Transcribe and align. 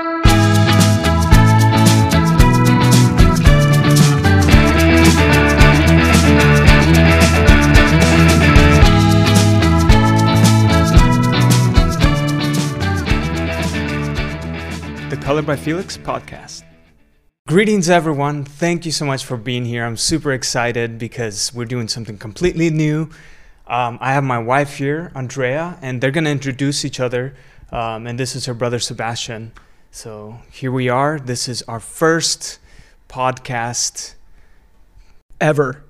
The 0.00 0.06
Color 15.20 15.42
by 15.42 15.56
Feliks 15.56 15.98
podcast. 15.98 16.62
Greetings, 17.46 17.90
everyone. 17.90 18.46
Thank 18.46 18.86
you 18.86 18.92
so 18.92 19.04
much 19.04 19.22
for 19.26 19.36
being 19.36 19.66
here. 19.66 19.84
I'm 19.84 19.98
super 19.98 20.32
excited 20.32 20.96
because 20.96 21.52
we're 21.52 21.66
doing 21.66 21.88
something 21.88 22.16
completely 22.16 22.70
new. 22.70 23.10
Um, 23.66 23.98
I 24.00 24.14
have 24.14 24.24
my 24.24 24.38
wife 24.38 24.78
here, 24.78 25.12
Andrea, 25.14 25.76
and 25.82 26.00
they're 26.00 26.10
going 26.10 26.24
to 26.24 26.30
introduce 26.30 26.86
each 26.86 27.00
other. 27.00 27.34
Um, 27.70 28.06
and 28.06 28.18
this 28.18 28.34
is 28.34 28.46
her 28.46 28.54
brother, 28.54 28.78
Sebastian. 28.78 29.52
So 29.92 30.38
here 30.52 30.70
we 30.70 30.88
are. 30.88 31.18
This 31.18 31.48
is 31.48 31.62
our 31.62 31.80
first 31.80 32.60
podcast. 33.08 34.14
ever. 35.40 35.82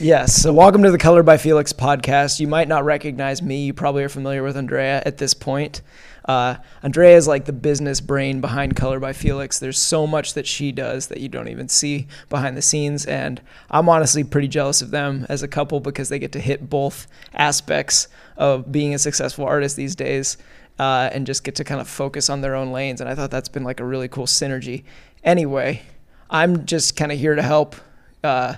Yes. 0.00 0.34
So, 0.34 0.52
welcome 0.52 0.82
to 0.82 0.90
the 0.90 0.98
Color 0.98 1.22
by 1.22 1.36
Feliks 1.36 1.74
podcast. 1.74 2.40
You 2.40 2.48
might 2.48 2.68
not 2.68 2.84
recognize 2.84 3.42
me. 3.42 3.66
You 3.66 3.74
probably 3.74 4.02
are 4.02 4.08
familiar 4.08 4.42
with 4.42 4.56
Andrea 4.56 5.02
at 5.04 5.18
this 5.18 5.34
point. 5.34 5.82
Uh, 6.24 6.56
Andrea 6.82 7.16
is 7.16 7.28
like 7.28 7.44
the 7.44 7.52
business 7.52 8.00
brain 8.00 8.40
behind 8.40 8.76
Color 8.76 8.98
by 8.98 9.12
Feliks. 9.12 9.60
There's 9.60 9.78
so 9.78 10.06
much 10.06 10.32
that 10.34 10.46
she 10.46 10.72
does 10.72 11.08
that 11.08 11.20
you 11.20 11.28
don't 11.28 11.48
even 11.48 11.68
see 11.68 12.06
behind 12.30 12.56
the 12.56 12.62
scenes. 12.62 13.04
And 13.04 13.42
I'm 13.70 13.88
honestly 13.88 14.24
pretty 14.24 14.48
jealous 14.48 14.80
of 14.80 14.90
them 14.90 15.26
as 15.28 15.42
a 15.42 15.48
couple 15.48 15.80
because 15.80 16.08
they 16.08 16.18
get 16.18 16.32
to 16.32 16.40
hit 16.40 16.70
both 16.70 17.06
aspects 17.34 18.08
of 18.36 18.72
being 18.72 18.94
a 18.94 18.98
successful 18.98 19.44
artist 19.44 19.76
these 19.76 19.94
days 19.94 20.38
uh, 20.82 21.08
and 21.12 21.28
just 21.28 21.44
get 21.44 21.54
to 21.54 21.62
kind 21.62 21.80
of 21.80 21.86
focus 21.86 22.28
on 22.28 22.40
their 22.40 22.56
own 22.56 22.72
lanes. 22.72 23.00
And 23.00 23.08
I 23.08 23.14
thought 23.14 23.30
that's 23.30 23.48
been 23.48 23.62
like 23.62 23.78
a 23.78 23.84
really 23.84 24.08
cool 24.08 24.26
synergy. 24.26 24.82
Anyway, 25.22 25.82
I'm 26.28 26.66
just 26.66 26.96
kind 26.96 27.12
of 27.12 27.20
here 27.20 27.36
to 27.36 27.42
help. 27.42 27.76
Uh, 28.24 28.54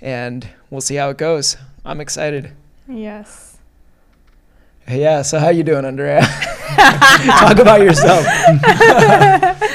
and 0.00 0.48
we'll 0.70 0.80
see 0.80 0.94
how 0.94 1.10
it 1.10 1.18
goes. 1.18 1.58
I'm 1.84 2.00
excited. 2.00 2.52
Yes. 2.88 3.58
Yeah. 4.88 5.20
So 5.20 5.38
how 5.38 5.50
you 5.50 5.64
doing, 5.64 5.84
Andrea? 5.84 6.22
Talk 7.26 7.58
about 7.58 7.82
yourself. 7.82 8.24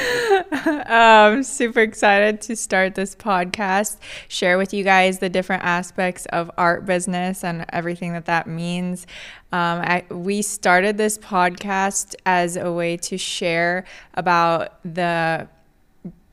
I'm 0.86 1.42
super 1.42 1.80
excited 1.80 2.40
to 2.42 2.56
start 2.56 2.94
this 2.94 3.14
podcast, 3.14 3.98
share 4.28 4.58
with 4.58 4.72
you 4.72 4.84
guys 4.84 5.18
the 5.18 5.28
different 5.28 5.64
aspects 5.64 6.26
of 6.26 6.50
art 6.58 6.86
business 6.86 7.44
and 7.44 7.64
everything 7.70 8.12
that 8.12 8.26
that 8.26 8.46
means. 8.46 9.06
Um, 9.52 9.80
I, 9.80 10.04
we 10.10 10.42
started 10.42 10.96
this 10.96 11.18
podcast 11.18 12.14
as 12.24 12.56
a 12.56 12.72
way 12.72 12.96
to 12.98 13.18
share 13.18 13.84
about 14.14 14.78
the 14.82 15.48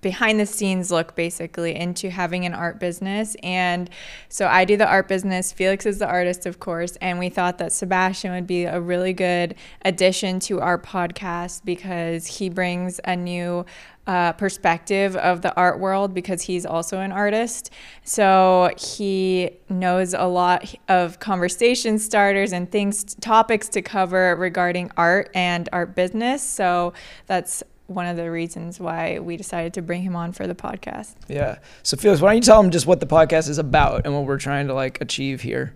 behind 0.01 0.39
the 0.39 0.45
scenes 0.45 0.91
look 0.91 1.15
basically 1.15 1.75
into 1.75 2.09
having 2.09 2.45
an 2.45 2.53
art 2.53 2.79
business. 2.79 3.35
And 3.43 3.89
so 4.29 4.47
I 4.47 4.65
do 4.65 4.77
the 4.77 4.87
art 4.87 5.07
business. 5.07 5.53
Feliks 5.53 5.85
is 5.85 5.99
the 5.99 6.07
artist, 6.07 6.45
of 6.45 6.59
course. 6.59 6.95
And 6.97 7.19
we 7.19 7.29
thought 7.29 7.57
that 7.57 7.73
Sebastian 7.73 8.31
would 8.31 8.47
be 8.47 8.65
a 8.65 8.79
really 8.79 9.13
good 9.13 9.55
addition 9.83 10.39
to 10.41 10.61
our 10.61 10.77
podcast 10.77 11.65
because 11.65 12.25
he 12.25 12.49
brings 12.49 12.99
a 13.03 13.15
new 13.15 13.65
uh, 14.07 14.33
perspective 14.33 15.15
of 15.17 15.43
the 15.43 15.55
art 15.55 15.79
world 15.79 16.15
because 16.15 16.41
he's 16.41 16.65
also 16.65 16.99
an 16.99 17.11
artist. 17.11 17.71
So 18.03 18.71
he 18.75 19.51
knows 19.69 20.15
a 20.15 20.23
lot 20.23 20.73
of 20.87 21.19
conversation 21.19 21.99
starters 21.99 22.51
and 22.51 22.71
things, 22.71 23.03
topics 23.21 23.69
to 23.69 23.83
cover 23.83 24.35
regarding 24.35 24.89
art 24.97 25.29
and 25.35 25.69
art 25.71 25.93
business. 25.93 26.41
So 26.41 26.93
that's 27.27 27.61
one 27.89 28.05
of 28.05 28.17
the 28.17 28.29
reasons 28.29 28.79
why 28.79 29.19
we 29.19 29.35
decided 29.37 29.73
to 29.73 29.81
bring 29.81 30.01
him 30.01 30.15
on 30.15 30.31
for 30.31 30.47
the 30.47 30.55
podcast. 30.55 31.15
Yeah. 31.27 31.59
So 31.83 31.97
Feliks, 31.97 32.21
why 32.21 32.29
don't 32.29 32.37
you 32.37 32.41
tell 32.41 32.61
them 32.61 32.71
just 32.71 32.85
what 32.85 32.99
the 32.99 33.05
podcast 33.05 33.49
is 33.49 33.57
about 33.57 34.05
and 34.05 34.13
what 34.13 34.25
we're 34.25 34.37
trying 34.37 34.67
to 34.67 34.73
like 34.73 35.01
achieve 35.01 35.41
here? 35.41 35.73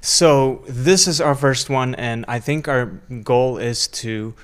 So, 0.00 0.62
this 0.68 1.06
is 1.06 1.20
our 1.20 1.34
first 1.34 1.70
one, 1.70 1.94
and 1.94 2.24
I 2.28 2.38
think 2.38 2.68
our 2.68 2.86
goal 3.22 3.58
is 3.58 3.88
to 3.88 4.34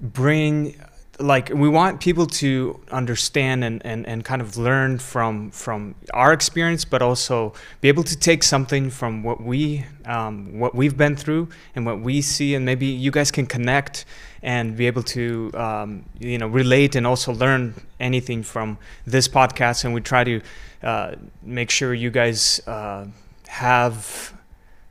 bring 0.00 0.80
like 1.20 1.50
we 1.50 1.68
want 1.68 2.00
people 2.00 2.26
to 2.26 2.80
understand 2.90 3.62
and, 3.62 3.84
and, 3.84 4.06
and 4.06 4.24
kind 4.24 4.40
of 4.40 4.56
learn 4.56 4.98
from 4.98 5.50
from 5.50 5.94
our 6.14 6.32
experience 6.32 6.84
but 6.84 7.02
also 7.02 7.52
be 7.80 7.88
able 7.88 8.02
to 8.02 8.16
take 8.16 8.42
something 8.42 8.90
from 8.90 9.22
what 9.22 9.42
we 9.42 9.84
um, 10.06 10.58
what 10.58 10.74
we've 10.74 10.96
been 10.96 11.14
through 11.14 11.48
and 11.74 11.84
what 11.84 12.00
we 12.00 12.20
see 12.22 12.54
and 12.54 12.64
maybe 12.64 12.86
you 12.86 13.10
guys 13.10 13.30
can 13.30 13.46
connect 13.46 14.04
and 14.42 14.76
be 14.76 14.86
able 14.86 15.02
to 15.02 15.50
um, 15.54 16.04
you 16.18 16.38
know 16.38 16.48
relate 16.48 16.94
and 16.94 17.06
also 17.06 17.32
learn 17.32 17.74
anything 17.98 18.42
from 18.42 18.78
this 19.06 19.28
podcast. 19.28 19.84
And 19.84 19.94
we 19.94 20.00
try 20.00 20.24
to 20.24 20.40
uh, 20.82 21.14
make 21.42 21.70
sure 21.70 21.92
you 21.92 22.10
guys 22.10 22.66
uh, 22.66 23.06
have 23.48 24.32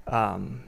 um, 0.07 0.61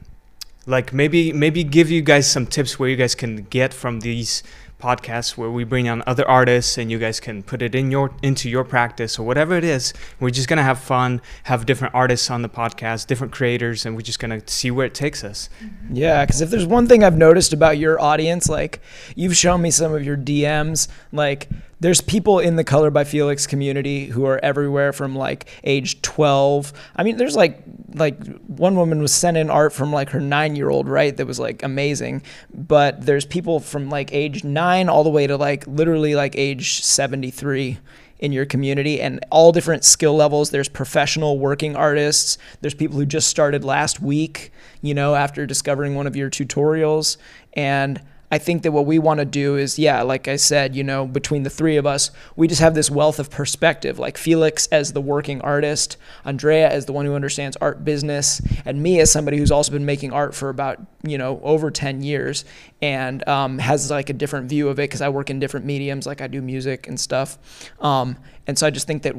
like 0.65 0.93
maybe 0.93 1.31
maybe 1.33 1.63
give 1.63 1.89
you 1.91 2.01
guys 2.01 2.29
some 2.29 2.45
tips 2.45 2.79
where 2.79 2.89
you 2.89 2.95
guys 2.95 3.15
can 3.15 3.43
get 3.49 3.73
from 3.73 3.99
these 3.99 4.43
podcasts 4.81 5.37
where 5.37 5.51
we 5.51 5.63
bring 5.63 5.87
on 5.87 6.03
other 6.07 6.27
artists 6.27 6.77
and 6.77 6.91
you 6.91 6.97
guys 6.97 7.19
can 7.19 7.43
put 7.43 7.61
it 7.61 7.75
in 7.75 7.91
your 7.91 8.11
into 8.21 8.49
your 8.49 8.63
practice 8.63 9.19
or 9.19 9.25
whatever 9.25 9.55
it 9.55 9.63
is. 9.63 9.93
We're 10.19 10.31
just 10.31 10.47
gonna 10.47 10.63
have 10.63 10.79
fun 10.79 11.21
have 11.43 11.65
different 11.65 11.93
artists 11.93 12.29
on 12.29 12.41
the 12.41 12.49
podcast 12.49 13.07
different 13.07 13.33
creators 13.33 13.85
and 13.85 13.95
we're 13.95 14.01
just 14.01 14.19
gonna 14.19 14.41
see 14.47 14.71
where 14.71 14.85
it 14.85 14.93
takes 14.93 15.23
us. 15.23 15.49
Mm-hmm. 15.63 15.95
Yeah, 15.95 16.25
because 16.25 16.41
if 16.41 16.49
there's 16.49 16.65
one 16.65 16.87
thing 16.87 17.03
I've 17.03 17.17
noticed 17.17 17.53
about 17.53 17.77
your 17.77 18.01
audience, 18.01 18.49
like 18.49 18.81
you've 19.15 19.37
shown 19.37 19.61
me 19.61 19.71
some 19.71 19.93
of 19.93 20.03
your 20.03 20.17
DMs, 20.17 20.87
like 21.11 21.49
there's 21.81 21.99
people 21.99 22.39
in 22.39 22.55
the 22.57 22.63
Color 22.63 22.91
by 22.91 23.03
Feliks 23.03 23.49
community 23.49 24.05
who 24.05 24.25
are 24.25 24.39
everywhere 24.43 24.93
from 24.93 25.15
like 25.15 25.49
age 25.63 26.01
12. 26.03 26.71
I 26.95 27.03
mean, 27.03 27.17
there's 27.17 27.35
like 27.35 27.63
like 27.95 28.23
one 28.45 28.75
woman 28.75 29.01
was 29.01 29.11
sending 29.11 29.49
art 29.49 29.73
from 29.73 29.91
like 29.91 30.11
her 30.11 30.19
nine 30.19 30.55
year 30.55 30.69
old, 30.69 30.87
right? 30.87 31.17
That 31.17 31.25
was 31.25 31.39
like 31.39 31.63
amazing. 31.63 32.21
But 32.53 33.05
there's 33.05 33.25
people 33.25 33.59
from 33.59 33.89
like 33.89 34.13
age 34.13 34.43
nine 34.43 34.89
all 34.89 35.03
the 35.03 35.09
way 35.09 35.25
to 35.25 35.37
like 35.37 35.65
literally 35.65 36.13
like 36.13 36.35
age 36.37 36.83
73 36.83 37.79
in 38.19 38.31
your 38.31 38.45
community 38.45 39.01
and 39.01 39.19
all 39.31 39.51
different 39.51 39.83
skill 39.83 40.15
levels. 40.15 40.51
There's 40.51 40.69
professional 40.69 41.39
working 41.39 41.75
artists. 41.75 42.37
There's 42.61 42.75
people 42.75 42.97
who 42.97 43.07
just 43.07 43.27
started 43.27 43.63
last 43.63 43.99
week, 43.99 44.51
you 44.83 44.93
know, 44.93 45.15
after 45.15 45.47
discovering 45.47 45.95
one 45.95 46.05
of 46.05 46.15
your 46.15 46.29
tutorials. 46.29 47.17
And 47.53 47.99
I 48.31 48.37
think 48.37 48.63
that 48.63 48.71
what 48.71 48.85
we 48.85 48.97
want 48.97 49.19
to 49.19 49.25
do 49.25 49.57
is, 49.57 49.77
yeah, 49.77 50.01
like 50.03 50.29
I 50.29 50.37
said, 50.37 50.73
you 50.73 50.85
know, 50.85 51.05
between 51.05 51.43
the 51.43 51.49
three 51.49 51.75
of 51.75 51.85
us, 51.85 52.11
we 52.37 52.47
just 52.47 52.61
have 52.61 52.73
this 52.73 52.89
wealth 52.89 53.19
of 53.19 53.29
perspective. 53.29 53.99
Like 53.99 54.15
Feliks 54.15 54.69
as 54.71 54.93
the 54.93 55.01
working 55.01 55.41
artist, 55.41 55.97
Andrea 56.23 56.69
as 56.69 56.85
the 56.85 56.93
one 56.93 57.05
who 57.05 57.13
understands 57.13 57.57
art 57.57 57.83
business, 57.83 58.41
and 58.63 58.81
me 58.81 59.01
as 59.01 59.11
somebody 59.11 59.37
who's 59.37 59.51
also 59.51 59.73
been 59.73 59.85
making 59.85 60.13
art 60.13 60.33
for 60.33 60.47
about, 60.47 60.79
you 61.03 61.17
know, 61.17 61.41
over 61.43 61.69
10 61.69 62.01
years 62.03 62.45
and 62.81 63.27
um, 63.27 63.59
has 63.59 63.91
like 63.91 64.09
a 64.09 64.13
different 64.13 64.47
view 64.47 64.69
of 64.69 64.79
it 64.79 64.83
because 64.83 65.01
I 65.01 65.09
work 65.09 65.29
in 65.29 65.39
different 65.39 65.65
mediums, 65.65 66.07
like 66.07 66.21
I 66.21 66.27
do 66.27 66.41
music 66.41 66.87
and 66.87 66.97
stuff. 66.97 67.37
Um, 67.81 68.17
and 68.47 68.57
so 68.57 68.65
I 68.65 68.69
just 68.69 68.87
think 68.87 69.03
that 69.03 69.15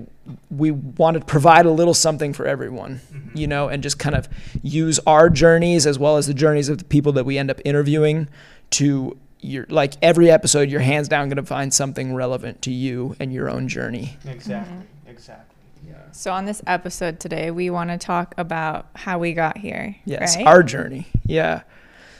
we 0.50 0.70
want 0.70 1.18
to 1.18 1.24
provide 1.24 1.66
a 1.66 1.70
little 1.70 1.94
something 1.94 2.32
for 2.32 2.46
everyone, 2.46 3.02
you 3.34 3.46
know, 3.46 3.68
and 3.68 3.82
just 3.82 3.98
kind 3.98 4.16
of 4.16 4.26
use 4.62 4.98
our 5.06 5.28
journeys 5.28 5.86
as 5.86 5.98
well 5.98 6.16
as 6.16 6.26
the 6.26 6.34
journeys 6.34 6.70
of 6.70 6.78
the 6.78 6.84
people 6.84 7.12
that 7.12 7.24
we 7.24 7.36
end 7.36 7.50
up 7.50 7.60
interviewing 7.64 8.28
to 8.72 9.16
your 9.40 9.66
like 9.70 9.94
every 10.02 10.30
episode 10.30 10.70
you're 10.70 10.80
hands 10.80 11.08
down 11.08 11.28
going 11.28 11.36
to 11.36 11.42
find 11.42 11.74
something 11.74 12.14
relevant 12.14 12.62
to 12.62 12.70
you 12.70 13.16
and 13.18 13.32
your 13.32 13.50
own 13.50 13.66
journey. 13.68 14.16
exactly 14.26 14.74
mm-hmm. 14.76 15.08
exactly 15.10 15.56
yeah 15.86 15.94
So, 16.12 16.30
on 16.32 16.44
this 16.44 16.62
episode 16.66 17.18
today, 17.18 17.50
we 17.50 17.68
want 17.70 17.90
to 17.90 17.98
talk 17.98 18.34
about 18.38 18.86
how 18.94 19.18
we 19.18 19.32
got 19.32 19.58
here. 19.58 19.96
Yes, 20.04 20.36
right? 20.36 20.46
our 20.46 20.62
journey. 20.62 21.06
Yeah. 21.26 21.62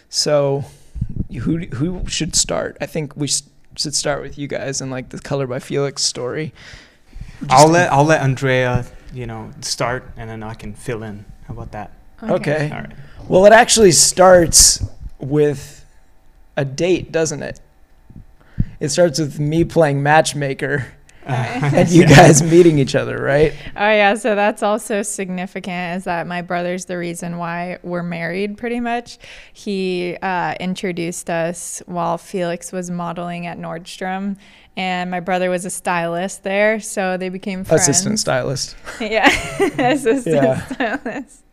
So 0.09 0.65
who 1.43 1.59
who 1.59 2.07
should 2.09 2.35
start? 2.35 2.77
I 2.81 2.87
think 2.87 3.17
we 3.17 3.29
should 3.77 3.95
start 3.95 4.21
with 4.23 4.37
you 4.37 4.49
guys 4.49 4.81
and 4.81 4.91
like 4.91 5.11
the 5.11 5.19
Color 5.21 5.47
by 5.47 5.59
Feliks 5.59 6.01
story. 6.01 6.53
i'll 7.51 7.69
let 7.69 7.91
i'll 7.93 8.05
let 8.05 8.21
andrea 8.21 8.85
you 9.13 9.27
know 9.27 9.51
start 9.63 10.09
and 10.17 10.31
then 10.31 10.43
i 10.45 10.55
can 10.55 10.73
fill 10.75 11.03
in 11.03 11.25
how 11.47 11.55
about 11.55 11.73
that 11.73 11.91
Okay. 12.23 12.71
all 12.73 12.83
right 12.83 12.93
Well, 13.29 13.47
it 13.47 13.53
actually 13.53 13.91
starts 13.93 14.85
with 15.19 15.82
a 16.57 16.65
date, 16.65 17.11
doesn't 17.13 17.43
it? 17.43 17.61
It 18.81 18.89
starts 18.91 19.19
with 19.19 19.39
me 19.39 19.65
playing 19.65 20.03
matchmaker 20.03 20.93
and 21.25 21.89
you 21.89 22.05
guys 22.05 22.43
meeting 22.43 22.79
each 22.81 22.97
other, 22.97 23.17
right? 23.23 23.53
Oh 23.77 23.91
yeah, 23.91 24.15
so 24.15 24.35
that's 24.35 24.61
also 24.61 25.03
significant. 25.03 25.99
Is 25.99 26.05
that 26.05 26.27
my 26.27 26.43
brother's 26.43 26.87
the 26.87 26.99
reason 26.99 27.39
why 27.39 27.79
we're 27.85 28.03
married? 28.03 28.59
Pretty 28.59 28.81
much, 28.81 29.19
he 29.53 30.17
uh, 30.21 30.55
introduced 30.59 31.31
us 31.31 31.81
while 31.87 32.19
Feliks 32.19 32.73
was 32.73 32.91
modeling 32.91 33.47
at 33.47 33.57
Nordstrom, 33.57 34.37
and 34.77 35.13
my 35.13 35.21
brother 35.21 35.49
was 35.49 35.65
a 35.65 35.71
stylist 35.71 36.43
there, 36.43 36.81
so 36.81 37.17
they 37.17 37.29
became 37.29 37.63
friends. 37.63 37.83
Assistant 37.83 38.19
stylist. 38.19 38.75
yeah, 39.01 39.29
assistant 39.79 40.35
Yeah. 40.35 40.67
stylist. 40.67 41.45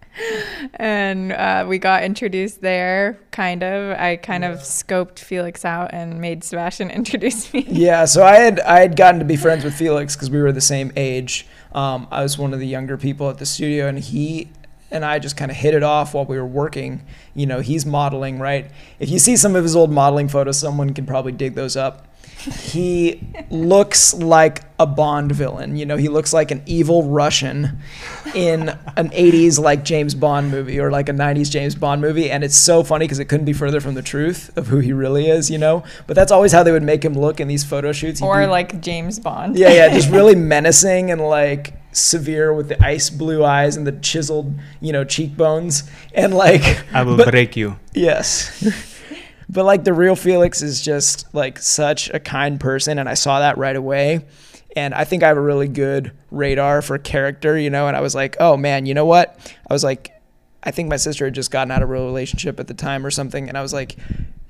And 0.75 1.31
uh, 1.31 1.66
we 1.68 1.77
got 1.77 2.04
introduced 2.04 2.62
there. 2.62 3.19
Kind 3.31 3.63
of. 3.63 3.98
I 3.98 4.18
kind 4.18 4.44
of 4.44 4.60
scoped 4.60 5.16
Feliks 5.16 5.66
out 5.66 5.94
and 5.94 6.19
made 6.19 6.44
Sebastian 6.44 6.92
introduce 7.00 7.54
me. 7.54 7.66
Yeah, 7.68 8.06
so 8.06 8.24
I 8.24 8.36
had 8.36 8.60
I 8.62 8.80
had 8.80 8.95
gotten 8.95 9.19
to 9.19 9.25
be 9.25 9.36
friends 9.36 9.63
with 9.63 9.74
Feliks 9.74 10.13
because 10.13 10.30
we 10.30 10.42
were 10.42 10.51
the 10.51 10.62
same 10.62 10.92
age. 10.95 11.48
Um, 11.74 12.07
I 12.12 12.24
was 12.24 12.38
one 12.38 12.54
of 12.54 12.60
the 12.60 12.68
younger 12.68 12.98
people 12.98 13.30
at 13.30 13.38
the 13.38 13.45
studio, 13.45 13.88
and 13.88 14.00
he 14.00 14.50
and 14.92 15.06
I 15.06 15.19
just 15.19 15.38
kind 15.38 15.51
of 15.51 15.57
hit 15.57 15.74
it 15.74 15.83
off 15.83 16.13
while 16.13 16.25
we 16.25 16.38
were 16.38 16.45
working. 16.45 17.06
You 17.36 17.45
know, 17.45 17.60
he's 17.60 17.86
modeling, 17.86 18.39
right? 18.39 18.71
If 19.00 19.10
you 19.10 19.19
see 19.19 19.38
some 19.38 19.56
of 19.56 19.63
his 19.63 19.75
old 19.75 19.92
modeling 19.92 20.27
photos, 20.27 20.60
someone 20.60 20.94
can 20.94 21.06
probably 21.06 21.31
dig 21.31 21.56
those 21.56 21.77
up. 21.77 22.07
He 22.40 23.22
looks 23.50 24.14
like 24.14 24.62
a 24.80 24.86
Bond 24.86 25.32
villain. 25.34 25.76
You 25.76 25.86
know, 25.86 25.98
he 25.98 26.08
looks 26.08 26.32
like 26.32 26.52
an 26.52 26.64
evil 26.66 27.04
Russian 27.10 27.80
in 28.34 28.70
an 28.96 29.10
80s 29.10 29.60
like 29.60 29.84
James 29.84 30.16
Bond 30.16 30.50
movie 30.50 30.80
or 30.80 30.90
like 30.90 31.10
a 31.10 31.12
90s 31.12 31.52
James 31.52 31.76
Bond 31.76 32.02
movie. 32.02 32.32
And 32.32 32.44
it's 32.44 32.56
so 32.56 32.84
funny 32.84 33.04
because 33.06 33.20
it 33.20 33.26
couldn't 33.26 33.46
be 33.46 33.52
further 33.54 33.82
from 33.82 33.96
the 33.96 34.02
truth 34.02 34.56
of 34.58 34.68
who 34.68 34.80
he 34.80 34.94
really 34.94 35.30
is, 35.30 35.52
you 35.52 35.58
know? 35.58 35.84
But 36.08 36.16
that's 36.16 36.32
always 36.32 36.54
how 36.54 36.64
they 36.64 36.72
would 36.72 36.84
make 36.84 37.04
him 37.04 37.14
look 37.14 37.42
in 37.42 37.50
these 37.50 37.66
photo 37.66 37.92
shoots. 37.92 38.20
He'd 38.22 38.26
or 38.26 38.40
be- 38.42 38.46
like 38.48 38.80
James 38.82 39.20
Bond. 39.20 39.58
yeah, 39.58 39.72
yeah, 39.74 39.94
just 39.94 40.10
really 40.10 40.36
menacing 40.54 41.12
and 41.12 41.20
like 41.20 41.74
severe 41.92 42.54
with 42.54 42.70
the 42.70 42.82
ice 42.82 43.10
blue 43.10 43.44
eyes 43.44 43.76
and 43.76 43.86
the 43.86 43.92
chiseled, 43.92 44.54
you 44.80 44.94
know, 44.94 45.04
cheekbones. 45.04 45.90
And 46.14 46.34
like, 46.34 46.62
I 46.94 47.04
will 47.04 47.18
but- 47.18 47.32
break 47.32 47.58
you. 47.58 47.78
yes. 47.94 48.89
But 49.50 49.66
like 49.66 49.84
the 49.84 49.94
real 49.94 50.16
Feliks 50.16 50.62
is 50.62 50.81
just 50.81 51.34
like 51.34 51.57
such 51.57 52.10
a 52.12 52.19
kind 52.19 52.60
person. 52.60 53.00
And 53.00 53.10
I 53.10 53.16
saw 53.16 53.40
that 53.40 53.57
right 53.57 53.75
away. 53.75 54.25
And 54.75 54.94
I 54.94 55.04
think 55.04 55.24
I 55.24 55.28
have 55.28 55.38
a 55.38 55.42
really 55.42 55.68
good 55.68 56.12
radar 56.30 56.81
for 56.84 56.98
character, 57.00 57.57
you 57.57 57.72
know. 57.72 57.88
And 57.88 57.98
I 57.98 58.01
was 58.01 58.13
like, 58.13 58.38
oh 58.40 58.56
man, 58.56 58.86
you 58.86 58.94
know 58.94 59.06
what? 59.06 59.56
I 59.68 59.74
was 59.74 59.84
like, 59.84 60.12
I 60.62 60.72
think 60.72 60.90
my 60.90 60.98
sister 60.98 61.25
had 61.25 61.34
just 61.34 61.51
gotten 61.51 61.72
out 61.72 61.81
of 61.81 61.90
a 61.90 61.92
real 61.92 62.06
relationship 62.06 62.60
at 62.60 62.68
the 62.68 62.74
time 62.74 63.06
or 63.06 63.10
something. 63.10 63.48
And 63.48 63.57
I 63.57 63.62
was 63.62 63.74
like, 63.74 63.96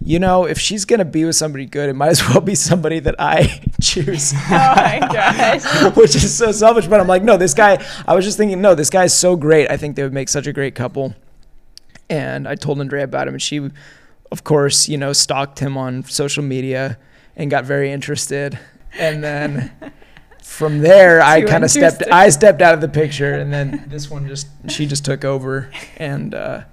you 0.04 0.18
know, 0.18 0.46
if 0.46 0.58
she's 0.60 0.86
going 0.86 1.00
to 1.00 1.06
be 1.06 1.24
with 1.24 1.36
somebody 1.36 1.66
good, 1.66 1.90
it 1.90 1.94
might 1.94 2.10
as 2.10 2.28
well 2.28 2.42
be 2.42 2.56
somebody 2.56 3.00
that 3.00 3.16
I 3.20 3.62
choose. 3.82 4.34
Oh 4.52 4.76
my 4.76 5.00
gosh. 5.12 5.96
which 5.96 6.16
is 6.16 6.36
so 6.36 6.52
selfish. 6.52 6.88
But 6.88 7.00
I'm 7.00 7.08
like, 7.08 7.24
no, 7.24 7.38
this 7.38 7.54
guy. 7.54 7.84
I 8.08 8.16
was 8.16 8.26
just 8.26 8.38
thinking, 8.38 8.62
no, 8.62 8.76
this 8.76 8.90
guy's 8.90 9.16
so 9.16 9.36
great. 9.36 9.70
I 9.70 9.78
think 9.78 9.96
they 9.96 10.04
would 10.04 10.14
make 10.14 10.30
such 10.30 10.48
a 10.48 10.54
great 10.54 10.76
couple. 10.76 11.14
And 12.10 12.48
I 12.48 12.56
told 12.56 12.80
Andrea 12.80 13.04
about 13.04 13.28
him, 13.28 13.36
and 13.36 13.42
she, 13.42 13.70
of 14.32 14.44
course, 14.44 14.88
you 14.88 14.98
know, 14.98 15.14
stalked 15.14 15.60
him 15.60 15.78
on 15.78 16.04
social 16.04 16.44
media 16.44 16.98
and 17.36 17.50
got 17.50 17.66
very 17.66 17.92
interested. 17.92 18.60
And 18.98 19.24
then 19.24 19.72
from 20.44 20.80
there, 20.80 21.22
I 21.24 21.42
kind 21.44 21.64
of 21.64 21.72
stepped. 21.72 22.04
I 22.12 22.30
stepped 22.30 22.62
out 22.62 22.74
of 22.74 22.82
the 22.82 22.88
picture, 22.88 23.34
and 23.34 23.52
then 23.54 23.86
this 23.88 24.10
one 24.10 24.28
just 24.28 24.48
she 24.70 24.86
just 24.86 25.06
took 25.06 25.24
over, 25.24 25.70
and 25.98 26.34
uh, 26.34 26.64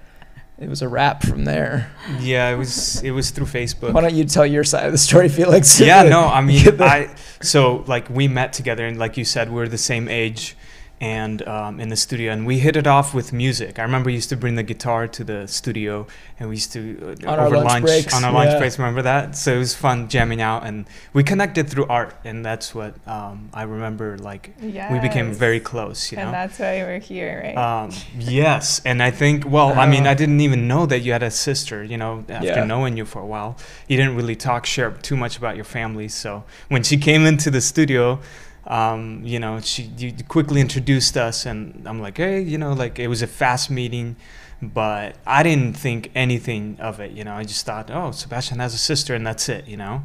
it 0.58 0.69
was 0.69 0.81
a 0.81 0.88
wrap 0.88 1.23
from 1.23 1.44
there. 1.44 1.93
Yeah, 2.20 2.49
it 2.50 2.56
was 2.56 3.03
it 3.03 3.11
was 3.11 3.31
through 3.31 3.47
Facebook. 3.47 3.93
Why 3.93 4.00
don't 4.00 4.14
you 4.14 4.25
tell 4.25 4.47
your 4.47 4.64
side 4.64 4.87
of 4.87 4.93
the 4.93 4.99
story, 4.99 5.29
Feliks? 5.29 5.85
yeah 5.85 6.03
no 6.03 6.26
i 6.26 6.41
mean 6.50 6.81
i 6.81 7.14
so 7.43 7.85
like 7.87 8.08
we 8.08 8.29
met 8.29 8.53
together 8.53 8.87
and 8.87 8.99
like 8.99 9.17
you 9.17 9.25
said 9.25 9.53
we 9.53 9.61
are 9.61 9.69
the 9.69 9.79
same 9.79 10.08
age 10.08 10.56
and 11.00 11.46
um, 11.46 11.78
in 11.78 11.88
the 11.90 11.96
studio 11.96 12.32
and 12.32 12.46
we 12.46 12.58
hit 12.58 12.75
it 12.75 12.87
off 12.87 13.12
with 13.12 13.32
music 13.32 13.78
i 13.78 13.82
remember 13.82 14.06
we 14.06 14.14
used 14.14 14.31
to 14.31 14.37
bring 14.37 14.54
the 14.54 14.62
guitar 14.62 15.06
to 15.06 15.22
the 15.25 15.46
studio 15.46 16.06
and 16.40 16.48
we 16.48 16.54
used 16.54 16.72
to 16.72 17.14
uh, 17.26 17.31
On 17.31 17.38
our 17.38 17.46
over 17.46 17.58
lunch 17.58 17.84
breaks, 17.84 18.14
on 18.14 18.25
our 18.25 18.32
lunch 18.32 18.52
yeah. 18.52 18.58
breaks 18.58 18.78
remember 18.78 19.02
that 19.02 19.37
so 19.37 19.54
it 19.54 19.58
was 19.58 19.75
fun 19.75 20.08
jamming 20.08 20.40
out 20.40 20.64
and 20.64 20.87
we 21.12 21.22
connected 21.22 21.69
through 21.69 21.84
art 21.87 22.14
and 22.25 22.44
that's 22.44 22.75
what 22.75 22.94
um, 23.06 23.50
i 23.52 23.62
remember 23.62 24.16
like 24.19 24.54
we 24.60 24.98
became 25.00 25.32
very 25.34 25.60
close 25.60 26.10
you 26.10 26.16
know 26.16 26.25
And 26.25 26.34
that's 26.34 26.58
why 26.58 26.82
we're 26.82 26.98
here, 26.98 27.43
right? 27.44 27.56
um, 27.56 27.90
yes, 28.19 28.81
and 28.84 29.02
I 29.02 29.10
think 29.10 29.44
well, 29.46 29.78
I 29.78 29.87
mean, 29.87 30.06
Uh. 30.06 30.10
I 30.10 30.14
didn't 30.14 30.40
even 30.40 30.66
know 30.66 30.87
that 30.87 31.00
you 31.00 31.12
had 31.12 31.22
a 31.22 31.31
sister. 31.31 31.84
You 31.84 31.98
know, 31.98 32.25
after 32.28 32.60
Yeah. 32.60 32.64
knowing 32.64 32.96
you 32.96 33.04
for 33.04 33.20
a 33.20 33.26
while, 33.26 33.56
you 33.88 33.96
didn't 33.96 34.16
really 34.16 34.37
talk 34.37 34.66
share 34.66 34.90
too 35.08 35.16
much 35.16 35.37
about 35.37 35.56
your 35.56 35.64
family. 35.64 36.08
So 36.08 36.44
when 36.69 36.82
she 36.82 36.96
came 36.96 37.26
into 37.26 37.50
the 37.50 37.60
studio, 37.60 38.19
um, 38.67 39.23
you 39.25 39.39
know, 39.39 39.61
she 39.61 39.85
you 39.99 40.13
quickly 40.29 40.61
introduced 40.61 41.17
us, 41.17 41.47
and 41.47 41.83
I'm 41.87 42.01
like, 42.01 42.17
hey, 42.19 42.41
you 42.41 42.59
know, 42.59 42.73
like 42.73 42.99
it 42.99 43.09
was 43.09 43.23
a 43.23 43.27
fast 43.27 43.71
meeting, 43.71 44.17
but 44.63 45.17
I 45.27 45.43
didn't 45.43 45.75
think 45.77 46.11
anything 46.15 46.77
of 46.81 46.99
it. 47.01 47.13
You 47.13 47.25
know, 47.25 47.35
I 47.35 47.45
just 47.45 47.65
thought, 47.67 47.91
oh, 47.91 48.11
Sebastian 48.11 48.59
has 48.59 48.75
a 48.75 48.79
sister, 48.79 49.15
and 49.15 49.27
that's 49.27 49.49
it. 49.49 49.67
You 49.69 49.77
know. 49.77 50.03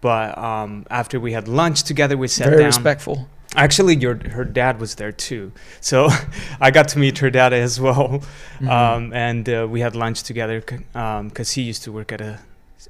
But 0.00 0.38
um, 0.38 0.86
after 0.90 1.18
we 1.18 1.32
had 1.32 1.48
lunch 1.48 1.82
together, 1.82 2.16
we 2.16 2.28
sat 2.28 2.46
very 2.48 2.58
down. 2.58 2.66
respectful. 2.66 3.28
Actually, 3.56 3.96
your 3.96 4.14
her 4.30 4.44
dad 4.44 4.78
was 4.78 4.94
there 4.96 5.10
too, 5.10 5.52
so 5.80 6.08
I 6.60 6.70
got 6.70 6.86
to 6.88 6.98
meet 6.98 7.18
her 7.18 7.30
dad 7.30 7.52
as 7.52 7.80
well, 7.80 8.22
Mhm. 8.60 8.68
um, 8.70 9.12
and 9.12 9.48
uh, 9.48 9.66
we 9.68 9.80
had 9.80 9.96
lunch 9.96 10.22
together 10.22 10.60
because 10.60 11.52
he 11.52 11.62
used 11.62 11.82
to 11.84 11.90
work 11.92 12.12
at 12.12 12.20
a, 12.20 12.38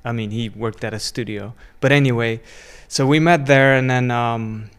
I 0.05 0.13
mean, 0.13 0.31
he 0.33 0.49
worked 0.49 0.83
at 0.85 0.93
a 0.93 0.99
studio. 0.99 1.55
But 1.81 1.93
anyway, 1.93 2.41
so 2.89 3.07
we 3.07 3.21
met 3.21 3.47
there, 3.47 3.75
and 3.79 3.89
then 3.89 4.11
um, 4.11 4.71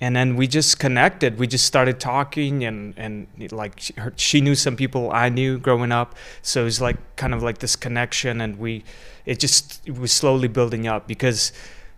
and 0.00 0.16
then 0.16 0.36
we 0.36 0.46
just 0.46 0.78
connected. 0.78 1.38
We 1.38 1.46
just 1.46 1.66
started 1.66 2.00
talking, 2.00 2.64
and 2.64 2.94
and 2.96 3.26
like 3.52 3.80
she, 3.80 3.94
her, 3.94 4.12
she 4.16 4.40
knew 4.40 4.54
some 4.54 4.76
people 4.76 5.10
I 5.12 5.28
knew 5.28 5.58
growing 5.58 5.92
up, 5.92 6.14
so 6.42 6.62
it 6.62 6.64
was 6.64 6.80
like 6.80 7.16
kind 7.16 7.34
of 7.34 7.42
like 7.42 7.58
this 7.58 7.76
connection, 7.76 8.40
and 8.40 8.58
we, 8.58 8.84
it 9.26 9.38
just 9.38 9.80
it 9.86 9.98
was 9.98 10.12
slowly 10.12 10.48
building 10.48 10.86
up 10.86 11.06
because 11.06 11.52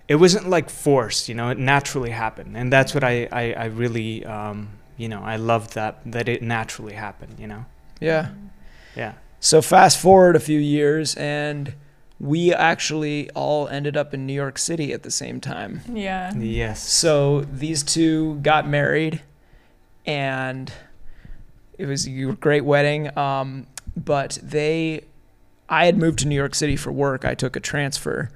it 0.08 0.16
wasn't 0.16 0.48
like 0.48 0.68
forced, 0.68 1.28
you 1.28 1.34
know, 1.34 1.48
it 1.48 1.58
naturally 1.58 2.10
happened. 2.10 2.56
And 2.56 2.72
that's 2.72 2.92
what 2.92 3.04
I, 3.04 3.28
I, 3.32 3.52
I 3.52 3.64
really, 3.66 4.24
um, 4.26 4.68
you 4.96 5.08
know, 5.08 5.22
I 5.22 5.36
loved 5.36 5.74
that, 5.74 6.00
that 6.04 6.28
it 6.28 6.42
naturally 6.42 6.94
happened, 6.94 7.38
you 7.38 7.46
know? 7.46 7.64
yeah. 8.00 8.28
Yeah. 8.94 9.14
So 9.40 9.62
fast 9.62 9.98
forward 9.98 10.36
a 10.36 10.40
few 10.40 10.58
years, 10.58 11.14
and 11.16 11.72
we 12.20 12.52
actually 12.54 13.30
all 13.30 13.68
ended 13.68 13.96
up 13.96 14.14
in 14.14 14.26
New 14.26 14.32
York 14.32 14.58
City 14.58 14.92
at 14.92 15.02
the 15.02 15.10
same 15.10 15.40
time. 15.40 15.80
yeah. 15.92 16.32
Yes. 16.34 16.88
So 16.88 17.42
these 17.42 17.82
two 17.82 18.36
got 18.36 18.68
married, 18.68 19.22
and 20.06 20.72
it 21.78 21.86
was 21.86 22.06
a 22.06 22.10
great 22.32 22.64
wedding. 22.64 23.16
Um, 23.18 23.66
but 23.96 24.38
they, 24.42 25.02
I 25.68 25.86
had 25.86 25.98
moved 25.98 26.20
to 26.20 26.28
New 26.28 26.36
York 26.36 26.54
City 26.54 26.76
for 26.76 26.92
work. 26.92 27.24
I 27.24 27.34
took 27.34 27.56
a 27.56 27.60
transfer, 27.60 28.30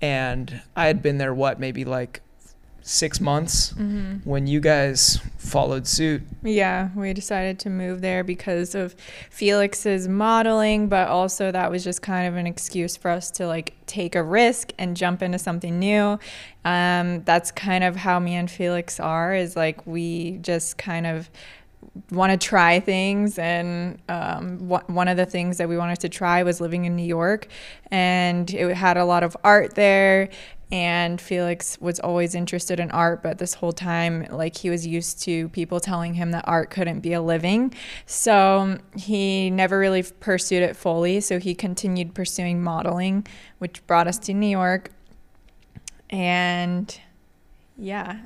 and 0.00 0.62
I 0.74 0.86
had 0.86 1.02
been 1.02 1.18
there 1.18 1.34
what 1.34 1.60
maybe 1.60 1.84
like 1.84 2.22
six 2.88 3.20
months 3.20 3.70
hmm 3.72 3.98
when 4.24 4.46
you 4.46 4.58
guys 4.60 5.20
followed 5.36 5.86
suit. 5.86 6.22
Yeah, 6.42 6.88
we 6.94 7.12
decided 7.12 7.58
to 7.60 7.70
move 7.70 8.00
there 8.00 8.24
because 8.24 8.74
of 8.74 8.96
Feliks's 9.30 10.08
modeling, 10.08 10.88
but 10.88 11.08
also 11.08 11.50
that 11.52 11.70
was 11.70 11.84
just 11.84 12.02
kind 12.02 12.26
of 12.26 12.36
an 12.36 12.46
excuse 12.46 12.96
for 12.96 13.10
us 13.10 13.30
to 13.32 13.46
like 13.46 13.74
take 13.86 14.14
a 14.14 14.22
risk 14.22 14.72
and 14.78 14.96
jump 14.96 15.22
into 15.22 15.38
something 15.38 15.78
new. 15.78 16.18
Um, 16.64 17.22
that's 17.24 17.50
kind 17.52 17.84
of 17.84 17.96
how 17.96 18.18
me 18.18 18.34
and 18.34 18.48
Feliks 18.48 19.02
are. 19.02 19.34
Is 19.34 19.56
like 19.56 19.86
we 19.86 20.38
just 20.38 20.78
kind 20.78 21.06
of 21.06 21.30
want 22.10 22.30
to 22.32 22.46
try 22.46 22.80
things 22.80 23.38
and 23.38 23.98
um, 24.08 24.58
one 24.68 25.08
of 25.08 25.16
the 25.16 25.26
things 25.26 25.58
that 25.58 25.68
we 25.68 25.76
wanted 25.76 25.98
to 26.00 26.08
try 26.08 26.42
was 26.42 26.60
living 26.60 26.84
in 26.84 26.96
new 26.96 27.06
york 27.06 27.46
and 27.90 28.52
it 28.52 28.74
had 28.74 28.96
a 28.96 29.04
lot 29.04 29.22
of 29.22 29.36
art 29.42 29.74
there 29.74 30.28
and 30.70 31.18
feliks 31.18 31.80
was 31.80 31.98
always 32.00 32.34
interested 32.34 32.78
in 32.78 32.90
art 32.90 33.22
but 33.22 33.38
this 33.38 33.54
whole 33.54 33.72
time 33.72 34.26
like 34.30 34.56
he 34.56 34.68
was 34.68 34.86
used 34.86 35.22
to 35.22 35.48
people 35.50 35.80
telling 35.80 36.14
him 36.14 36.30
that 36.32 36.44
art 36.46 36.70
couldn't 36.70 37.00
be 37.00 37.12
a 37.12 37.22
living. 37.22 37.72
So 38.06 38.78
he 38.96 39.50
never 39.50 39.78
really 39.78 40.02
pursued 40.02 40.62
it 40.62 40.76
fully 40.76 41.20
so 41.20 41.38
he 41.38 41.54
continued 41.54 42.14
pursuing 42.14 42.62
modeling 42.62 43.26
which 43.58 43.86
brought 43.86 44.06
us 44.06 44.18
to 44.18 44.34
new 44.34 44.48
york. 44.48 44.90
And 46.10 46.98
yeah 47.76 48.20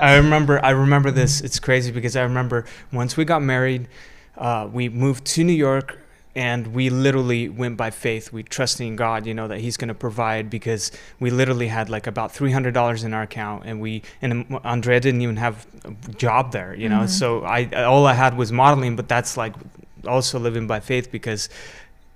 I 0.00 0.16
remember, 0.16 0.64
I 0.64 0.70
remember 0.70 1.10
this. 1.10 1.40
It's 1.40 1.58
crazy 1.58 1.92
because 1.92 2.16
I 2.16 2.22
remember 2.22 2.64
once 2.92 3.16
we 3.16 3.24
got 3.24 3.42
married, 3.42 3.88
uh, 4.36 4.68
we 4.72 4.88
moved 4.88 5.24
to 5.26 5.44
New 5.44 5.52
York 5.52 5.98
and 6.36 6.68
we 6.68 6.90
literally 6.90 7.48
went 7.48 7.76
by 7.76 7.90
faith. 7.90 8.32
We 8.32 8.42
trusted 8.42 8.86
in 8.86 8.96
God, 8.96 9.24
you 9.26 9.34
know, 9.34 9.46
that 9.48 9.60
He's 9.60 9.76
going 9.76 9.88
to 9.88 9.94
provide 9.94 10.50
because 10.50 10.90
we 11.20 11.30
literally 11.30 11.68
had 11.68 11.88
like 11.88 12.06
about 12.06 12.32
three 12.32 12.50
hundred 12.52 12.74
dollars 12.74 13.04
in 13.04 13.14
our 13.14 13.22
account, 13.22 13.64
and 13.66 13.80
we 13.80 14.02
and 14.20 14.44
Andrea 14.64 15.00
didn't 15.00 15.20
even 15.22 15.36
have 15.36 15.66
a 15.84 16.12
job 16.12 16.52
there, 16.52 16.74
you 16.74 16.88
know. 16.88 17.00
Mhm. 17.02 17.08
So 17.08 17.44
I 17.44 17.66
all 17.84 18.06
I 18.06 18.14
had 18.14 18.36
was 18.36 18.50
modeling, 18.52 18.96
but 18.96 19.08
that's 19.08 19.36
like 19.36 19.54
also 20.06 20.38
living 20.38 20.66
by 20.66 20.80
faith 20.80 21.10
because 21.12 21.48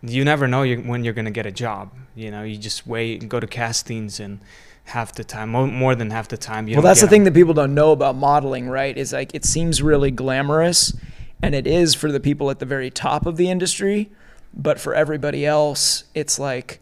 you 0.03 0.25
never 0.25 0.47
know 0.47 0.65
when 0.67 1.05
you're 1.05 1.15
going 1.15 1.25
to 1.25 1.31
get 1.31 1.47
a 1.47 1.51
job. 1.51 1.91
You 2.15 2.31
know, 2.31 2.43
you 2.43 2.57
just 2.57 2.87
wait 2.87 3.21
and 3.23 3.31
go 3.31 3.39
to 3.41 3.47
castings 3.47 4.21
and 4.21 4.41
half 4.87 5.15
the 5.15 5.23
time, 5.23 5.51
more 5.51 5.95
than 5.95 6.11
half 6.11 6.29
the 6.29 6.37
time. 6.37 6.67
You 6.67 6.75
well, 6.77 6.83
that's 6.83 7.01
the 7.01 7.07
get 7.07 7.09
'em. 7.09 7.11
thing 7.11 7.25
that 7.25 7.35
people 7.35 7.55
don't 7.55 7.75
know 7.75 7.93
about 7.93 8.17
modeling, 8.17 8.69
right? 8.69 8.97
Is 8.97 9.13
like 9.13 9.35
it 9.35 9.45
seems 9.45 9.83
really 9.83 10.11
glamorous, 10.11 10.93
and 11.43 11.55
it 11.55 11.67
is 11.67 11.95
for 11.95 12.11
the 12.13 12.21
people 12.21 12.51
at 12.51 12.59
the 12.59 12.67
very 12.67 12.91
top 12.91 13.27
of 13.27 13.37
the 13.37 13.49
industry, 13.51 14.11
but 14.55 14.81
for 14.81 14.95
everybody 14.95 15.45
else, 15.47 16.05
it's 16.15 16.39
like 16.39 16.81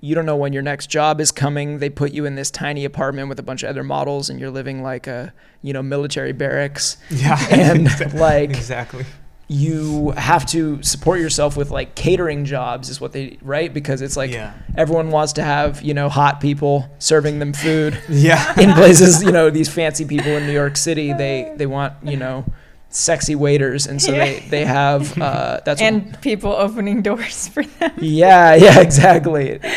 you 0.00 0.14
don't 0.14 0.26
know 0.26 0.36
when 0.36 0.52
your 0.52 0.62
next 0.62 0.86
job 0.88 1.20
is 1.20 1.32
coming. 1.32 1.78
They 1.80 1.90
put 1.90 2.12
you 2.12 2.24
in 2.24 2.36
this 2.36 2.50
tiny 2.52 2.84
apartment 2.84 3.28
with 3.28 3.40
a 3.40 3.42
bunch 3.42 3.64
of 3.64 3.70
other 3.70 3.82
models, 3.82 4.30
and 4.30 4.38
you're 4.38 4.50
living 4.50 4.82
like 4.82 5.06
a 5.06 5.32
you 5.62 5.72
know 5.72 5.82
military 5.82 6.32
barracks. 6.32 6.96
Yeah, 7.10 7.36
And, 7.50 8.14
like, 8.14 8.50
exactly. 8.50 9.04
you 9.48 10.10
have 10.10 10.44
to 10.46 10.80
support 10.82 11.18
yourself 11.20 11.56
with 11.56 11.70
like 11.70 11.94
catering 11.94 12.44
jobs 12.44 12.88
is 12.90 13.00
what 13.00 13.12
they 13.12 13.38
right 13.42 13.72
because 13.74 14.02
it's 14.02 14.16
like 14.16 14.30
Yeah. 14.30 14.52
everyone 14.76 15.10
wants 15.10 15.32
to 15.34 15.42
have 15.42 15.80
you 15.82 15.94
know 15.94 16.08
hot 16.10 16.38
people 16.40 16.88
serving 16.98 17.38
them 17.40 17.52
food 17.54 17.98
Yeah. 18.08 18.52
in 18.60 18.72
places 18.74 19.22
you 19.22 19.32
know 19.32 19.48
these 19.50 19.68
fancy 19.68 20.04
people 20.04 20.32
in 20.32 20.46
New 20.46 20.52
York 20.52 20.76
City 20.76 21.12
they 21.14 21.50
they 21.56 21.66
want 21.66 21.94
you 22.04 22.16
know 22.18 22.44
sexy 22.90 23.34
waiters 23.34 23.86
and 23.86 24.00
so 24.00 24.12
they 24.12 24.40
they 24.48 24.64
have 24.64 25.20
uh 25.20 25.60
that's 25.64 25.80
what- 25.80 25.86
and 25.86 26.20
people 26.22 26.52
opening 26.52 27.02
doors 27.02 27.46
for 27.48 27.62
them. 27.62 27.92
yeah 28.00 28.54
yeah 28.54 28.80
exactly. 28.88 29.60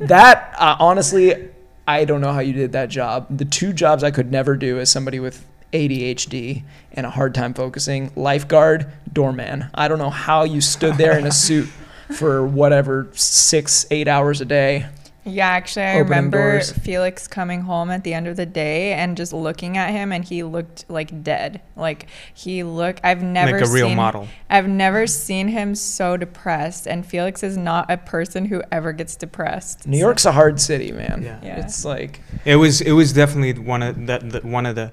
That 0.00 0.54
uh, 0.58 0.76
honestly 0.78 1.48
I 1.88 2.04
don't 2.04 2.20
know 2.20 2.32
how 2.32 2.40
you 2.40 2.52
did 2.52 2.72
that 2.72 2.88
job. 2.88 3.26
The 3.36 3.44
two 3.44 3.72
jobs 3.72 4.02
I 4.04 4.10
could 4.10 4.30
never 4.32 4.56
do 4.56 4.78
as 4.78 4.90
somebody 4.90 5.20
with 5.20 5.44
ADHD 5.72 6.62
and 6.92 7.06
a 7.06 7.10
hard 7.10 7.34
time 7.34 7.54
focusing 7.54 8.10
lifeguard 8.16 8.90
doorman. 9.12 9.66
I 9.74 9.88
don't 9.88 9.98
know 9.98 10.10
how 10.10 10.44
you 10.44 10.60
stood 10.60 10.94
there 10.96 11.18
in 11.18 11.26
a 11.26 11.30
suit 11.46 11.68
for 12.16 12.46
whatever 12.46 13.08
six 13.14 13.86
eight 13.90 14.08
hours 14.08 14.40
a 14.40 14.44
day 14.44 14.86
Yeah, 15.26 15.48
actually, 15.48 15.86
I 15.86 15.98
remember 15.98 16.52
doors. 16.52 16.72
Feliks 16.72 17.28
coming 17.28 17.62
home 17.62 17.90
at 17.90 18.04
the 18.04 18.14
end 18.14 18.28
of 18.28 18.36
the 18.36 18.46
day 18.46 18.92
and 18.92 19.16
just 19.16 19.32
looking 19.32 19.76
at 19.76 19.90
him, 19.90 20.12
and 20.12 20.24
he 20.24 20.42
looked 20.42 20.84
like 20.88 21.22
dead. 21.24 21.60
Like 21.74 22.06
he 22.32 22.62
looked. 22.62 23.00
I've 23.02 23.22
never 23.22 23.58
like 23.58 23.68
a 23.68 23.72
real 23.72 23.88
seen, 23.88 23.96
model. 23.96 24.28
I've 24.48 24.68
never 24.68 25.06
seen 25.06 25.48
him 25.48 25.74
so 25.74 26.16
depressed, 26.16 26.86
and 26.86 27.04
Feliks 27.04 27.42
is 27.42 27.56
not 27.56 27.90
a 27.90 27.96
person 27.96 28.46
who 28.46 28.62
ever 28.70 28.92
gets 28.92 29.16
depressed. 29.16 29.86
New 29.86 29.98
York's 29.98 30.24
a 30.24 30.32
hard 30.32 30.60
city 30.60 30.92
man 30.92 31.22
Yeah. 31.22 31.40
Yeah. 31.42 31.60
it's 31.60 31.84
like 31.84 32.20
It 32.44 32.56
was 32.56 32.80
it 32.80 32.92
was 32.92 33.12
definitely 33.12 33.60
one 33.60 33.82
of 33.82 34.06
the, 34.06 34.18
the 34.18 34.40
one 34.46 34.64
of 34.64 34.76
the 34.76 34.92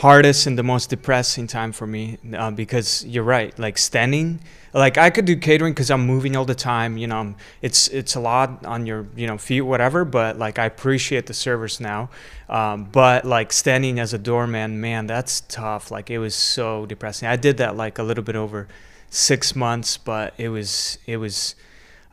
hardest 0.00 0.46
and 0.46 0.58
the 0.58 0.62
most 0.62 0.88
depressing 0.88 1.46
time 1.46 1.72
for 1.72 1.86
me 1.86 2.16
uh, 2.34 2.50
because 2.50 3.04
you're 3.04 3.22
right. 3.22 3.56
Like 3.58 3.76
standing, 3.76 4.40
like 4.72 4.96
I 4.96 5.10
could 5.10 5.26
do 5.26 5.36
catering 5.36 5.74
because 5.74 5.90
I'm 5.90 6.06
moving 6.06 6.36
all 6.36 6.46
the 6.46 6.54
time. 6.54 6.96
You 6.96 7.06
know, 7.06 7.34
it's 7.60 7.88
it's 7.88 8.14
a 8.14 8.20
lot 8.20 8.64
on 8.64 8.86
your 8.86 9.06
you 9.14 9.26
know 9.26 9.36
feet, 9.36 9.60
whatever. 9.60 10.06
But 10.06 10.38
like 10.38 10.58
I 10.58 10.64
appreciate 10.64 11.26
the 11.26 11.34
service 11.34 11.80
now. 11.80 12.08
Um, 12.48 12.84
but 12.84 13.26
like 13.26 13.52
standing 13.52 14.00
as 14.00 14.14
a 14.14 14.18
doorman, 14.18 14.80
man, 14.80 15.06
that's 15.06 15.42
tough. 15.42 15.90
Like 15.90 16.10
it 16.10 16.18
was 16.18 16.34
so 16.34 16.86
depressing. 16.86 17.28
I 17.28 17.36
did 17.36 17.58
that 17.58 17.76
like 17.76 17.98
a 17.98 18.02
little 18.02 18.24
bit 18.24 18.36
over 18.36 18.68
six 19.10 19.54
months, 19.54 19.98
but 19.98 20.32
it 20.38 20.48
was 20.48 20.96
it 21.06 21.18
was 21.18 21.56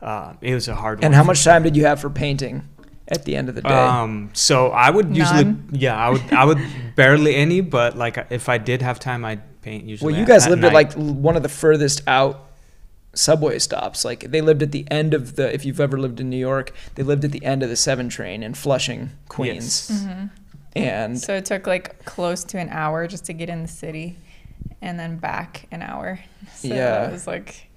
uh, 0.02 0.34
it 0.42 0.52
was 0.52 0.68
a 0.68 0.74
hard. 0.74 1.02
And 1.02 1.14
how 1.14 1.24
much 1.24 1.42
time 1.42 1.62
did 1.62 1.74
you 1.74 1.86
have 1.86 2.00
for 2.00 2.10
painting 2.10 2.68
at 3.08 3.24
the 3.24 3.34
end 3.36 3.48
of 3.48 3.54
the 3.54 3.62
day? 3.62 3.68
um, 3.74 4.30
so 4.34 4.68
I 4.68 4.90
would 4.90 5.16
usually, 5.16 5.44
None. 5.44 5.68
yeah, 5.72 5.96
I 5.96 6.10
would, 6.10 6.32
I 6.32 6.44
would 6.44 6.58
barely 6.96 7.34
any, 7.34 7.60
but 7.60 7.96
like 7.96 8.18
if 8.30 8.48
I 8.48 8.58
did 8.58 8.82
have 8.82 9.00
time, 9.00 9.24
I'd 9.24 9.42
paint 9.62 9.84
usually. 9.84 10.12
well, 10.12 10.20
you 10.20 10.26
guys 10.26 10.44
at 10.46 10.50
lived 10.50 10.62
night. 10.62 10.68
at 10.68 10.74
like 10.74 10.92
one 10.94 11.36
of 11.36 11.42
the 11.42 11.48
furthest 11.48 12.02
out 12.06 12.44
subway 13.14 13.58
stops. 13.58 14.04
Like 14.04 14.30
they 14.30 14.40
lived 14.40 14.62
at 14.62 14.72
the 14.72 14.86
end 14.90 15.14
of 15.14 15.36
the. 15.36 15.52
If 15.52 15.64
you've 15.64 15.80
ever 15.80 15.98
lived 15.98 16.20
in 16.20 16.28
New 16.30 16.36
York, 16.38 16.72
they 16.94 17.02
lived 17.02 17.24
at 17.24 17.32
the 17.32 17.44
end 17.44 17.62
of 17.62 17.68
the 17.68 17.76
seven 17.76 18.08
train 18.08 18.42
in 18.42 18.54
Flushing, 18.54 19.10
Queens, 19.28 19.88
Yes. 19.90 20.00
Mm-hmm. 20.02 20.26
and 20.76 21.18
So 21.18 21.34
it 21.34 21.44
took 21.46 21.66
like 21.66 22.04
close 22.04 22.44
to 22.44 22.58
an 22.58 22.68
hour 22.68 23.06
just 23.06 23.24
to 23.26 23.32
get 23.32 23.48
in 23.48 23.62
the 23.62 23.68
city, 23.68 24.16
and 24.82 24.98
then 24.98 25.16
back 25.18 25.66
an 25.70 25.82
hour. 25.82 26.20
So 26.54 26.68
Yeah. 26.68 27.08
it 27.08 27.12
was 27.12 27.26
like 27.26 27.67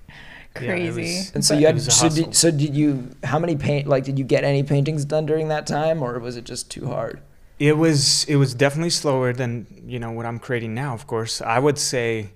Yeah, 0.60 0.68
crazy. 0.68 1.02
was- 1.02 1.32
and 1.34 1.46
so 1.46 1.54
you 1.54 1.66
had. 1.68 1.82
So 1.82 2.10
did, 2.10 2.36
so 2.36 2.52
did 2.52 2.76
you? 2.76 3.10
How 3.24 3.40
many 3.40 3.56
paint? 3.56 3.88
Like, 3.88 4.04
did 4.04 4.20
you 4.20 4.26
get 4.26 4.44
any 4.44 4.64
paintings 4.64 5.06
done 5.06 5.26
during 5.26 5.48
that 5.50 5.66
time, 5.68 6.02
or 6.02 6.20
was 6.20 6.36
it 6.38 6.44
just 6.44 6.70
too 6.70 6.88
hard? 6.88 7.22
It 7.60 7.78
was, 7.78 8.24
it 8.26 8.38
was 8.38 8.56
definitely 8.56 8.90
slower 8.90 9.34
than 9.34 9.68
you 9.86 10.00
know 10.00 10.12
what 10.12 10.26
I'm 10.26 10.40
creating 10.40 10.74
now. 10.74 10.94
Of 10.94 11.06
course, 11.08 11.42
I 11.42 11.60
would 11.60 11.78
say, 11.78 12.32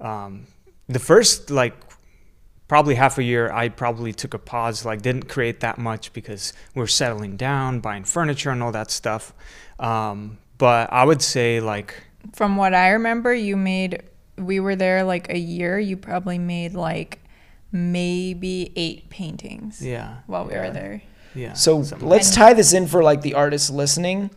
um, 0.00 0.48
the 0.88 0.98
first 0.98 1.50
like 1.50 1.74
probably 2.68 2.96
half 2.96 3.16
a 3.16 3.22
year, 3.22 3.50
I 3.52 3.68
probably 3.68 4.12
took 4.12 4.34
a 4.34 4.38
pause, 4.38 4.84
like 4.84 5.02
didn't 5.02 5.28
create 5.28 5.60
that 5.60 5.78
much 5.78 6.12
because 6.12 6.52
we 6.74 6.82
are 6.82 6.88
settling 6.88 7.36
down, 7.36 7.80
buying 7.80 8.04
furniture 8.04 8.50
and 8.50 8.62
all 8.62 8.72
that 8.72 8.90
stuff. 8.90 9.32
Um, 9.78 10.38
but 10.58 10.92
I 10.92 11.04
would 11.04 11.22
say 11.22 11.60
like 11.60 11.94
From 12.34 12.56
what 12.56 12.74
I 12.74 12.90
remember, 12.90 13.32
you 13.32 13.56
made. 13.56 14.02
We 14.36 14.60
were 14.60 14.76
there 14.76 15.02
like 15.04 15.30
a 15.30 15.38
year. 15.38 15.78
You 15.78 15.96
probably 15.96 16.38
made 16.38 16.74
like 16.74 17.20
maybe 17.76 18.72
eight 18.76 19.08
paintings 19.10 19.80
yeah, 19.84 20.16
while 20.26 20.44
we 20.46 20.52
Yeah. 20.54 20.66
were 20.68 20.70
there. 20.72 21.02
yeah. 21.34 21.52
So 21.52 21.82
something 21.82 22.08
let's 22.08 22.28
And- 22.28 22.36
tie 22.36 22.54
this 22.54 22.72
in 22.72 22.86
for 22.86 23.02
like 23.02 23.22
the 23.22 23.34
artists 23.34 23.70
listening. 23.70 24.30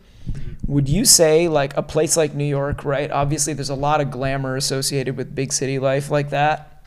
Would 0.66 0.88
you 0.88 1.04
say 1.04 1.48
like 1.48 1.76
a 1.76 1.82
place 1.82 2.16
like 2.16 2.34
New 2.34 2.44
York, 2.44 2.84
right? 2.84 3.10
Obviously, 3.10 3.52
there's 3.54 3.70
a 3.70 3.74
lot 3.74 4.00
of 4.00 4.10
glamour 4.10 4.56
associated 4.56 5.16
with 5.16 5.34
big 5.34 5.52
city 5.52 5.78
life 5.78 6.10
like 6.10 6.30
that. 6.30 6.84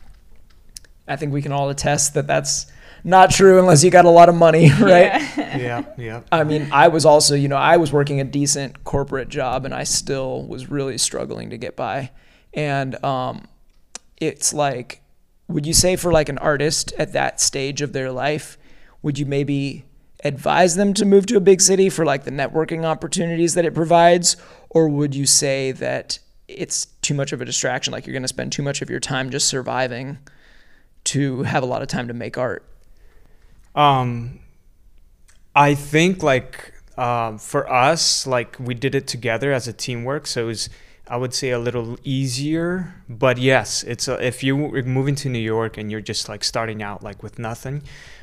I 1.06 1.16
think 1.16 1.32
we 1.34 1.42
can 1.42 1.52
all 1.52 1.68
attest 1.68 2.14
that 2.14 2.26
that's 2.26 2.66
not 3.06 3.30
true 3.30 3.58
unless 3.58 3.84
you 3.84 3.90
got 3.90 4.06
a 4.06 4.10
lot 4.10 4.30
of 4.30 4.34
money, 4.34 4.70
right? 4.80 5.20
Yeah. 5.36 5.56
yeah, 5.58 5.84
yeah. 5.98 6.20
I 6.32 6.44
mean, 6.44 6.68
I 6.72 6.88
was 6.88 7.04
also, 7.04 7.34
you 7.34 7.48
know, 7.48 7.56
I 7.58 7.76
was 7.76 7.92
working 7.92 8.20
a 8.20 8.24
decent 8.24 8.84
corporate 8.84 9.28
job 9.28 9.66
and 9.66 9.74
I 9.74 9.84
still 9.84 10.46
was 10.46 10.70
really 10.70 10.96
struggling 10.96 11.50
to 11.50 11.58
get 11.58 11.76
by. 11.76 12.10
And 12.54 13.02
um, 13.04 13.46
it's 14.18 14.54
like, 14.54 15.02
would 15.54 15.66
you 15.66 15.72
say 15.72 15.94
for 15.94 16.10
like 16.10 16.28
an 16.28 16.38
artist 16.38 16.92
at 16.98 17.12
that 17.12 17.40
stage 17.40 17.80
of 17.80 17.92
their 17.92 18.10
life, 18.10 18.58
would 19.02 19.20
you 19.20 19.24
maybe 19.24 19.84
advise 20.24 20.74
them 20.74 20.92
to 20.92 21.04
move 21.04 21.26
to 21.26 21.36
a 21.36 21.40
big 21.40 21.60
city 21.60 21.88
for 21.88 22.04
like 22.04 22.24
the 22.24 22.32
networking 22.32 22.84
opportunities 22.84 23.54
that 23.54 23.64
it 23.64 23.72
provides? 23.72 24.36
Or 24.70 24.88
would 24.88 25.14
you 25.14 25.26
say 25.26 25.70
that 25.70 26.18
it's 26.48 26.86
too 27.02 27.14
much 27.14 27.32
of 27.32 27.40
a 27.40 27.44
distraction? 27.44 27.92
Like 27.92 28.04
you're 28.04 28.12
going 28.12 28.22
to 28.24 28.28
spend 28.28 28.50
too 28.50 28.64
much 28.64 28.82
of 28.82 28.90
your 28.90 28.98
time 28.98 29.30
just 29.30 29.46
surviving 29.46 30.18
to 31.04 31.44
have 31.44 31.62
a 31.62 31.66
lot 31.66 31.82
of 31.82 31.88
time 31.88 32.08
to 32.08 32.14
make 32.14 32.36
art? 32.36 32.64
Um, 33.76 34.40
I 35.54 35.76
think 35.76 36.20
like 36.24 36.74
um, 36.98 37.38
for 37.38 37.72
us, 37.72 38.26
like 38.26 38.56
we 38.58 38.74
did 38.74 38.96
it 38.96 39.06
together 39.06 39.52
as 39.52 39.68
a 39.68 39.72
teamwork, 39.72 40.26
so 40.26 40.42
it 40.42 40.46
was 40.46 40.68
I 41.06 41.16
would 41.16 41.34
say 41.34 41.50
a 41.50 41.58
little 41.58 41.98
easier. 42.02 42.94
But 43.08 43.38
yes, 43.38 43.82
it's 43.82 44.08
a, 44.08 44.24
if 44.26 44.42
you're 44.42 44.82
moving 44.84 45.14
to 45.16 45.28
New 45.28 45.38
York 45.38 45.76
and 45.76 45.90
you're 45.90 46.00
just 46.00 46.28
like 46.28 46.42
starting 46.44 46.82
out 46.82 47.02
like 47.02 47.22
with 47.22 47.38
nothing, 47.38 47.82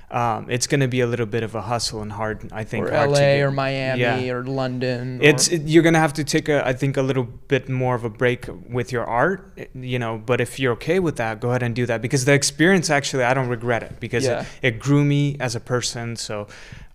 um, 0.09 0.47
it's 0.49 0.67
gonna 0.67 0.87
be 0.89 0.99
a 0.99 1.07
little 1.07 1.25
bit 1.27 1.41
of 1.43 1.55
a 1.55 1.61
hustle 1.61 2.01
and 2.01 2.11
hard. 2.11 2.49
I 2.51 2.63
think 2.65 2.87
Or 2.87 2.91
LA 2.91 3.13
get- 3.19 3.41
or 3.43 3.51
Miami 3.51 4.01
Yeah. 4.01 4.33
or 4.33 4.43
London? 4.43 5.19
It's 5.21 5.49
or- 5.49 5.55
it, 5.55 5.61
you're 5.67 5.83
gonna 5.83 5.99
have 5.99 6.13
to 6.13 6.23
take 6.23 6.49
a 6.49 6.67
I 6.67 6.73
think 6.73 6.97
a 6.97 7.01
little 7.01 7.23
bit 7.23 7.69
more 7.69 7.95
of 7.95 8.03
a 8.03 8.09
break 8.09 8.47
with 8.69 8.91
your 8.91 9.05
art, 9.05 9.53
you 9.73 9.99
know. 9.99 10.17
But 10.17 10.41
if 10.41 10.59
you're 10.59 10.73
okay 10.73 10.99
with 10.99 11.15
that, 11.17 11.39
go 11.39 11.49
ahead 11.51 11.63
and 11.63 11.73
do 11.75 11.85
that 11.85 12.01
because 12.01 12.25
the 12.25 12.33
experience 12.33 12.89
actually 12.89 13.23
I 13.23 13.33
don't 13.33 13.47
regret 13.47 13.83
it 13.83 13.99
because 14.01 14.25
Yeah. 14.25 14.41
it, 14.61 14.73
it 14.75 14.79
grew 14.79 15.05
me 15.05 15.37
as 15.39 15.55
a 15.55 15.59
person. 15.61 16.15
So 16.17 16.47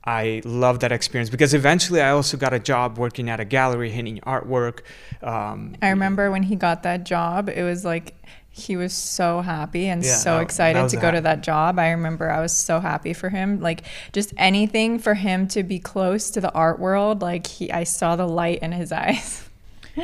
I 0.06 0.40
love 0.44 0.80
that 0.80 0.92
experience 0.92 1.30
because 1.30 1.52
eventually 1.52 2.00
I 2.00 2.10
also 2.10 2.36
got 2.36 2.52
a 2.52 2.58
job 2.60 2.96
working 2.96 3.28
at 3.28 3.40
a 3.40 3.44
gallery, 3.44 3.90
hitting 3.90 4.20
artwork. 4.20 4.80
Um, 5.22 5.74
I 5.82 5.88
remember 5.90 6.30
when 6.30 6.44
he 6.44 6.54
got 6.54 6.84
that 6.84 7.04
job, 7.04 7.48
it 7.48 7.62
was 7.64 7.84
like 7.84 8.14
he 8.50 8.76
was 8.76 8.92
so 8.94 9.40
happy 9.42 9.86
and 9.88 10.04
Yeah, 10.04 10.14
so 10.14 10.30
that- 10.30 10.36
that 10.36 10.42
excited 10.42 10.82
was 10.82 10.92
to 10.92 10.98
a 10.98 11.00
go 11.02 11.10
to 11.10 11.20
that 11.22 11.42
job. 11.42 11.78
I 11.78 11.90
remember 11.90 12.30
I 12.30 12.40
was 12.40 12.52
so 12.52 12.78
happy 12.80 13.12
for 13.12 13.28
him. 13.30 13.60
Like 13.60 13.82
just 14.12 14.32
anything 14.36 14.98
for 14.98 15.14
him 15.14 15.48
to 15.48 15.62
be 15.62 15.78
close 15.78 16.30
to 16.30 16.40
the 16.40 16.52
art 16.52 16.78
world, 16.78 17.20
like 17.20 17.46
he 17.46 17.70
I 17.72 17.84
saw 17.84 18.14
the 18.16 18.28
light 18.28 18.60
in 18.60 18.72
his 18.72 18.92
eyes. 19.04 19.42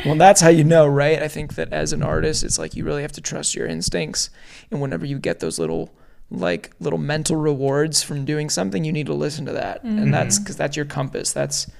Well, 0.07 0.17
that's 0.17 0.41
how 0.41 0.49
you 0.49 0.65
know, 0.65 0.87
right? 0.87 1.23
I 1.23 1.29
think 1.29 1.55
that 1.57 1.71
as 1.73 1.93
an 1.93 2.03
artist, 2.03 2.43
it's 2.45 2.59
like 2.59 2.75
you 2.75 2.83
really 2.85 3.03
have 3.03 3.13
to 3.13 3.21
trust 3.21 3.55
your 3.55 3.67
instincts. 3.67 4.31
And 4.71 4.81
whenever 4.81 5.05
you 5.05 5.19
get 5.19 5.41
those 5.41 5.59
little, 5.59 5.91
like, 6.33 6.71
little 6.81 6.99
mental 6.99 7.37
rewards 7.37 8.03
from 8.03 8.25
doing 8.25 8.49
something, 8.51 8.85
you 8.85 8.93
need 8.93 9.07
to 9.07 9.15
listen 9.15 9.45
to 9.47 9.53
that. 9.53 9.83
And 9.85 10.13
that's 10.13 10.39
because 10.39 10.57
that's 10.57 10.77
your 10.77 10.87
compass. 10.87 11.33
That's 11.33 11.71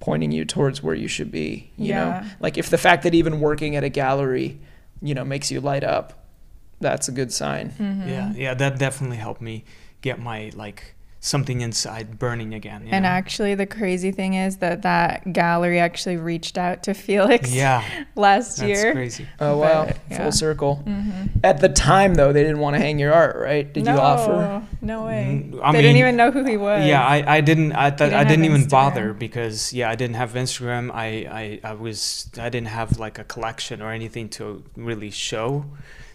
pointing 0.00 0.32
you 0.32 0.44
towards 0.44 0.82
where 0.82 0.94
you 0.94 1.08
should 1.08 1.30
be. 1.30 1.70
You 1.76 1.88
Yeah. 1.90 2.04
know, 2.22 2.26
like 2.40 2.56
if 2.56 2.70
the 2.70 2.78
fact 2.78 3.02
that 3.02 3.14
even 3.14 3.40
working 3.40 3.76
at 3.76 3.84
a 3.84 3.88
gallery, 3.88 4.58
you 5.02 5.14
know, 5.14 5.24
makes 5.24 5.50
you 5.50 5.60
light 5.60 5.84
up, 5.84 6.24
that's 6.80 7.08
a 7.08 7.12
good 7.12 7.32
sign. 7.32 7.70
Mm-hmm. 7.78 8.08
Yeah, 8.08 8.32
yeah, 8.34 8.54
that 8.54 8.78
definitely 8.78 9.16
helped 9.18 9.40
me 9.42 9.64
get 10.00 10.20
my 10.20 10.50
like 10.54 10.94
something 11.20 11.60
inside 11.60 12.18
burning 12.18 12.54
again. 12.54 12.86
you 12.86 12.92
And 12.92 13.02
know? 13.02 13.08
actually, 13.08 13.54
the 13.56 13.66
crazy 13.66 14.12
thing 14.12 14.34
is 14.34 14.58
that 14.58 14.82
that 14.82 15.32
gallery 15.32 15.80
actually 15.80 16.16
reached 16.16 16.56
out 16.56 16.84
to 16.84 16.94
Felix 17.06 17.52
yeah, 17.52 17.82
last 18.14 18.58
that's 18.58 18.68
year. 18.68 18.92
crazy. 18.92 19.26
Oh 19.40 19.58
wow, 19.58 19.86
But, 19.86 19.98
yeah. 20.10 20.16
full 20.22 20.32
circle. 20.32 20.82
Mm-hmm. 20.86 21.38
At 21.42 21.60
the 21.60 21.68
time, 21.68 22.14
though, 22.14 22.32
they 22.32 22.42
didn't 22.42 22.60
want 22.60 22.76
to 22.76 22.80
hang 22.80 22.98
your 22.98 23.12
art, 23.12 23.36
right? 23.36 23.70
Did 23.72 23.84
no, 23.84 23.94
you 23.94 24.00
offer? 24.00 24.66
No 24.80 25.06
way. 25.06 25.44
Mm, 25.52 25.60
I 25.62 25.72
they 25.72 25.82
didn't 25.82 25.96
even 25.96 26.16
know 26.16 26.30
who 26.30 26.44
he 26.44 26.56
was. 26.56 26.86
Yeah, 26.86 27.04
I, 27.04 27.36
I 27.36 27.40
didn't 27.40 27.72
I 27.72 27.90
thought 27.90 27.98
didn't 28.10 28.14
I 28.14 28.24
didn't 28.24 28.44
even 28.44 28.62
Instagram. 28.62 28.70
bother 28.70 29.12
because 29.12 29.72
yeah 29.72 29.90
I 29.90 29.96
didn't 29.96 30.16
have 30.16 30.32
Instagram 30.34 30.90
I, 30.94 31.60
I 31.64 31.70
I 31.70 31.72
was 31.74 32.30
I 32.38 32.48
didn't 32.48 32.68
have 32.68 32.98
like 32.98 33.18
a 33.18 33.24
collection 33.24 33.82
or 33.82 33.90
anything 33.90 34.28
to 34.30 34.62
really 34.76 35.10
show 35.10 35.64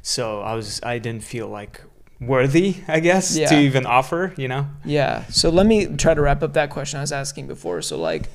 so 0.02 0.42
I 0.42 0.54
was 0.56 0.80
I 0.84 0.98
didn't 1.00 1.24
feel 1.24 1.48
like 1.50 1.82
worthy 2.28 2.78
I 2.88 3.00
guess 3.00 3.36
Yeah. 3.38 3.48
to 3.50 3.58
even 3.60 3.86
offer 3.86 4.34
you 4.38 4.48
know 4.48 4.68
Yeah. 4.86 5.26
So 5.30 5.50
let 5.50 5.66
me 5.66 5.86
try 5.88 6.14
to 6.14 6.22
wrap 6.22 6.44
up 6.44 6.54
that 6.54 6.70
question 6.70 6.98
I 7.00 7.02
was 7.02 7.12
asking 7.12 7.48
before. 7.48 7.82
So 7.82 7.98
like, 7.98 8.30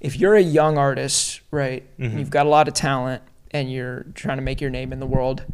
if 0.00 0.16
you're 0.18 0.34
a 0.34 0.42
young 0.42 0.78
artist, 0.78 1.40
right, 1.50 1.84
Mhm. 1.98 2.18
you've 2.18 2.30
got 2.30 2.46
a 2.46 2.48
lot 2.48 2.66
of 2.68 2.74
talent, 2.74 3.22
and 3.52 3.70
you're 3.70 4.06
trying 4.14 4.38
to 4.38 4.42
make 4.42 4.60
your 4.60 4.70
name 4.70 4.92
in 4.92 4.98
the 5.00 5.06
world, 5.06 5.44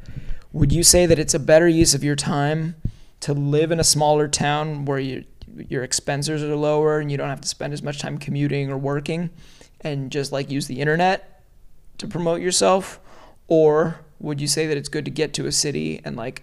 would 0.52 0.72
you 0.72 0.82
say 0.82 1.04
that 1.04 1.18
it's 1.18 1.34
a 1.34 1.38
better 1.38 1.68
use 1.68 1.94
of 1.94 2.02
your 2.04 2.16
time 2.16 2.74
to 3.20 3.34
live 3.34 3.70
in 3.72 3.80
a 3.80 3.84
smaller 3.84 4.28
town 4.28 4.84
where 4.84 4.98
you, 5.00 5.24
your 5.68 5.82
expenses 5.82 6.42
are 6.42 6.54
lower 6.56 7.00
and 7.00 7.10
you 7.10 7.16
don't 7.18 7.28
have 7.28 7.40
to 7.40 7.48
spend 7.48 7.72
as 7.72 7.82
much 7.82 7.98
time 7.98 8.16
commuting 8.16 8.70
or 8.70 8.78
working 8.78 9.30
and 9.80 10.10
just 10.12 10.30
like 10.32 10.50
use 10.50 10.66
the 10.68 10.80
internet 10.80 11.42
to 11.98 12.06
promote 12.06 12.40
yourself? 12.40 13.00
Or 13.48 13.96
would 14.20 14.40
you 14.40 14.46
say 14.46 14.66
that 14.66 14.76
it's 14.76 14.88
good 14.88 15.04
to 15.04 15.10
get 15.10 15.32
to 15.34 15.46
a 15.46 15.52
city 15.52 16.00
and 16.04 16.16
like 16.16 16.42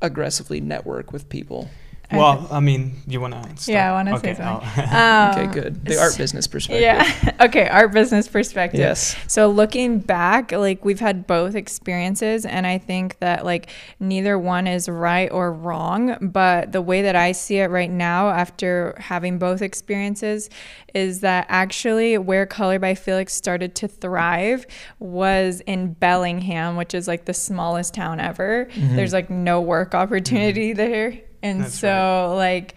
aggressively 0.00 0.60
network 0.60 1.12
with 1.12 1.28
people? 1.28 1.70
Well, 2.12 2.46
I 2.50 2.60
mean, 2.60 3.02
you 3.06 3.20
want 3.20 3.34
to? 3.34 3.72
Yeah, 3.72 3.90
I 3.90 3.92
wanna 3.92 4.18
say 4.18 4.32
okay, 4.32 4.34
something. 4.34 4.84
Um, 4.94 5.46
Okay, 5.46 5.60
good. 5.60 5.84
The 5.84 5.98
art 5.98 6.16
business 6.16 6.46
perspective. 6.46 6.82
Yeah. 6.82 7.36
okay. 7.40 7.68
Art 7.68 7.92
business 7.92 8.28
perspective. 8.28 8.80
Yes. 8.80 9.16
So 9.26 9.48
looking 9.48 9.98
back, 9.98 10.52
like 10.52 10.84
we've 10.84 11.00
had 11.00 11.26
both 11.26 11.54
experiences, 11.54 12.46
and 12.46 12.66
I 12.66 12.78
think 12.78 13.18
that 13.18 13.44
like 13.44 13.70
neither 13.98 14.38
one 14.38 14.66
is 14.66 14.88
right 14.88 15.30
or 15.30 15.52
wrong. 15.52 16.16
But 16.20 16.72
the 16.72 16.82
way 16.82 17.02
that 17.02 17.16
I 17.16 17.32
see 17.32 17.58
it 17.58 17.70
right 17.70 17.90
now, 17.90 18.30
after 18.30 18.94
having 18.98 19.38
both 19.38 19.62
experiences, 19.62 20.48
is 20.94 21.20
that 21.20 21.46
actually 21.48 22.16
where 22.18 22.46
Color 22.46 22.78
by 22.78 22.94
Feliks 22.94 23.30
started 23.30 23.74
to 23.76 23.88
thrive 23.88 24.66
was 24.98 25.60
in 25.66 25.92
Bellingham, 25.92 26.76
which 26.76 26.94
is 26.94 27.06
like 27.06 27.24
the 27.26 27.34
smallest 27.34 27.94
town 27.94 28.20
ever. 28.20 28.68
There's 28.76 29.12
like 29.12 29.28
no 29.28 29.60
work 29.60 29.94
opportunity 29.94 30.72
there. 30.72 31.20
And 31.42 31.62
That's 31.64 31.78
so 31.78 32.34
like 32.36 32.74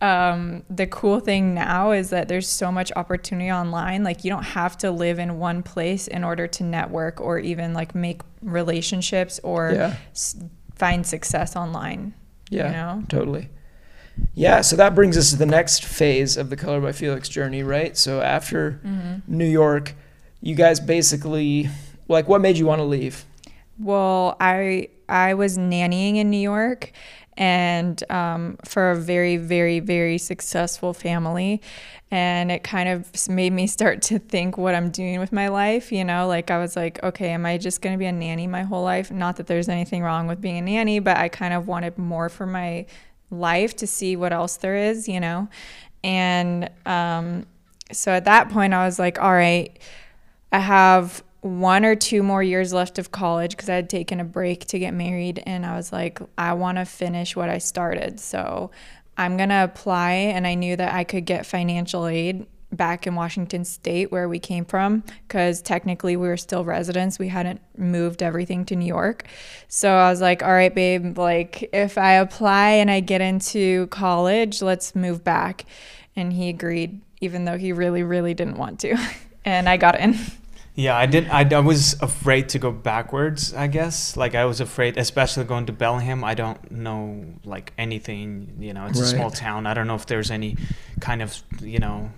um, 0.00 0.64
the 0.68 0.86
cool 0.86 1.20
thing 1.20 1.54
now 1.54 1.92
is 1.92 2.10
that 2.10 2.28
there's 2.28 2.48
so 2.48 2.72
much 2.72 2.90
opportunity 2.96 3.50
online. 3.52 4.02
Like 4.04 4.24
you 4.24 4.30
don't 4.30 4.42
have 4.42 4.76
to 4.78 4.90
live 4.90 5.18
in 5.18 5.38
one 5.38 5.62
place 5.62 6.08
in 6.08 6.24
order 6.24 6.46
to 6.48 6.64
network 6.64 7.20
or 7.20 7.38
even 7.38 7.72
like 7.72 7.94
make 7.94 8.22
relationships 8.42 9.38
or 9.44 9.72
Yeah. 9.72 9.94
s- 10.10 10.36
find 10.74 11.06
success 11.06 11.54
online. 11.56 12.14
Yeah, 12.50 12.66
You 12.66 12.72
know? 12.72 13.04
totally. 13.08 13.48
Yeah, 14.34 14.60
so 14.60 14.76
that 14.76 14.94
brings 14.94 15.16
us 15.16 15.30
to 15.30 15.36
the 15.36 15.46
next 15.46 15.84
phase 15.84 16.36
of 16.36 16.50
the 16.50 16.56
Color 16.56 16.80
by 16.80 16.90
Feliks 16.92 17.30
journey, 17.30 17.62
right? 17.62 17.96
So 17.96 18.20
after 18.20 18.80
Mm-hmm. 18.84 19.14
New 19.38 19.46
York, 19.48 19.94
you 20.40 20.54
guys 20.54 20.80
basically 20.80 21.68
like 22.08 22.28
what 22.28 22.40
made 22.40 22.58
you 22.58 22.66
want 22.66 22.80
to 22.80 22.84
leave? 22.84 23.24
Well, 23.78 24.36
I 24.40 24.88
I 25.08 25.34
was 25.34 25.56
nannying 25.56 26.16
in 26.16 26.28
New 26.30 26.40
York, 26.40 26.92
and 27.36 28.02
um, 28.10 28.58
for 28.64 28.90
a 28.90 28.96
very 28.96 29.36
very 29.36 29.80
very 29.80 30.18
successful 30.18 30.92
family, 30.92 31.60
and 32.10 32.50
it 32.50 32.62
kind 32.62 32.88
of 32.88 33.28
made 33.28 33.52
me 33.52 33.66
start 33.66 34.02
to 34.02 34.18
think 34.18 34.58
what 34.58 34.74
I'm 34.74 34.90
doing 34.90 35.20
with 35.20 35.32
my 35.32 35.48
life. 35.48 35.92
You 35.92 36.04
know, 36.04 36.26
like 36.26 36.50
I 36.50 36.58
was 36.58 36.76
like, 36.76 37.02
okay, 37.02 37.30
am 37.30 37.46
I 37.46 37.58
just 37.58 37.80
gonna 37.80 37.98
be 37.98 38.06
a 38.06 38.12
nanny 38.12 38.46
my 38.46 38.62
whole 38.62 38.84
life? 38.84 39.10
Not 39.10 39.36
that 39.36 39.46
there's 39.46 39.68
anything 39.68 40.02
wrong 40.02 40.26
with 40.26 40.40
being 40.40 40.58
a 40.58 40.62
nanny, 40.62 40.98
but 40.98 41.16
I 41.16 41.28
kind 41.28 41.54
of 41.54 41.66
wanted 41.66 41.98
more 41.98 42.28
for 42.28 42.46
my 42.46 42.86
life 43.30 43.74
to 43.76 43.86
see 43.86 44.16
what 44.16 44.32
else 44.32 44.56
there 44.56 44.76
is. 44.76 45.08
You 45.08 45.20
know, 45.20 45.48
and 46.04 46.70
um, 46.86 47.46
so 47.92 48.12
at 48.12 48.24
that 48.24 48.50
point, 48.50 48.74
I 48.74 48.84
was 48.84 48.98
like, 48.98 49.20
all 49.20 49.32
right. 49.32 49.78
I 50.52 50.58
have 50.58 51.24
one 51.42 51.84
or 51.84 51.96
two 51.96 52.22
more 52.22 52.42
years 52.42 52.72
left 52.72 52.98
of 52.98 53.10
college 53.10 53.56
because 53.56 53.68
I 53.68 53.74
had 53.74 53.90
taken 53.90 54.20
a 54.20 54.24
break 54.24 54.64
to 54.66 54.78
get 54.78 54.94
married. 54.94 55.42
And 55.44 55.66
I 55.66 55.76
was 55.76 55.92
like, 55.92 56.20
I 56.38 56.54
want 56.54 56.78
to 56.78 56.84
finish 56.84 57.36
what 57.36 57.48
I 57.48 57.58
started. 57.58 58.20
So 58.20 58.70
I'm 59.16 59.36
going 59.36 59.48
to 59.48 59.64
apply. 59.64 60.12
And 60.12 60.46
I 60.46 60.54
knew 60.54 60.76
that 60.76 60.94
I 60.94 61.04
could 61.04 61.26
get 61.26 61.44
financial 61.44 62.06
aid 62.06 62.46
back 62.70 63.06
in 63.06 63.14
Washington 63.14 63.64
State, 63.64 64.10
where 64.10 64.28
we 64.28 64.38
came 64.38 64.64
from, 64.64 65.02
because 65.28 65.60
technically 65.60 66.16
we 66.16 66.26
were 66.26 66.36
still 66.36 66.64
residents. 66.64 67.18
We 67.18 67.28
hadn't 67.28 67.60
moved 67.76 68.22
everything 68.22 68.64
to 68.66 68.76
New 68.76 68.86
York. 68.86 69.26
So 69.68 69.92
I 69.92 70.10
was 70.10 70.20
like, 70.20 70.42
all 70.42 70.52
right, 70.52 70.74
babe, 70.74 71.18
like 71.18 71.68
if 71.74 71.98
I 71.98 72.12
apply 72.12 72.70
and 72.70 72.90
I 72.90 73.00
get 73.00 73.20
into 73.20 73.88
college, 73.88 74.62
let's 74.62 74.94
move 74.94 75.22
back. 75.22 75.66
And 76.16 76.32
he 76.32 76.48
agreed, 76.48 77.02
even 77.20 77.44
though 77.44 77.58
he 77.58 77.72
really, 77.72 78.02
really 78.02 78.32
didn't 78.32 78.56
want 78.56 78.80
to. 78.80 78.96
and 79.44 79.68
I 79.68 79.76
got 79.76 80.00
in. 80.00 80.16
Yeah, 80.74 80.96
I 80.96 81.04
did. 81.06 81.28
I, 81.28 81.46
I 81.54 81.60
was 81.60 82.00
afraid 82.00 82.48
to 82.50 82.58
go 82.58 82.70
backwards. 82.72 83.52
I 83.52 83.66
guess 83.66 84.16
like 84.16 84.34
I 84.34 84.46
was 84.46 84.60
afraid, 84.60 84.96
especially 84.96 85.44
going 85.44 85.66
to 85.66 85.72
Bellingham. 85.72 86.24
I 86.24 86.34
don't 86.34 86.70
know 86.70 87.24
like 87.44 87.72
anything. 87.76 88.56
You 88.58 88.72
know, 88.72 88.86
it's 88.86 88.98
a 89.00 89.06
small 89.06 89.30
town. 89.30 89.66
I 89.66 89.74
don't 89.74 89.86
know 89.86 89.96
if 89.96 90.06
there's 90.06 90.30
any 90.30 90.56
kind 91.00 91.20
of 91.20 91.36
you 91.60 91.78
know 91.78 92.10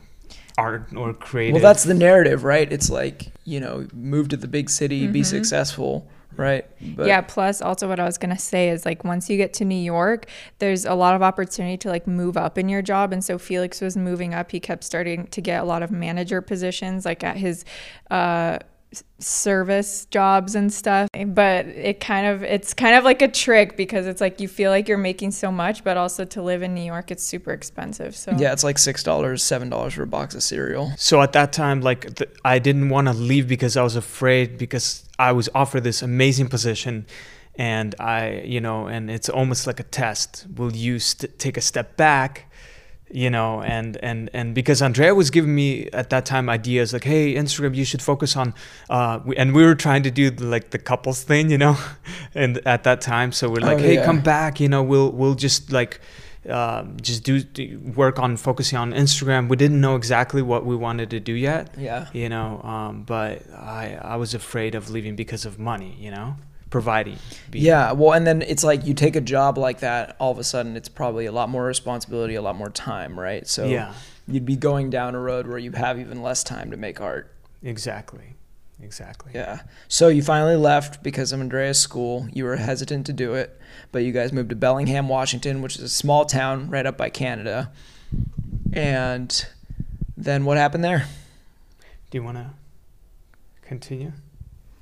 art 0.57 0.95
or 0.97 1.13
creative. 1.15 1.55
Well, 1.55 1.63
that's 1.63 1.83
the 1.83 1.95
narrative, 1.95 2.45
right? 2.45 2.73
It's 2.73 2.89
like, 2.89 3.27
you 3.45 3.59
know, 3.59 3.89
move 3.93 4.29
to 4.29 4.37
the 4.37 4.47
big 4.47 4.71
city, 4.71 5.09
be 5.09 5.23
Mhm. 5.23 5.27
successful, 5.27 6.07
right? 6.37 6.67
But 6.97 7.07
yeah, 7.07 7.21
plus 7.21 7.63
also 7.63 7.89
what 7.89 8.01
I 8.01 8.05
was 8.05 8.19
gonna 8.19 8.39
say 8.39 8.69
is 8.71 8.85
like 8.85 9.05
once 9.05 9.29
you 9.31 9.37
get 9.37 9.53
to 9.55 9.65
New 9.65 9.75
York, 9.75 10.27
there's 10.59 10.85
a 10.85 10.95
lot 10.95 11.15
of 11.15 11.23
opportunity 11.23 11.77
to 11.79 11.89
like 11.89 12.07
move 12.07 12.37
up 12.37 12.59
in 12.59 12.69
your 12.69 12.83
job. 12.83 13.13
And 13.13 13.25
so 13.25 13.39
Felix 13.39 13.81
was 13.81 13.97
moving 13.97 14.35
up. 14.35 14.51
He 14.51 14.61
kept 14.61 14.85
starting 14.85 15.27
to 15.29 15.41
get 15.41 15.63
a 15.63 15.65
lot 15.65 15.83
of 15.83 15.91
manager 15.91 16.41
positions 16.41 17.05
like 17.05 17.25
at 17.25 17.37
his 17.37 17.65
uh 18.11 18.59
service 19.19 20.07
jobs 20.07 20.55
and 20.55 20.73
stuff 20.73 21.09
but 21.27 21.67
it 21.67 22.01
kind 22.01 22.27
of 22.27 22.43
it's 22.43 22.75
kind 22.75 22.95
of 22.95 23.05
like 23.05 23.23
a 23.23 23.29
trick 23.29 23.77
because 23.77 24.07
it's 24.07 24.21
like 24.21 24.41
you 24.41 24.49
feel 24.49 24.71
like 24.71 24.87
you're 24.87 24.99
making 24.99 25.31
so 25.31 25.51
much 25.51 25.83
but 25.83 25.97
also 25.97 26.25
to 26.25 26.43
live 26.43 26.63
in 26.63 26.75
new 26.75 26.83
york 26.83 27.11
it's 27.11 27.25
super 27.25 27.53
expensive 27.53 28.15
so 28.15 28.35
yeah, 28.39 28.53
it's 28.53 28.65
like 28.65 28.77
$6, 28.77 29.05
$7 29.05 29.93
for 29.93 30.03
a 30.03 30.07
box 30.07 30.35
of 30.35 30.43
cereal. 30.43 30.93
So 30.97 31.21
at 31.23 31.33
that 31.33 31.53
time, 31.53 31.81
like 31.81 32.15
th- 32.15 32.31
I 32.45 32.59
didn't 32.59 32.89
want 32.89 33.09
to 33.09 33.15
leave 33.15 33.49
because 33.49 33.77
I 33.77 33.83
was 33.83 33.97
afraid 33.97 34.59
because 34.59 35.09
I 35.19 35.33
was 35.33 35.49
offered 35.55 35.85
this 35.85 36.03
amazing 36.03 36.49
position, 36.49 37.07
and 37.57 37.95
I, 38.01 38.43
you 38.45 38.61
know, 38.61 38.87
and 38.87 39.11
it's 39.11 39.29
almost 39.29 39.67
like 39.67 39.79
a 39.81 39.85
test. 39.85 40.47
Will 40.57 40.75
you 40.75 40.99
st- 40.99 41.39
take 41.39 41.57
a 41.57 41.61
step 41.61 41.97
back? 41.97 42.51
You 43.17 43.31
know, 43.31 43.63
and 43.63 43.97
and 44.03 44.29
and 44.35 44.55
because 44.57 44.83
Andrea 44.83 45.15
was 45.15 45.31
giving 45.31 45.55
me 45.55 45.89
at 45.93 46.11
that 46.11 46.27
time 46.27 46.49
ideas 46.51 46.93
like, 46.93 47.05
hey, 47.05 47.35
Instagram, 47.37 47.77
you 47.77 47.85
should 47.85 48.03
focus 48.03 48.37
on, 48.37 48.55
uh, 48.91 49.21
we, 49.25 49.37
and 49.37 49.55
we 49.55 49.63
were 49.65 49.77
trying 49.77 50.03
to 50.03 50.11
do 50.11 50.31
the, 50.31 50.45
like 50.45 50.71
the 50.71 50.79
couples 50.79 51.23
thing, 51.23 51.49
you 51.49 51.57
know, 51.59 51.77
and 52.35 52.59
at 52.67 52.83
that 52.83 53.01
time, 53.01 53.31
so 53.31 53.49
we're 53.49 53.61
like, 53.71 53.79
Oh, 53.79 53.87
hey, 53.89 53.95
yeah. 53.95 54.05
come 54.05 54.21
back, 54.21 54.59
you 54.59 54.69
know, 54.69 54.83
we'll 54.83 55.13
we'll 55.13 55.37
just 55.37 55.71
like 55.71 56.01
um, 56.51 56.97
just 57.01 57.23
do, 57.23 57.41
do 57.41 57.79
work 57.95 58.19
on 58.19 58.37
focusing 58.37 58.79
on 58.79 58.93
Instagram. 58.93 59.49
We 59.49 59.57
didn't 59.57 59.81
know 59.81 59.95
exactly 59.95 60.43
what 60.43 60.67
we 60.67 60.75
wanted 60.77 61.11
to 61.11 61.21
do 61.21 61.35
yet, 61.35 61.73
Yeah. 61.79 62.09
you 62.13 62.29
know. 62.29 62.61
Um, 62.65 63.05
but 63.05 63.43
I 63.55 63.97
I 64.03 64.17
was 64.17 64.35
afraid 64.35 64.75
of 64.75 64.91
leaving 64.91 65.15
because 65.17 65.45
of 65.47 65.59
money, 65.61 65.97
you 66.01 66.11
know, 66.11 66.35
providing. 66.75 67.17
Be- 67.53 67.61
Yeah, 67.61 67.93
well, 67.93 68.15
and 68.15 68.27
then 68.27 68.43
it's 68.43 68.65
like 68.65 68.85
you 68.85 68.95
take 68.95 69.15
a 69.15 69.21
job 69.21 69.57
like 69.57 69.79
that, 69.79 70.17
all 70.19 70.33
of 70.33 70.41
a 70.41 70.45
sudden 70.45 70.77
it's 70.77 70.89
probably 70.89 71.25
a 71.27 71.31
lot 71.31 71.49
more 71.49 71.63
responsibility, 71.65 72.35
a 72.35 72.43
lot 72.43 72.57
more 72.57 72.69
time, 72.69 73.17
right? 73.19 73.47
So 73.47 73.67
Yeah. 73.67 73.95
you'd 74.27 74.45
be 74.45 74.57
going 74.57 74.91
down 74.91 75.15
a 75.15 75.21
road 75.21 75.47
where 75.47 75.57
you 75.59 75.71
have 75.71 76.01
even 76.01 76.21
less 76.21 76.43
time 76.43 76.73
to 76.73 76.77
make 76.77 77.01
art. 77.01 77.33
Exactly. 77.63 78.35
Exactly. 78.83 79.31
Yeah. 79.37 79.61
So 79.87 80.09
you 80.09 80.21
finally 80.21 80.57
left 80.57 81.01
because 81.05 81.31
of 81.31 81.41
Andrea's 81.41 81.79
school. 81.79 82.27
You 82.33 82.43
were 82.43 82.57
hesitant 82.57 83.07
to 83.07 83.13
do 83.13 83.35
it, 83.35 83.57
but 83.93 84.01
you 84.03 84.11
guys 84.11 84.33
moved 84.33 84.49
to 84.51 84.57
Bellingham, 84.57 85.09
Washington, 85.09 85.63
which 85.63 85.77
is 85.77 85.83
a 85.83 85.89
small 85.89 86.25
town 86.25 86.69
right 86.71 86.85
up 86.85 86.97
by 86.97 87.09
Canada. 87.09 87.71
And 88.73 89.47
then 90.17 90.45
what 90.45 90.57
happened 90.57 90.83
there? 90.83 91.07
Do 92.11 92.19
you 92.19 92.25
want 92.25 92.39
to 92.39 92.51
continue 93.63 94.11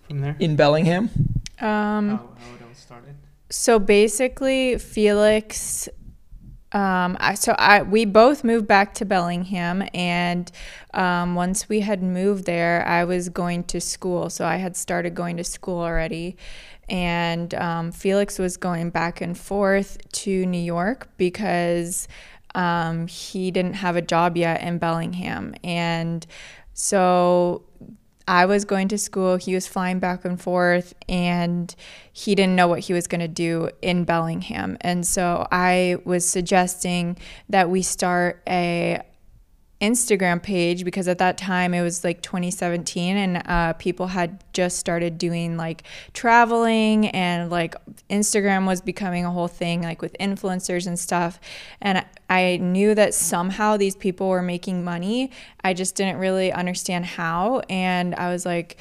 from 0.08 0.20
there? 0.20 0.36
In 0.40 0.56
Bellingham? 0.56 1.10
Um 1.62 2.08
how, 2.08 2.16
how 2.16 2.54
it 2.54 2.62
all 2.68 2.74
started. 2.74 3.14
So 3.52 3.78
basically, 3.78 4.76
Feliks. 4.76 5.88
Um, 6.72 7.18
I, 7.20 7.34
so 7.34 7.54
I 7.58 7.82
we 7.82 8.06
both 8.06 8.44
moved 8.44 8.66
back 8.66 8.94
to 8.94 9.04
Bellingham, 9.04 9.86
and 9.92 10.50
um, 10.94 11.34
once 11.34 11.68
we 11.68 11.80
had 11.80 12.02
moved 12.02 12.46
there, 12.46 12.82
I 12.86 13.04
was 13.04 13.28
going 13.28 13.64
to 13.64 13.80
school. 13.80 14.30
So 14.30 14.46
I 14.46 14.56
had 14.56 14.74
started 14.74 15.14
going 15.14 15.36
to 15.36 15.44
school 15.44 15.80
already, 15.80 16.38
and 16.88 17.52
um, 17.54 17.92
Feliks 17.92 18.38
was 18.38 18.56
going 18.56 18.88
back 18.88 19.20
and 19.20 19.36
forth 19.36 19.98
to 20.12 20.46
New 20.46 20.56
York 20.56 21.10
because 21.18 22.08
um, 22.54 23.06
he 23.06 23.50
didn't 23.50 23.74
have 23.74 23.96
a 23.96 24.02
job 24.02 24.38
yet 24.38 24.62
in 24.62 24.78
Bellingham, 24.78 25.54
and 25.62 26.26
so 26.72 27.64
I 28.26 28.46
was 28.46 28.64
going 28.64 28.88
to 28.88 28.98
school, 28.98 29.36
he 29.36 29.54
was 29.54 29.66
flying 29.66 29.98
back 29.98 30.24
and 30.24 30.40
forth, 30.40 30.94
and 31.08 31.74
he 32.12 32.34
didn't 32.34 32.56
know 32.56 32.68
what 32.68 32.80
he 32.80 32.92
was 32.92 33.06
going 33.06 33.20
to 33.20 33.28
do 33.28 33.70
in 33.80 34.04
Bellingham. 34.04 34.76
And 34.80 35.06
so 35.06 35.46
I 35.50 35.96
was 36.04 36.28
suggesting 36.28 37.18
that 37.48 37.70
we 37.70 37.82
start 37.82 38.42
a 38.48 39.02
Instagram 39.82 40.40
page 40.40 40.84
because 40.84 41.08
at 41.08 41.18
that 41.18 41.36
time 41.36 41.74
it 41.74 41.82
was 41.82 42.04
like 42.04 42.22
2017 42.22 43.16
and 43.16 43.42
uh, 43.46 43.72
people 43.74 44.06
had 44.06 44.42
just 44.52 44.78
started 44.78 45.18
doing 45.18 45.56
like 45.56 45.82
traveling 46.14 47.08
and 47.08 47.50
like 47.50 47.74
Instagram 48.08 48.64
was 48.64 48.80
becoming 48.80 49.24
a 49.24 49.30
whole 49.30 49.48
thing 49.48 49.82
like 49.82 50.00
with 50.00 50.16
influencers 50.20 50.86
and 50.86 50.96
stuff. 50.96 51.40
And 51.80 52.06
I 52.30 52.58
knew 52.58 52.94
that 52.94 53.12
somehow 53.12 53.76
these 53.76 53.96
people 53.96 54.28
were 54.28 54.40
making 54.40 54.84
money. 54.84 55.32
I 55.64 55.74
just 55.74 55.96
didn't 55.96 56.18
really 56.18 56.52
understand 56.52 57.04
how. 57.04 57.62
And 57.68 58.14
I 58.14 58.30
was 58.30 58.46
like, 58.46 58.78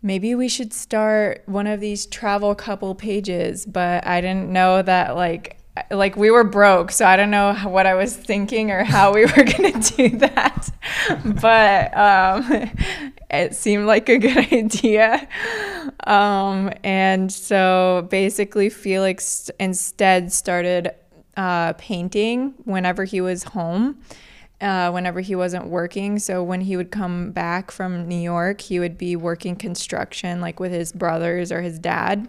maybe 0.00 0.36
we 0.36 0.48
should 0.48 0.72
start 0.72 1.42
one 1.46 1.66
of 1.66 1.80
these 1.80 2.06
travel 2.06 2.54
couple 2.54 2.94
pages, 2.94 3.66
but 3.66 4.06
I 4.06 4.20
didn't 4.20 4.48
know 4.50 4.80
that 4.80 5.16
like 5.16 5.59
like 5.90 6.16
we 6.16 6.30
were 6.30 6.44
broke, 6.44 6.90
so 6.90 7.04
I 7.04 7.16
don't 7.16 7.30
know 7.30 7.54
what 7.54 7.86
I 7.86 7.94
was 7.94 8.16
thinking 8.16 8.70
or 8.70 8.84
how 8.84 9.12
we 9.12 9.24
were 9.36 9.44
gonna 9.44 9.80
do 9.80 10.08
that. 10.18 10.70
but 11.40 11.96
um, 11.96 12.70
it 13.30 13.54
seemed 13.54 13.86
like 13.86 14.08
a 14.08 14.18
good 14.18 14.52
idea. 14.52 15.28
Um, 16.04 16.72
and 16.82 17.32
so 17.32 18.06
basically, 18.10 18.70
Feliks 18.70 19.50
instead 19.58 20.32
started 20.32 20.92
uh, 21.36 21.74
painting 21.74 22.54
whenever 22.64 23.04
he 23.04 23.20
was 23.20 23.44
home. 23.44 24.00
Uh, 24.60 24.90
whenever 24.90 25.20
he 25.20 25.34
wasn't 25.34 25.66
working. 25.68 26.18
So 26.18 26.44
when 26.44 26.60
he 26.60 26.76
would 26.76 26.90
come 26.90 27.30
back 27.30 27.70
from 27.70 28.06
New 28.06 28.20
York, 28.20 28.60
he 28.60 28.78
would 28.78 28.98
be 28.98 29.16
working 29.16 29.56
construction, 29.56 30.42
like 30.42 30.60
with 30.60 30.70
his 30.70 30.92
brothers 30.92 31.50
or 31.50 31.62
his 31.62 31.78
dad. 31.78 32.28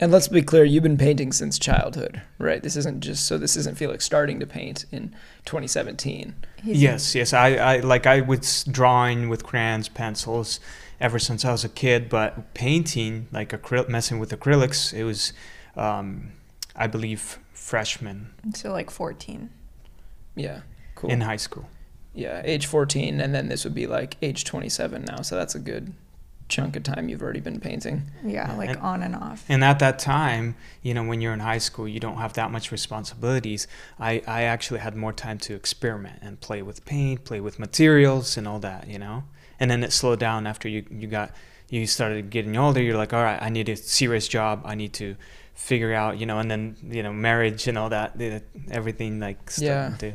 And 0.00 0.12
let's 0.12 0.28
be 0.28 0.42
clear, 0.42 0.64
you've 0.64 0.84
been 0.84 0.96
painting 0.96 1.32
since 1.32 1.58
childhood, 1.58 2.22
right? 2.38 2.62
This 2.62 2.76
isn't 2.76 3.00
just 3.00 3.26
so 3.26 3.36
this 3.36 3.56
isn't 3.56 3.76
Feliks 3.76 4.02
starting 4.02 4.38
to 4.38 4.46
paint 4.46 4.84
in 4.92 5.08
2017. 5.44 6.34
He's 6.62 6.80
yes, 6.80 7.14
yes. 7.16 7.32
I, 7.32 7.54
I 7.56 7.76
like 7.80 8.06
I 8.06 8.20
was 8.20 8.62
drawing 8.64 9.28
with 9.28 9.42
crayons, 9.42 9.88
pencils 9.88 10.60
ever 11.00 11.18
since 11.18 11.44
I 11.44 11.52
was 11.52 11.64
a 11.64 11.68
kid, 11.68 12.08
but 12.08 12.54
painting, 12.54 13.28
like 13.32 13.50
acryl- 13.50 13.88
messing 13.88 14.18
with 14.18 14.30
acrylics, 14.30 14.92
it 14.92 15.04
was, 15.04 15.32
um, 15.76 16.32
I 16.74 16.86
believe, 16.86 17.38
freshman. 17.52 18.30
So 18.54 18.72
like 18.72 18.90
14. 18.90 19.50
Yeah, 20.34 20.60
cool. 20.94 21.10
In 21.10 21.22
high 21.22 21.36
school. 21.36 21.68
Yeah, 22.14 22.42
age 22.44 22.66
14, 22.66 23.20
and 23.20 23.34
then 23.34 23.48
this 23.48 23.64
would 23.64 23.74
be 23.74 23.86
like 23.86 24.16
age 24.22 24.44
27 24.44 25.04
now. 25.04 25.22
So 25.22 25.36
that's 25.36 25.54
a 25.54 25.60
good 25.60 25.92
chunk 26.48 26.76
of 26.76 26.82
time 26.82 27.08
you've 27.08 27.22
already 27.22 27.40
been 27.40 27.60
painting. 27.60 28.02
Yeah, 28.24 28.54
like 28.56 28.70
and, 28.70 28.78
on 28.78 29.02
and 29.02 29.14
off. 29.14 29.44
And 29.48 29.62
at 29.62 29.78
that 29.80 29.98
time, 29.98 30.56
you 30.82 30.94
know, 30.94 31.04
when 31.04 31.20
you're 31.20 31.32
in 31.32 31.40
high 31.40 31.58
school, 31.58 31.86
you 31.86 32.00
don't 32.00 32.16
have 32.16 32.32
that 32.34 32.50
much 32.50 32.72
responsibilities. 32.72 33.66
I, 33.98 34.22
I 34.26 34.42
actually 34.44 34.80
had 34.80 34.96
more 34.96 35.12
time 35.12 35.38
to 35.40 35.54
experiment 35.54 36.20
and 36.22 36.40
play 36.40 36.62
with 36.62 36.84
paint, 36.84 37.24
play 37.24 37.40
with 37.40 37.58
materials 37.58 38.36
and 38.36 38.48
all 38.48 38.58
that, 38.60 38.88
you 38.88 38.98
know? 38.98 39.24
And 39.60 39.70
then 39.70 39.84
it 39.84 39.92
slowed 39.92 40.20
down 40.20 40.46
after 40.46 40.68
you, 40.68 40.84
you 40.90 41.06
got, 41.06 41.32
you 41.68 41.86
started 41.86 42.30
getting 42.30 42.56
older. 42.56 42.80
You're 42.80 42.96
like, 42.96 43.12
all 43.12 43.22
right, 43.22 43.40
I 43.42 43.50
need 43.50 43.68
a 43.68 43.76
serious 43.76 44.26
job. 44.26 44.62
I 44.64 44.74
need 44.74 44.94
to 44.94 45.16
figure 45.54 45.92
out, 45.92 46.18
you 46.18 46.24
know, 46.24 46.38
and 46.38 46.50
then, 46.50 46.76
you 46.82 47.02
know, 47.02 47.12
marriage 47.12 47.66
and 47.66 47.76
all 47.76 47.90
that, 47.90 48.18
everything 48.70 49.20
like 49.20 49.50
starting 49.50 49.92
yeah. 49.92 49.96
to 49.98 50.12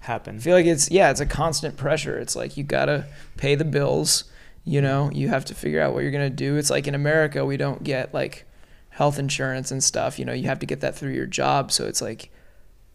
happen. 0.00 0.36
I 0.36 0.38
feel 0.38 0.56
like 0.56 0.66
it's, 0.66 0.90
yeah, 0.90 1.10
it's 1.10 1.20
a 1.20 1.26
constant 1.26 1.76
pressure. 1.76 2.18
It's 2.18 2.34
like 2.34 2.56
you 2.56 2.64
got 2.64 2.86
to 2.86 3.06
pay 3.36 3.54
the 3.54 3.64
bills 3.64 4.24
you 4.66 4.82
know 4.82 5.10
you 5.12 5.28
have 5.28 5.44
to 5.46 5.54
figure 5.54 5.80
out 5.80 5.94
what 5.94 6.02
you're 6.02 6.12
going 6.12 6.28
to 6.28 6.36
do. 6.36 6.56
It's 6.56 6.68
like 6.68 6.86
in 6.86 6.94
america 6.94 7.46
we 7.46 7.56
don't 7.56 7.82
get 7.82 8.12
like 8.12 8.44
health 8.90 9.18
insurance 9.18 9.70
and 9.70 9.82
stuff 9.82 10.18
you 10.18 10.24
know 10.24 10.32
you 10.32 10.48
have 10.48 10.58
to 10.58 10.66
get 10.66 10.80
that 10.80 10.94
through 10.94 11.12
your 11.12 11.26
job. 11.26 11.72
So 11.72 11.86
it's 11.86 12.02
like 12.02 12.30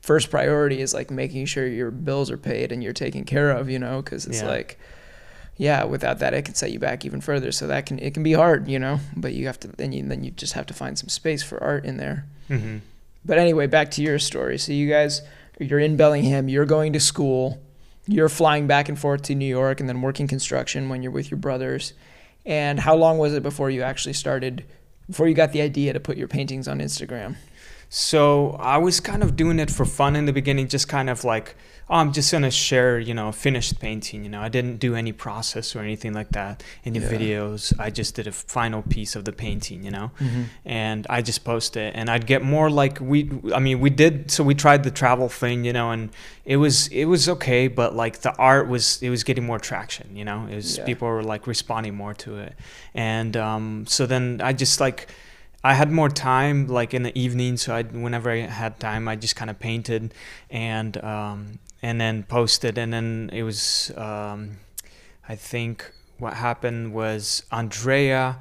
first 0.01 0.29
priority 0.29 0.81
is 0.81 0.93
like 0.93 1.10
making 1.10 1.45
sure 1.45 1.65
your 1.65 1.89
bills 1.89 2.29
are 2.29 2.38
paid 2.38 2.71
and 2.71 2.84
you're 2.84 2.93
taken 2.93 3.23
care 3.23 3.51
of 3.51 3.69
you 3.69 3.79
know 3.79 4.01
because 4.01 4.27
it's 4.27 4.41
yeah. 4.41 4.49
like 4.49 4.79
yeah 5.57 5.84
without 5.84 6.19
that 6.19 6.34
it 6.34 6.43
can 6.43 6.55
set 6.55 6.71
you 6.71 6.79
back 6.79 7.05
even 7.05 7.21
further. 7.21 7.51
So 7.51 7.67
that 7.67 7.86
can 7.86 7.97
it 7.99 8.13
can 8.13 8.21
be 8.21 8.34
hard 8.34 8.67
you 8.67 8.77
know 8.77 8.99
but 9.15 9.34
you 9.34 9.47
have 9.47 9.60
to 9.62 9.69
then 9.69 9.93
you 9.93 10.03
then 10.03 10.23
you 10.23 10.31
just 10.31 10.53
have 10.53 10.65
to 10.67 10.73
find 10.73 10.99
some 10.99 11.10
space 11.10 11.41
for 11.41 11.63
art 11.63 11.86
in 11.86 11.97
there. 11.97 12.27
Mm-hmm. 12.49 12.79
but 13.23 13.38
anyway 13.38 13.65
back 13.65 13.91
to 13.91 14.01
your 14.01 14.19
story. 14.19 14.57
So 14.57 14.73
you 14.73 14.89
guys 14.89 15.21
you're 15.57 15.79
in 15.79 15.95
bellingham 15.95 16.49
you're 16.49 16.65
going 16.65 16.91
to 16.91 16.99
school 16.99 17.62
you're 18.08 18.30
flying 18.30 18.68
back 18.68 18.90
and 18.90 18.98
forth 18.98 19.24
to 19.24 19.36
New 19.36 19.46
York 19.46 19.80
and 19.80 19.88
then 19.88 20.02
working 20.02 20.28
construction 20.28 20.90
when 20.90 21.04
you're 21.04 21.12
with 21.12 21.32
your 21.32 21.38
brothers. 21.38 21.94
And 22.46 22.80
how 22.80 22.96
long 22.96 23.18
was 23.18 23.34
it 23.34 23.44
before 23.44 23.70
you 23.70 23.84
actually 23.84 24.14
started, 24.14 24.66
before 25.08 25.28
you 25.28 25.36
got 25.36 25.52
the 25.52 25.62
idea 25.62 25.94
to 25.94 26.00
put 26.00 26.18
your 26.18 26.28
paintings 26.28 26.68
on 26.68 26.80
Instagram? 26.80 27.36
So 27.93 28.51
I 28.51 28.77
was 28.77 29.01
kind 29.01 29.21
of 29.21 29.36
doing 29.36 29.60
it 29.60 29.69
for 29.69 29.86
fun 29.86 30.15
in 30.15 30.25
the 30.25 30.32
beginning, 30.32 30.69
just 30.69 30.88
kind 30.88 31.10
of 31.10 31.25
like 31.25 31.56
oh, 31.91 31.95
I'm 31.95 32.13
just 32.13 32.32
gonna 32.32 32.49
share, 32.49 32.97
you 32.97 33.13
know, 33.13 33.27
a 33.27 33.34
finished 33.34 33.80
painting. 33.80 34.23
You 34.23 34.30
know, 34.30 34.41
I 34.41 34.47
didn't 34.47 34.77
do 34.77 34.95
any 34.95 35.12
process 35.12 35.75
or 35.75 35.80
anything 35.80 36.13
like 36.13 36.30
that. 36.30 36.63
Any 36.86 36.99
yeah. 36.99 37.10
videos. 37.10 37.77
I 37.77 37.89
just 37.89 38.15
did 38.15 38.27
a 38.27 38.32
final 38.32 38.82
piece 38.82 39.15
of 39.15 39.25
the 39.25 39.34
painting. 39.34 39.84
You 39.84 39.91
know, 39.91 40.12
mm-hmm. 40.19 40.43
and 40.65 41.06
I 41.10 41.21
just 41.21 41.43
post 41.43 41.75
it, 41.75 41.93
and 41.93 42.10
I'd 42.10 42.25
get 42.25 42.41
more 42.41 42.69
like 42.69 42.99
we. 43.01 43.30
I 43.54 43.60
mean, 43.60 43.82
we 43.82 43.89
did. 43.89 44.32
So 44.32 44.43
we 44.43 44.56
tried 44.56 44.84
the 44.84 44.91
travel 44.91 45.27
thing, 45.27 45.65
you 45.65 45.73
know, 45.73 45.91
and 45.91 46.10
it 46.45 46.58
was 46.58 46.88
it 46.88 47.06
was 47.06 47.27
okay, 47.27 47.67
but 47.67 47.93
like 47.93 48.21
the 48.21 48.34
art 48.38 48.69
was 48.69 49.04
it 49.04 49.10
was 49.10 49.23
getting 49.25 49.45
more 49.45 49.60
traction. 49.60 50.15
You 50.15 50.23
know, 50.23 50.47
it 50.49 50.56
was 50.56 50.77
yeah. 50.77 50.86
people 50.86 51.10
were 51.10 51.23
like 51.23 51.45
responding 51.45 51.95
more 51.95 52.13
to 52.15 52.38
it, 52.38 52.56
and 52.93 53.36
um, 53.36 53.86
so 53.86 54.06
then 54.08 54.41
I 54.41 54.54
just 54.54 54.80
like. 54.80 55.10
I 55.63 55.76
had 55.76 55.91
more 55.91 56.10
time, 56.10 56.67
like 56.67 56.93
in 56.93 57.04
the 57.04 57.17
evening. 57.17 57.58
So 57.58 57.76
I, 57.76 57.84
whenever 57.84 58.32
I 58.32 58.39
had 58.39 58.80
time, 58.80 59.08
I 59.08 59.15
just 59.15 59.36
kind 59.36 59.50
of 59.50 59.60
painted, 59.60 60.13
and 60.50 60.97
um, 61.04 61.60
and 61.82 62.00
then 62.00 62.24
posted 62.24 62.78
and 62.78 62.93
then 62.93 63.30
it 63.34 63.43
was 63.43 63.91
um, 63.97 64.58
i 65.28 65.36
think 65.36 65.91
what 66.17 66.34
happened 66.36 66.93
was 66.93 67.43
andrea 67.52 68.39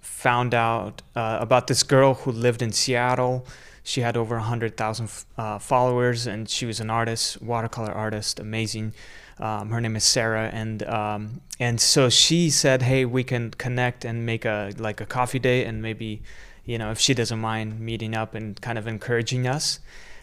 found 0.00 0.54
out 0.54 1.02
uh, 1.14 1.38
about 1.40 1.66
this 1.66 1.82
girl 1.82 2.14
who 2.14 2.32
lived 2.32 2.62
in 2.62 2.72
seattle 2.72 3.46
she 3.84 4.00
had 4.00 4.16
over 4.16 4.36
100000 4.36 5.08
uh, 5.36 5.58
followers 5.58 6.26
and 6.26 6.48
she 6.48 6.66
was 6.66 6.80
an 6.80 6.90
artist 6.90 7.40
watercolor 7.42 7.92
artist 7.92 8.40
amazing 8.40 8.92
um, 9.38 9.70
her 9.70 9.80
name 9.80 9.96
is 9.96 10.04
sarah 10.04 10.50
and 10.52 10.82
um, 10.84 11.40
and 11.58 11.80
so 11.80 12.08
she 12.08 12.50
said 12.50 12.82
hey 12.82 13.04
we 13.04 13.22
can 13.24 13.50
connect 13.52 14.04
and 14.04 14.26
make 14.26 14.44
a 14.44 14.72
like 14.78 15.00
a 15.00 15.06
coffee 15.06 15.38
date 15.38 15.64
and 15.64 15.80
maybe 15.82 16.22
you 16.64 16.78
know 16.78 16.90
if 16.90 16.98
she 16.98 17.14
doesn't 17.14 17.38
mind 17.40 17.80
meeting 17.80 18.14
up 18.14 18.34
and 18.34 18.60
kind 18.60 18.78
of 18.78 18.86
encouraging 18.86 19.46
us 19.46 19.80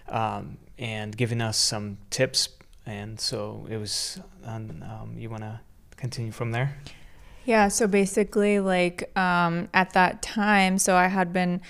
um, 0.09 0.57
and 0.77 1.15
giving 1.15 1.41
us 1.41 1.57
some 1.57 1.97
tips. 2.09 2.49
And 2.85 3.19
so 3.19 3.67
it 3.69 3.77
was, 3.77 4.19
um, 4.45 4.83
um 4.83 5.15
you 5.17 5.29
want 5.29 5.43
to 5.43 5.59
continue 5.95 6.31
from 6.31 6.51
there? 6.51 6.77
Yeah, 7.45 7.67
so 7.67 7.87
basically, 7.87 8.59
like 8.59 9.15
um, 9.17 9.69
at 9.73 9.93
that 9.93 10.21
time, 10.21 10.77
so 10.77 10.95
I 10.95 11.07
had 11.07 11.33
been 11.33 11.61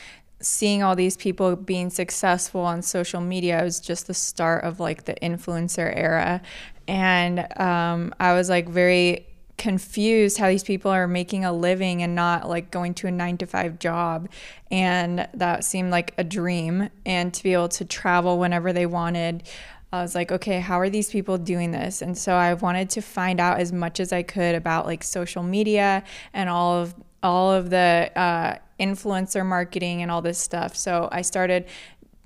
seeing 0.41 0.83
all 0.83 0.95
these 0.95 1.17
people 1.17 1.55
being 1.55 1.89
successful 1.89 2.61
on 2.61 2.81
social 2.81 3.21
media. 3.21 3.61
It 3.61 3.63
was 3.63 3.79
just 3.79 4.07
the 4.07 4.13
start 4.13 4.63
of 4.63 4.79
like 4.79 5.05
the 5.05 5.15
influencer 5.15 5.93
era. 5.95 6.41
And 6.87 7.39
um, 7.59 8.13
I 8.19 8.33
was 8.33 8.49
like 8.49 8.67
very 8.67 9.27
confused 9.59 10.39
how 10.39 10.47
these 10.47 10.63
people 10.63 10.89
are 10.89 11.07
making 11.07 11.45
a 11.45 11.53
living 11.53 12.01
and 12.01 12.15
not 12.15 12.49
like 12.49 12.71
going 12.71 12.95
to 12.95 13.07
a 13.07 13.11
nine 13.11 13.37
to 13.37 13.45
five 13.45 13.77
job. 13.77 14.27
And 14.71 15.27
that 15.35 15.63
seemed 15.63 15.91
like 15.91 16.15
a 16.17 16.23
dream. 16.23 16.89
And 17.05 17.31
to 17.33 17.43
be 17.43 17.53
able 17.53 17.69
to 17.69 17.85
travel 17.85 18.39
whenever 18.39 18.73
they 18.73 18.87
wanted. 18.87 19.43
I 19.91 20.01
was 20.01 20.15
like, 20.15 20.31
okay, 20.31 20.59
how 20.59 20.79
are 20.79 20.89
these 20.89 21.09
people 21.09 21.37
doing 21.37 21.71
this? 21.71 22.01
And 22.01 22.17
so 22.17 22.33
I 22.33 22.53
wanted 22.53 22.91
to 22.91 23.01
find 23.01 23.39
out 23.39 23.59
as 23.59 23.71
much 23.71 23.99
as 23.99 24.13
I 24.13 24.23
could 24.23 24.55
about 24.55 24.85
like 24.85 25.03
social 25.03 25.43
media 25.43 26.03
and 26.33 26.49
all 26.49 26.77
of 26.77 26.95
all 27.21 27.51
of 27.51 27.69
the 27.69 28.11
uh, 28.15 28.55
influencer 28.79 29.45
marketing 29.45 30.01
and 30.01 30.09
all 30.09 30.21
this 30.21 30.37
stuff. 30.37 30.75
So 30.75 31.09
I 31.11 31.21
started 31.21 31.65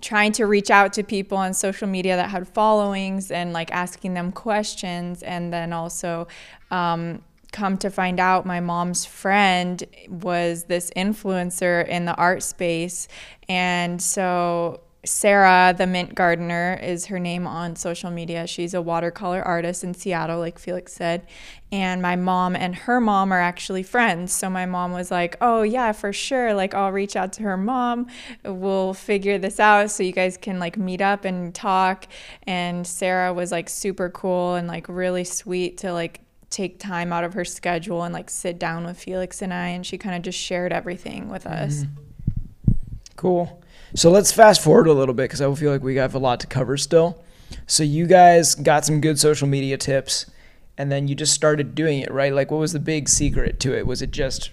trying 0.03 0.33
to 0.33 0.45
reach 0.45 0.69
out 0.69 0.91
to 0.93 1.01
people 1.01 1.37
on 1.37 1.53
social 1.53 1.87
media 1.87 2.17
that 2.17 2.29
had 2.29 2.45
followings 2.47 3.31
and 3.31 3.53
like 3.53 3.71
asking 3.71 4.13
them 4.13 4.33
questions 4.33 5.23
and 5.23 5.51
then 5.51 5.71
also 5.71 6.27
um, 6.73 7.21
come 7.51 7.77
to 7.77 7.89
find 7.89 8.19
out 8.19 8.45
my 8.45 8.59
mom's 8.59 9.05
friend 9.05 9.83
was 10.09 10.63
this 10.63 10.89
influencer 10.95 11.87
in 11.87 12.05
the 12.05 12.15
art 12.15 12.41
space 12.41 13.07
and 13.47 14.01
so 14.01 14.81
Sarah, 15.05 15.75
the 15.77 15.85
mint 15.85 16.15
gardener, 16.15 16.79
is 16.81 17.07
her 17.07 17.19
name 17.19 17.45
on 17.45 17.75
social 17.75 18.09
media. 18.09 18.47
She's 18.47 18.73
a 18.73 18.81
watercolor 18.81 19.41
artist 19.41 19.83
in 19.83 19.93
Seattle, 19.93 20.39
like 20.39 20.57
Feliks 20.57 20.89
said. 20.89 21.27
And 21.73 22.01
my 22.01 22.15
mom 22.15 22.55
and 22.55 22.73
her 22.73 23.01
mom 23.01 23.33
are 23.33 23.41
actually 23.41 23.83
friends. 23.83 24.31
So 24.31 24.49
my 24.49 24.65
mom 24.65 24.93
was 24.93 25.11
like, 25.11 25.35
Oh, 25.41 25.63
yeah, 25.63 25.91
for 25.91 26.13
sure. 26.13 26.53
Like, 26.53 26.73
I'll 26.73 26.93
reach 26.93 27.17
out 27.17 27.33
to 27.33 27.43
her 27.43 27.57
mom. 27.57 28.07
We'll 28.45 28.93
figure 28.93 29.37
this 29.37 29.59
out 29.59 29.91
so 29.91 30.03
you 30.03 30.13
guys 30.13 30.37
can 30.37 30.57
like 30.57 30.77
meet 30.77 31.01
up 31.01 31.25
and 31.25 31.53
talk. 31.53 32.07
And 32.43 32.87
Sarah 32.87 33.33
was 33.33 33.51
like 33.51 33.67
super 33.67 34.09
cool 34.09 34.55
and 34.55 34.69
like 34.69 34.87
really 34.87 35.25
sweet 35.25 35.79
to 35.79 35.91
like 35.91 36.21
take 36.53 36.79
time 36.79 37.11
out 37.11 37.23
of 37.23 37.33
her 37.33 37.43
schedule 37.43 38.03
and 38.03 38.13
like 38.13 38.29
sit 38.29 38.59
down 38.59 38.85
with 38.85 38.97
Feliks 38.97 39.41
and 39.41 39.53
I. 39.53 39.69
And 39.69 39.85
she 39.85 39.97
kind 39.97 40.15
of 40.15 40.21
just 40.21 40.39
shared 40.39 40.71
everything 40.71 41.29
with 41.29 41.45
us. 41.45 41.83
Mm-hmm. 41.83 42.73
Cool. 43.15 43.63
So 43.95 44.09
let's 44.09 44.31
fast 44.31 44.61
forward 44.63 44.87
a 44.87 44.93
little 44.93 45.13
bit 45.13 45.23
because 45.23 45.41
I 45.41 45.53
feel 45.55 45.71
like 45.71 45.83
we 45.83 45.95
have 45.97 46.15
a 46.15 46.19
lot 46.19 46.39
to 46.41 46.47
cover 46.47 46.77
still. 46.77 47.23
So 47.67 47.83
you 47.83 48.07
guys 48.07 48.55
got 48.55 48.85
some 48.85 49.01
good 49.01 49.19
social 49.19 49.47
media 49.47 49.77
tips, 49.77 50.25
and 50.77 50.91
then 50.91 51.07
you 51.07 51.15
just 51.15 51.33
started 51.33 51.75
doing 51.75 51.99
it, 51.99 52.11
right? 52.11 52.33
Like, 52.33 52.49
what 52.49 52.57
was 52.57 52.73
the 52.73 52.79
big 52.79 53.07
secret 53.07 53.59
to 53.61 53.77
it? 53.77 53.85
Was 53.85 54.01
it 54.01 54.11
just 54.11 54.51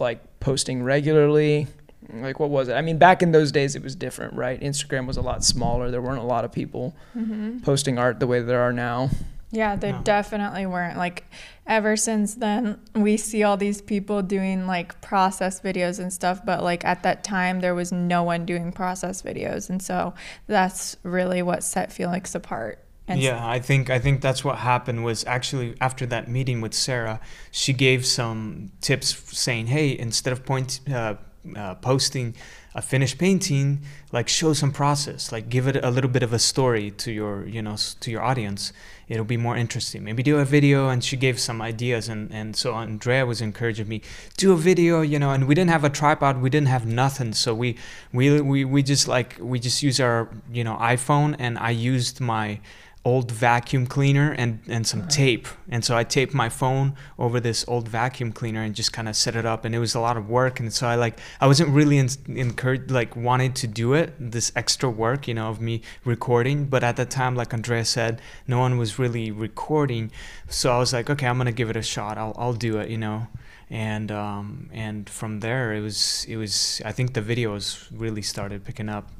like 0.00 0.40
posting 0.40 0.82
regularly? 0.82 1.68
Like, 2.12 2.40
what 2.40 2.50
was 2.50 2.68
it? 2.68 2.74
I 2.74 2.82
mean, 2.82 2.98
back 2.98 3.22
in 3.22 3.32
those 3.32 3.52
days, 3.52 3.76
it 3.76 3.82
was 3.82 3.94
different, 3.94 4.34
right? 4.34 4.60
Instagram 4.60 5.06
was 5.06 5.16
a 5.16 5.22
lot 5.22 5.44
smaller. 5.44 5.90
There 5.90 6.02
weren't 6.02 6.18
a 6.18 6.26
lot 6.26 6.44
of 6.44 6.52
people 6.52 6.96
mm-hmm. 7.16 7.60
posting 7.60 7.98
art 7.98 8.20
the 8.20 8.26
way 8.26 8.40
there 8.40 8.60
are 8.60 8.72
now. 8.72 9.10
Yeah, 9.50 9.76
there 9.76 9.92
no. 9.92 10.02
definitely 10.02 10.66
weren't. 10.66 10.98
Like, 10.98 11.24
ever 11.66 11.96
since 11.96 12.34
then 12.34 12.78
we 12.94 13.16
see 13.16 13.42
all 13.42 13.56
these 13.56 13.80
people 13.80 14.22
doing 14.22 14.66
like 14.66 15.00
process 15.00 15.60
videos 15.60 15.98
and 15.98 16.12
stuff 16.12 16.44
but 16.44 16.62
like 16.62 16.84
at 16.84 17.02
that 17.02 17.24
time 17.24 17.60
there 17.60 17.74
was 17.74 17.90
no 17.90 18.22
one 18.22 18.46
doing 18.46 18.70
process 18.70 19.22
videos 19.22 19.68
and 19.68 19.82
so 19.82 20.14
that's 20.46 20.96
really 21.02 21.42
what 21.42 21.64
set 21.64 21.90
feliks 21.90 22.34
apart 22.34 22.78
and 23.08 23.20
yeah, 23.20 23.46
I 23.46 23.60
think 23.60 23.88
I 23.88 24.00
think 24.00 24.20
that's 24.20 24.42
what 24.42 24.58
happened 24.58 25.04
was 25.04 25.24
actually 25.26 25.76
after 25.80 26.06
that 26.06 26.28
meeting 26.28 26.60
with 26.60 26.74
Sarah, 26.74 27.20
she 27.52 27.72
gave 27.72 28.04
some 28.04 28.72
tips 28.80 29.14
saying, 29.38 29.68
"Hey, 29.68 29.96
instead 29.96 30.32
of 30.32 30.44
point 30.44 30.80
uh, 30.92 31.14
uh, 31.54 31.74
posting 31.76 32.34
a 32.74 32.82
finished 32.82 33.16
painting, 33.18 33.80
like 34.12 34.28
show 34.28 34.52
some 34.52 34.70
process, 34.70 35.32
like 35.32 35.48
give 35.48 35.66
it 35.66 35.82
a 35.82 35.90
little 35.90 36.10
bit 36.10 36.22
of 36.22 36.32
a 36.32 36.38
story 36.38 36.90
to 36.90 37.10
your 37.10 37.46
you 37.46 37.62
know 37.62 37.76
to 38.00 38.10
your 38.10 38.22
audience. 38.22 38.72
It'll 39.08 39.24
be 39.24 39.36
more 39.36 39.56
interesting. 39.56 40.04
Maybe 40.04 40.22
do 40.22 40.38
a 40.38 40.44
video." 40.44 40.88
And 40.88 41.02
she 41.02 41.16
gave 41.16 41.38
some 41.38 41.62
ideas, 41.62 42.08
and 42.08 42.30
and 42.32 42.56
so 42.56 42.74
Andrea 42.74 43.24
was 43.24 43.40
encouraging 43.40 43.88
me 43.88 44.02
do 44.36 44.52
a 44.52 44.56
video, 44.56 45.00
you 45.00 45.18
know. 45.18 45.30
And 45.30 45.46
we 45.48 45.54
didn't 45.54 45.70
have 45.70 45.84
a 45.84 45.90
tripod, 45.90 46.42
we 46.42 46.50
didn't 46.50 46.68
have 46.68 46.86
nothing, 46.86 47.32
so 47.32 47.54
we 47.54 47.76
we 48.12 48.40
we 48.40 48.64
we 48.64 48.82
just 48.82 49.08
like 49.08 49.36
we 49.40 49.58
just 49.58 49.82
use 49.82 49.98
our 50.00 50.28
you 50.52 50.64
know 50.64 50.76
iPhone, 50.76 51.36
and 51.38 51.58
I 51.58 51.70
used 51.70 52.20
my 52.20 52.60
old 53.06 53.30
vacuum 53.30 53.86
cleaner 53.86 54.32
and, 54.32 54.58
and 54.66 54.84
some 54.84 55.06
tape. 55.06 55.46
And 55.68 55.84
so 55.84 55.96
I 55.96 56.02
taped 56.02 56.34
my 56.34 56.48
phone 56.48 56.96
over 57.20 57.38
this 57.38 57.64
old 57.68 57.86
vacuum 57.88 58.32
cleaner 58.32 58.64
and 58.64 58.74
just 58.74 58.92
kind 58.92 59.08
of 59.08 59.14
set 59.14 59.36
it 59.36 59.46
up. 59.46 59.64
And 59.64 59.76
it 59.76 59.78
was 59.78 59.94
a 59.94 60.00
lot 60.00 60.16
of 60.16 60.28
work. 60.28 60.58
And 60.58 60.72
so 60.72 60.88
I 60.88 60.96
like, 60.96 61.20
I 61.40 61.46
wasn't 61.46 61.70
really 61.70 61.98
in, 61.98 62.08
encouraged, 62.26 62.90
like 62.90 63.14
wanted 63.14 63.54
to 63.56 63.68
do 63.68 63.94
it, 63.94 64.12
this 64.18 64.50
extra 64.56 64.90
work, 64.90 65.28
you 65.28 65.34
know, 65.34 65.48
of 65.48 65.60
me 65.60 65.82
recording. 66.04 66.64
But 66.64 66.82
at 66.82 66.96
that 66.96 67.10
time, 67.10 67.36
like 67.36 67.54
Andrea 67.54 67.84
said, 67.84 68.20
no 68.48 68.58
one 68.58 68.76
was 68.76 68.98
really 68.98 69.30
recording. 69.30 70.10
So 70.48 70.72
I 70.72 70.78
was 70.78 70.92
like, 70.92 71.08
okay, 71.08 71.28
I'm 71.28 71.36
going 71.36 71.46
to 71.46 71.52
give 71.52 71.70
it 71.70 71.76
a 71.76 71.82
shot. 71.82 72.18
I'll, 72.18 72.34
I'll 72.36 72.54
do 72.54 72.78
it, 72.78 72.90
you 72.90 72.98
know 72.98 73.28
and 73.68 74.12
um, 74.12 74.70
and 74.72 75.10
from 75.10 75.40
there 75.40 75.74
it 75.74 75.80
was 75.80 76.24
it 76.28 76.36
was 76.36 76.80
I 76.84 76.92
think 76.92 77.14
the 77.14 77.20
videos 77.20 77.88
really 77.90 78.22
started 78.22 78.64
picking 78.64 78.88
up. 78.88 79.10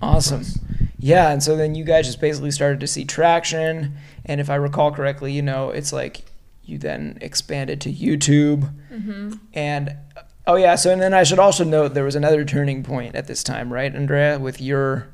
Awesome. 0.00 0.44
Yeah, 1.02 1.32
and 1.32 1.42
so 1.42 1.56
then 1.56 1.74
you 1.74 1.82
guys 1.82 2.06
just 2.06 2.20
basically 2.20 2.52
started 2.52 2.78
to 2.78 2.86
see 2.86 3.04
traction, 3.04 3.96
and 4.24 4.40
if 4.40 4.48
I 4.48 4.54
recall 4.54 4.92
correctly, 4.92 5.32
you 5.32 5.42
know, 5.42 5.70
it's 5.70 5.92
like 5.92 6.22
you 6.62 6.78
then 6.78 7.18
expanded 7.20 7.80
to 7.80 7.92
YouTube, 7.92 8.72
mm-hmm. 8.88 9.32
and 9.52 9.96
oh 10.46 10.54
yeah, 10.54 10.76
so 10.76 10.92
and 10.92 11.02
then 11.02 11.12
I 11.12 11.24
should 11.24 11.40
also 11.40 11.64
note 11.64 11.94
there 11.94 12.04
was 12.04 12.14
another 12.14 12.44
turning 12.44 12.84
point 12.84 13.16
at 13.16 13.26
this 13.26 13.42
time, 13.42 13.72
right, 13.72 13.92
Andrea, 13.92 14.38
with 14.38 14.60
your 14.60 15.08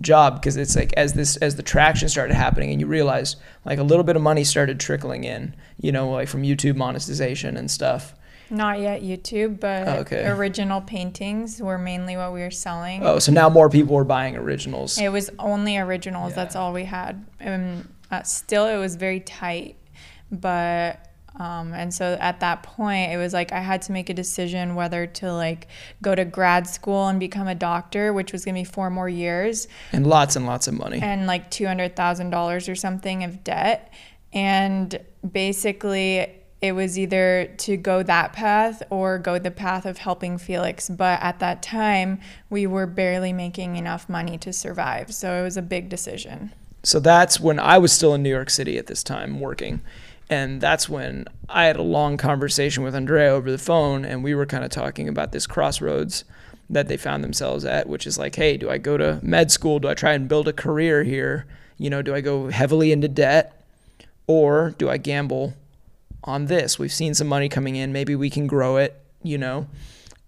job? 0.00 0.40
Because 0.40 0.56
it's 0.56 0.74
like 0.74 0.92
as 0.94 1.12
this 1.12 1.36
as 1.36 1.56
the 1.56 1.62
traction 1.62 2.08
started 2.08 2.34
happening 2.34 2.70
and 2.70 2.80
you 2.80 2.86
realized 2.86 3.36
like 3.64 3.78
a 3.78 3.82
little 3.82 4.04
bit 4.04 4.16
of 4.16 4.22
money 4.22 4.44
started 4.44 4.78
trickling 4.78 5.24
in 5.24 5.54
you 5.80 5.90
know 5.92 6.10
like 6.10 6.28
from 6.28 6.42
youtube 6.42 6.76
monetization 6.76 7.56
and 7.56 7.70
stuff 7.70 8.14
not 8.50 8.80
yet 8.80 9.02
youtube 9.02 9.58
but 9.60 9.88
Oh, 9.88 9.92
okay. 10.00 10.26
original 10.28 10.80
paintings 10.80 11.60
were 11.60 11.78
mainly 11.78 12.16
what 12.16 12.32
we 12.32 12.40
were 12.40 12.50
selling 12.50 13.04
oh 13.04 13.18
so 13.18 13.32
now 13.32 13.48
more 13.48 13.68
people 13.68 13.94
were 13.96 14.04
buying 14.04 14.36
originals 14.36 14.98
It 14.98 15.10
was 15.10 15.30
only 15.38 15.76
originals. 15.78 16.30
Yeah. 16.30 16.36
That's 16.36 16.56
all 16.56 16.72
we 16.72 16.84
had. 16.84 17.24
And 17.40 17.88
uh, 18.10 18.22
still, 18.22 18.66
it 18.66 18.76
was 18.78 18.94
very 18.96 19.18
tight, 19.20 19.76
but 20.30 21.00
um, 21.38 21.74
and 21.74 21.92
so 21.92 22.16
at 22.20 22.40
that 22.40 22.62
point, 22.62 23.12
it 23.12 23.18
was 23.18 23.32
like 23.34 23.52
I 23.52 23.58
had 23.60 23.82
to 23.82 23.92
make 23.92 24.08
a 24.08 24.14
decision 24.14 24.74
whether 24.74 25.06
to 25.06 25.32
like 25.34 25.66
go 26.00 26.14
to 26.14 26.24
grad 26.24 26.66
school 26.66 27.08
and 27.08 27.20
become 27.20 27.46
a 27.48 27.54
doctor, 27.54 28.12
which 28.12 28.32
was 28.32 28.44
gonna 28.44 28.58
be 28.60 28.64
four 28.64 28.88
more 28.90 29.08
years, 29.08 29.68
and 29.92 30.06
lots 30.06 30.36
and 30.36 30.46
lots 30.46 30.66
of 30.68 30.74
money 30.74 31.00
and 31.02 31.26
like 31.26 31.50
two 31.50 31.66
hundred 31.66 31.94
thousand 31.96 32.30
dollars 32.30 32.68
or 32.68 32.74
something 32.74 33.24
of 33.24 33.42
debt, 33.44 33.92
and 34.32 34.98
basically. 35.28 36.32
It 36.66 36.72
was 36.72 36.98
either 36.98 37.48
to 37.58 37.76
go 37.76 38.02
that 38.02 38.32
path 38.32 38.82
or 38.90 39.18
go 39.18 39.38
the 39.38 39.52
path 39.52 39.86
of 39.86 39.98
helping 39.98 40.36
Feliks. 40.36 40.94
But 40.94 41.22
at 41.22 41.38
that 41.38 41.62
time, 41.62 42.20
we 42.50 42.66
were 42.66 42.86
barely 42.86 43.32
making 43.32 43.76
enough 43.76 44.08
money 44.08 44.36
to 44.38 44.52
survive. 44.52 45.14
So 45.14 45.40
it 45.40 45.42
was 45.42 45.56
a 45.56 45.62
big 45.62 45.88
decision. 45.88 46.52
So 46.82 46.98
that's 46.98 47.38
when 47.38 47.60
I 47.60 47.78
was 47.78 47.92
still 47.92 48.14
in 48.14 48.22
New 48.24 48.30
York 48.30 48.50
City 48.50 48.78
at 48.78 48.88
this 48.88 49.04
time 49.04 49.38
working. 49.38 49.80
And 50.28 50.60
that's 50.60 50.88
when 50.88 51.26
I 51.48 51.66
had 51.66 51.76
a 51.76 51.82
long 51.82 52.16
conversation 52.16 52.82
with 52.82 52.96
Andrea 52.96 53.30
over 53.30 53.48
the 53.48 53.58
phone, 53.58 54.04
and 54.04 54.24
we 54.24 54.34
were 54.34 54.46
kind 54.46 54.64
of 54.64 54.70
talking 54.70 55.08
about 55.08 55.30
this 55.30 55.46
crossroads 55.46 56.24
that 56.68 56.88
they 56.88 56.96
found 56.96 57.22
themselves 57.22 57.64
at, 57.64 57.88
which 57.88 58.08
is 58.08 58.18
like, 58.18 58.34
hey, 58.34 58.56
do 58.56 58.68
I 58.68 58.78
go 58.78 58.96
to 58.96 59.20
med 59.22 59.52
school? 59.52 59.78
Do 59.78 59.88
I 59.88 59.94
try 59.94 60.14
and 60.14 60.28
build 60.28 60.48
a 60.48 60.52
career 60.52 61.04
here? 61.04 61.46
You 61.78 61.90
know, 61.90 62.02
do 62.02 62.12
I 62.12 62.20
go 62.20 62.50
heavily 62.50 62.90
into 62.90 63.06
debt? 63.06 63.52
Or 64.26 64.74
do 64.78 64.90
I 64.90 64.96
gamble 64.96 65.54
on 66.26 66.46
this? 66.46 66.78
We've 66.78 66.92
seen 66.92 67.14
some 67.14 67.26
money 67.26 67.48
coming 67.48 67.76
in. 67.76 67.92
Maybe 67.92 68.14
we 68.14 68.30
can 68.30 68.46
grow 68.46 68.76
it, 68.76 69.00
you 69.22 69.38
know? 69.38 69.68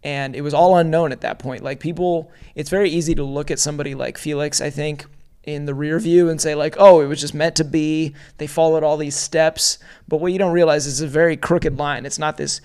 And 0.03 0.37
it 0.37 0.43
was 0.43 0.55
all 0.55 0.77
unknown 0.77 1.13
at 1.13 1.23
that 1.23 1.39
point. 1.39 1.63
Like, 1.63 1.81
people, 1.81 2.31
it's 2.55 2.71
very 2.71 2.89
easy 2.89 3.15
to 3.17 3.25
look 3.25 3.51
at 3.51 3.59
somebody 3.59 3.95
like 3.95 4.17
Feliks, 4.17 4.61
I 4.61 4.71
think, 4.71 5.07
in 5.45 5.65
the 5.67 5.75
rear 5.75 5.99
view 5.99 6.29
and 6.29 6.41
say 6.41 6.55
like, 6.55 6.77
"Oh, 6.79 7.01
it 7.01 7.07
was 7.07 7.21
just 7.21 7.35
meant 7.35 7.57
to 7.57 7.65
be." 7.65 8.15
They 8.37 8.47
followed 8.47 8.85
all 8.85 8.97
these 8.97 9.17
steps, 9.17 9.79
but 10.07 10.19
what 10.19 10.33
you 10.33 10.39
don't 10.39 10.53
realize 10.53 10.87
is 10.87 11.01
it's 11.01 11.09
a 11.09 11.13
very 11.13 11.37
crooked 11.37 11.79
line. 11.79 12.07
It's 12.07 12.19
not 12.19 12.37
this 12.37 12.61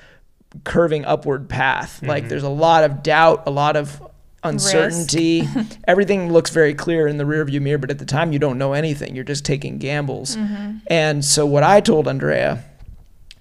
curving 0.64 1.06
upward 1.06 1.50
path. 1.50 2.04
Like 2.04 2.24
mm-hmm. 2.24 2.30
there's 2.30 2.44
a 2.44 2.50
lot 2.50 2.84
of 2.84 3.02
doubt, 3.02 3.44
a 3.48 3.52
lot 3.52 3.76
of 3.76 4.02
uncertainty. 4.44 5.48
Everything 5.88 6.32
looks 6.32 6.50
very 6.52 6.74
clear 6.74 7.08
in 7.08 7.18
the 7.18 7.26
rear 7.26 7.44
view 7.46 7.62
mirror, 7.62 7.78
but 7.78 7.90
at 7.90 8.00
the 8.00 8.06
time 8.06 8.32
you 8.34 8.40
don't 8.40 8.58
know 8.58 8.74
anything. 8.74 9.16
You're 9.16 9.24
just 9.24 9.46
taking 9.46 9.78
gambles. 9.78 10.36
Mm-hmm. 10.36 10.78
And 10.88 11.26
so 11.26 11.46
what 11.46 11.64
I 11.64 11.80
told 11.80 12.08
Andrea 12.08 12.64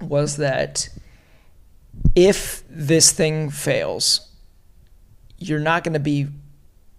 was 0.09 0.37
that 0.37 0.89
if 2.15 2.63
this 2.69 3.13
thing 3.13 3.51
fails, 3.51 4.29
you're 5.39 5.61
not 5.61 5.85
going 5.85 5.95
to 5.95 6.01
be 6.01 6.29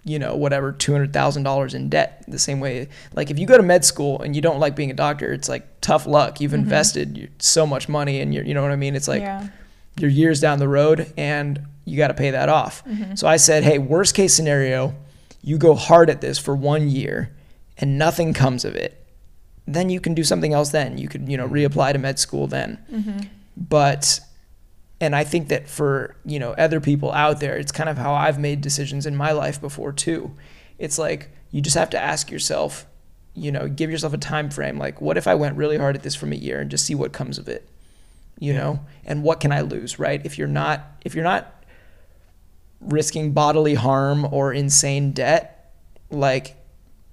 you 0.05 0.19
know, 0.19 0.35
whatever, 0.35 0.73
$200,000 0.73 1.73
in 1.73 1.89
debt. 1.89 2.23
The 2.27 2.39
same 2.39 2.59
way, 2.59 2.89
like 3.13 3.31
if 3.31 3.39
you 3.39 3.47
go 3.47 3.57
to 3.57 3.63
med 3.63 3.85
school 3.85 4.21
and 4.21 4.35
you 4.35 4.41
don't 4.41 4.59
like 4.59 4.75
being 4.75 4.91
a 4.91 4.93
doctor, 4.93 5.31
it's 5.31 5.47
like 5.47 5.65
tough 5.81 6.05
luck. 6.05 6.41
You've 6.41 6.51
mm-hmm. 6.51 6.63
invested 6.63 7.31
so 7.39 7.65
much 7.65 7.87
money 7.87 8.19
and 8.19 8.33
you're, 8.33 8.43
you 8.43 8.53
know 8.53 8.61
what 8.61 8.71
I 8.71 8.75
mean? 8.75 8.95
It's 8.95 9.07
like 9.07 9.21
yeah. 9.21 9.47
you're 9.97 10.09
years 10.09 10.41
down 10.41 10.59
the 10.59 10.67
road 10.67 11.13
and 11.17 11.65
you 11.85 11.97
got 11.97 12.09
to 12.09 12.13
pay 12.13 12.31
that 12.31 12.49
off. 12.49 12.83
Mm-hmm. 12.85 13.15
So 13.15 13.27
I 13.27 13.37
said, 13.37 13.63
hey, 13.63 13.77
worst 13.77 14.13
case 14.13 14.33
scenario, 14.33 14.93
you 15.41 15.57
go 15.57 15.73
hard 15.73 16.09
at 16.09 16.19
this 16.19 16.37
for 16.37 16.55
one 16.55 16.89
year 16.89 17.33
and 17.77 17.97
nothing 17.97 18.33
comes 18.33 18.65
of 18.65 18.75
it. 18.75 19.02
Then 19.65 19.89
you 19.89 19.99
can 19.99 20.13
do 20.13 20.23
something 20.23 20.53
else 20.53 20.69
then. 20.71 20.97
You 20.97 21.07
could, 21.07 21.29
you 21.29 21.37
know, 21.37 21.47
reapply 21.47 21.93
to 21.93 21.99
med 21.99 22.19
school 22.19 22.47
then. 22.47 22.77
Mm-hmm. 22.91 23.19
But 23.55 24.19
and 24.99 25.15
I 25.15 25.23
think 25.23 25.49
that 25.49 25.67
for 25.69 26.15
you 26.25 26.39
know 26.39 26.51
other 26.53 26.79
people 26.81 27.11
out 27.11 27.39
there, 27.39 27.57
it's 27.57 27.71
kind 27.71 27.89
of 27.89 27.97
how 27.97 28.13
I've 28.13 28.39
made 28.39 28.61
decisions 28.61 29.05
in 29.05 29.15
my 29.15 29.31
life 29.31 29.59
before 29.61 29.91
too. 29.93 30.31
It's 30.79 30.97
like 30.97 31.29
you 31.51 31.61
just 31.61 31.75
have 31.77 31.89
to 31.91 31.99
ask 31.99 32.31
yourself, 32.31 32.85
you 33.35 33.51
know, 33.51 33.67
give 33.67 33.89
yourself 33.91 34.13
a 34.13 34.17
time 34.17 34.49
frame. 34.49 34.77
Like, 34.79 34.99
what 35.01 35.17
if 35.17 35.27
I 35.27 35.35
went 35.35 35.55
really 35.55 35.77
hard 35.77 35.95
at 35.95 36.03
this 36.03 36.15
from 36.15 36.33
a 36.33 36.35
year 36.35 36.59
and 36.59 36.69
just 36.71 36.85
see 36.85 36.95
what 36.95 37.13
comes 37.13 37.37
of 37.37 37.47
it, 37.47 37.69
you 38.39 38.53
Yeah. 38.53 38.59
know, 38.59 38.79
and 39.05 39.23
what 39.23 39.39
can 39.39 39.51
I 39.51 39.61
lose, 39.61 39.99
right? 39.99 40.19
If 40.25 40.37
you're 40.37 40.47
not 40.47 40.81
if 41.05 41.15
you're 41.15 41.23
not 41.23 41.63
risking 42.81 43.31
bodily 43.31 43.75
harm 43.75 44.27
or 44.31 44.51
insane 44.51 45.11
debt, 45.13 45.71
like, 46.09 46.55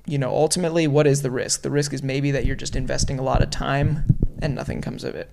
you 0.06 0.18
know, 0.18 0.30
ultimately, 0.30 0.86
what 0.86 1.06
is 1.06 1.22
the 1.22 1.30
risk? 1.30 1.62
The 1.62 1.70
risk 1.70 1.92
is 1.92 2.02
maybe 2.02 2.30
that 2.30 2.44
you're 2.44 2.56
just 2.56 2.76
investing 2.76 3.18
a 3.18 3.22
lot 3.22 3.42
of 3.42 3.50
time 3.50 4.04
and 4.42 4.54
nothing 4.54 4.80
comes 4.80 5.04
of 5.04 5.14
it. 5.14 5.30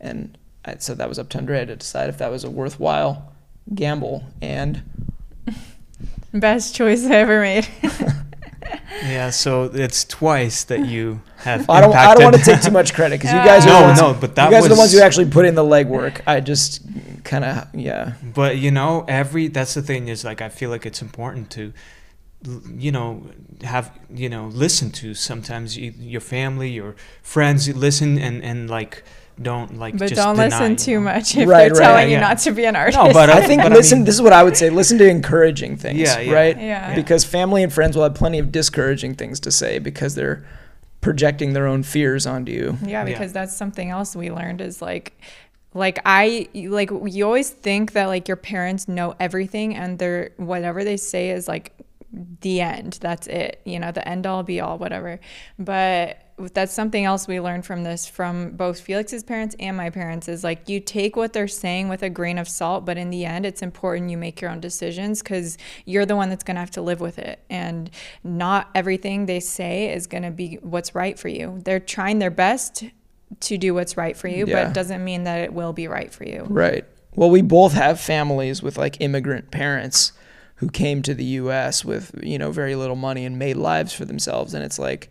And 0.00 0.36
I, 0.64 0.76
so 0.78 0.94
that 0.94 1.08
was 1.08 1.18
up 1.18 1.28
to 1.30 1.38
Andrea 1.38 1.66
to 1.66 1.76
decide 1.76 2.08
if 2.08 2.18
that 2.18 2.30
was 2.30 2.44
a 2.44 2.50
worthwhile 2.50 3.32
gamble. 3.74 4.24
And 4.42 4.82
Best 6.32 6.74
choice 6.74 7.04
I 7.06 7.14
ever 7.16 7.40
made. 7.40 7.68
Yeah, 9.04 9.30
so 9.30 9.64
it's 9.64 10.04
twice 10.04 10.64
that 10.64 10.86
you 10.86 11.20
have. 11.38 11.68
I 11.70 11.80
don't, 11.80 11.94
I 11.94 12.14
don't 12.14 12.24
want 12.24 12.36
to 12.36 12.42
take 12.42 12.62
too 12.62 12.70
much 12.72 12.94
credit 12.94 13.20
because 13.20 13.32
you 13.32 13.38
guys 13.38 13.64
are 13.64 13.68
No, 13.68 13.80
the 13.80 13.86
ones, 13.86 14.00
no, 14.00 14.14
but 14.20 14.34
that 14.34 14.46
you 14.46 14.50
guys 14.52 14.64
are 14.66 14.68
the 14.70 14.74
ones 14.74 14.92
who 14.92 15.00
actually 15.00 15.30
put 15.30 15.44
in 15.44 15.54
the 15.54 15.62
legwork. 15.62 16.20
I 16.26 16.40
just 16.40 16.82
kind 17.22 17.44
of 17.44 17.68
yeah. 17.74 18.14
But 18.34 18.56
you 18.56 18.70
know, 18.70 19.04
every 19.06 19.48
that's 19.48 19.74
the 19.74 19.82
thing 19.82 20.08
is 20.08 20.24
like 20.24 20.40
I 20.40 20.48
feel 20.48 20.70
like 20.70 20.86
it's 20.86 21.02
important 21.02 21.50
to, 21.50 21.62
l- 21.66 21.72
you 22.76 22.92
know, 22.92 23.22
have 23.62 23.90
you 24.14 24.28
know 24.28 24.46
listen 24.48 24.90
to 24.92 25.14
sometimes 25.14 25.76
you, 25.76 25.92
your 25.98 26.20
family, 26.20 26.70
your 26.70 26.94
friends, 27.22 27.66
you 27.68 27.74
listen 27.74 28.18
and 28.18 28.42
and 28.44 28.68
like 28.70 29.02
don't 29.40 29.78
like. 29.78 29.98
but 29.98 30.08
just 30.08 30.20
don't 30.22 30.36
deny, 30.36 30.46
listen 30.46 30.70
you 30.72 30.76
too 30.78 30.94
know. 30.94 31.00
much 31.00 31.36
if 31.36 31.48
Right, 31.48 31.64
they're 31.72 31.80
right, 31.80 31.86
telling 31.86 32.08
you 32.08 32.14
yeah. 32.14 32.20
not 32.20 32.38
to 32.38 32.52
be 32.52 32.64
an 32.64 32.74
artist. 32.76 32.96
No, 32.98 33.12
but 33.12 33.28
I 33.28 33.46
think 33.46 33.62
but 33.62 33.72
I 33.72 33.74
listen. 33.74 33.98
mean- 33.98 34.04
this 34.06 34.14
is 34.14 34.22
what 34.22 34.32
I 34.32 34.42
would 34.42 34.56
say. 34.56 34.70
Listen 34.70 34.96
to 34.98 35.08
encouraging 35.08 35.76
things. 35.76 35.98
Yeah, 35.98 36.20
yeah. 36.20 36.32
Right. 36.32 36.56
Yeah. 36.58 36.94
Because 36.94 37.24
family 37.24 37.62
and 37.62 37.72
friends 37.72 37.96
will 37.96 38.04
have 38.04 38.14
plenty 38.14 38.38
of 38.38 38.50
discouraging 38.50 39.14
things 39.14 39.38
to 39.40 39.50
say 39.52 39.78
because 39.78 40.14
they're 40.14 40.46
projecting 41.02 41.52
their 41.52 41.66
own 41.66 41.82
fears 41.82 42.26
onto 42.26 42.50
you. 42.52 42.78
Yeah, 42.82 42.88
Yeah. 42.88 43.04
because 43.04 43.32
that's 43.32 43.54
something 43.56 43.90
else 43.90 44.16
we 44.16 44.30
learned 44.30 44.60
is 44.60 44.80
like 44.80 45.18
like 45.74 45.98
I 46.06 46.48
like 46.54 46.90
you 47.04 47.24
always 47.26 47.50
think 47.50 47.92
that 47.92 48.06
like 48.06 48.28
your 48.28 48.38
parents 48.38 48.88
know 48.88 49.14
everything 49.20 49.74
and 49.76 49.98
they're 49.98 50.30
whatever 50.38 50.82
they 50.84 50.96
say 50.96 51.30
is 51.30 51.46
like 51.46 51.72
the 52.40 52.60
end. 52.62 52.98
That's 53.00 53.26
it. 53.26 53.60
You 53.64 53.78
know, 53.78 53.92
the 53.92 54.06
end 54.08 54.26
all 54.26 54.42
be 54.42 54.60
all 54.60 54.78
whatever. 54.78 55.20
But 55.58 56.22
that's 56.52 56.72
something 56.72 57.04
else 57.04 57.26
we 57.26 57.40
learned 57.40 57.64
from 57.64 57.82
this 57.82 58.06
from 58.06 58.50
both 58.52 58.80
Feliks's 58.80 59.22
parents 59.22 59.56
and 59.58 59.76
my 59.76 59.88
parents 59.90 60.28
is 60.28 60.44
like 60.44 60.68
you 60.68 60.80
take 60.80 61.16
what 61.16 61.32
they're 61.32 61.48
saying 61.48 61.88
with 61.88 62.02
a 62.02 62.10
grain 62.10 62.38
of 62.38 62.48
salt, 62.48 62.84
but 62.84 62.96
in 62.98 63.10
the 63.10 63.24
end, 63.24 63.46
it's 63.46 63.62
important 63.62 64.10
you 64.10 64.18
make 64.18 64.40
your 64.40 64.50
own 64.50 64.60
decisions 64.60 65.22
because 65.22 65.56
you're 65.84 66.06
the 66.06 66.16
one 66.16 66.28
that's 66.28 66.44
going 66.44 66.56
to 66.56 66.60
have 66.60 66.70
to 66.72 66.82
live 66.82 67.00
with 67.00 67.18
it. 67.18 67.40
And 67.50 67.90
not 68.24 68.68
everything 68.74 69.26
they 69.26 69.40
say 69.40 69.92
is 69.92 70.06
going 70.06 70.24
to 70.24 70.30
be 70.30 70.58
what's 70.62 70.94
right 70.94 71.18
for 71.18 71.28
you. 71.28 71.60
They're 71.64 71.80
trying 71.80 72.18
their 72.18 72.30
best 72.30 72.84
to 73.40 73.58
do 73.58 73.74
what's 73.74 73.96
right 73.96 74.16
for 74.16 74.28
you, 74.28 74.46
Yeah. 74.46 74.64
but 74.64 74.70
it 74.70 74.74
doesn't 74.74 75.04
mean 75.04 75.24
that 75.24 75.40
it 75.40 75.52
will 75.52 75.72
be 75.72 75.88
right 75.88 76.12
for 76.12 76.24
you. 76.24 76.46
Right. 76.48 76.84
Well, 77.14 77.30
we 77.30 77.40
both 77.42 77.72
have 77.72 77.98
families 77.98 78.62
with 78.62 78.76
like 78.76 78.98
immigrant 79.00 79.50
parents 79.50 80.12
who 80.56 80.68
came 80.68 81.02
to 81.02 81.14
the 81.14 81.24
US 81.24 81.84
with, 81.84 82.14
you 82.22 82.38
know, 82.38 82.50
very 82.50 82.74
little 82.74 82.96
money 82.96 83.24
and 83.24 83.38
made 83.38 83.56
lives 83.56 83.92
for 83.92 84.04
themselves 84.04 84.54
and 84.54 84.64
it's 84.64 84.78
like 84.78 85.10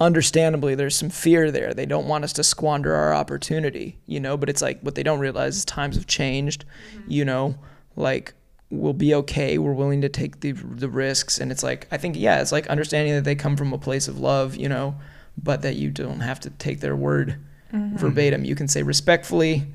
understandably 0.00 0.74
there's 0.74 0.96
some 0.96 1.10
fear 1.10 1.50
there. 1.50 1.74
They 1.74 1.86
don't 1.86 2.06
want 2.06 2.24
us 2.24 2.32
to 2.34 2.44
squander 2.44 2.94
our 2.94 3.14
opportunity, 3.14 3.98
you 4.06 4.20
know, 4.20 4.36
but 4.36 4.48
it's 4.48 4.62
like 4.62 4.80
what 4.80 4.94
they 4.94 5.02
don't 5.02 5.18
realize 5.18 5.56
is 5.56 5.64
times 5.64 5.96
have 5.96 6.06
changed, 6.06 6.64
mm-hmm. 6.94 7.10
you 7.10 7.24
know, 7.24 7.58
like 7.96 8.34
we'll 8.70 8.92
be 8.92 9.14
okay. 9.14 9.58
We're 9.58 9.72
willing 9.72 10.02
to 10.02 10.08
take 10.08 10.40
the 10.40 10.52
the 10.52 10.88
risks 10.88 11.38
and 11.38 11.50
it's 11.50 11.62
like 11.62 11.88
I 11.90 11.96
think 11.96 12.16
yeah, 12.16 12.40
it's 12.40 12.52
like 12.52 12.66
understanding 12.68 13.14
that 13.14 13.24
they 13.24 13.34
come 13.34 13.56
from 13.56 13.72
a 13.72 13.78
place 13.78 14.08
of 14.08 14.20
love, 14.20 14.56
you 14.56 14.68
know, 14.68 14.94
but 15.36 15.62
that 15.62 15.76
you 15.76 15.90
don't 15.90 16.20
have 16.20 16.40
to 16.40 16.50
take 16.50 16.80
their 16.80 16.96
word 16.96 17.38
mm-hmm. 17.72 17.96
verbatim. 17.96 18.44
You 18.44 18.54
can 18.54 18.68
say 18.68 18.82
respectfully, 18.82 19.66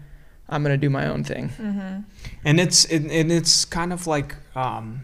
I'm 0.54 0.64
to 0.64 0.78
do 0.78 0.90
my 0.90 1.08
own 1.08 1.24
thing. 1.24 2.06
and 2.46 2.60
it's 2.60 2.86
it, 2.86 3.04
and 3.20 3.32
it's 3.32 3.66
kind 3.66 3.92
of 3.92 4.08
like 4.08 4.36
um, 4.56 5.02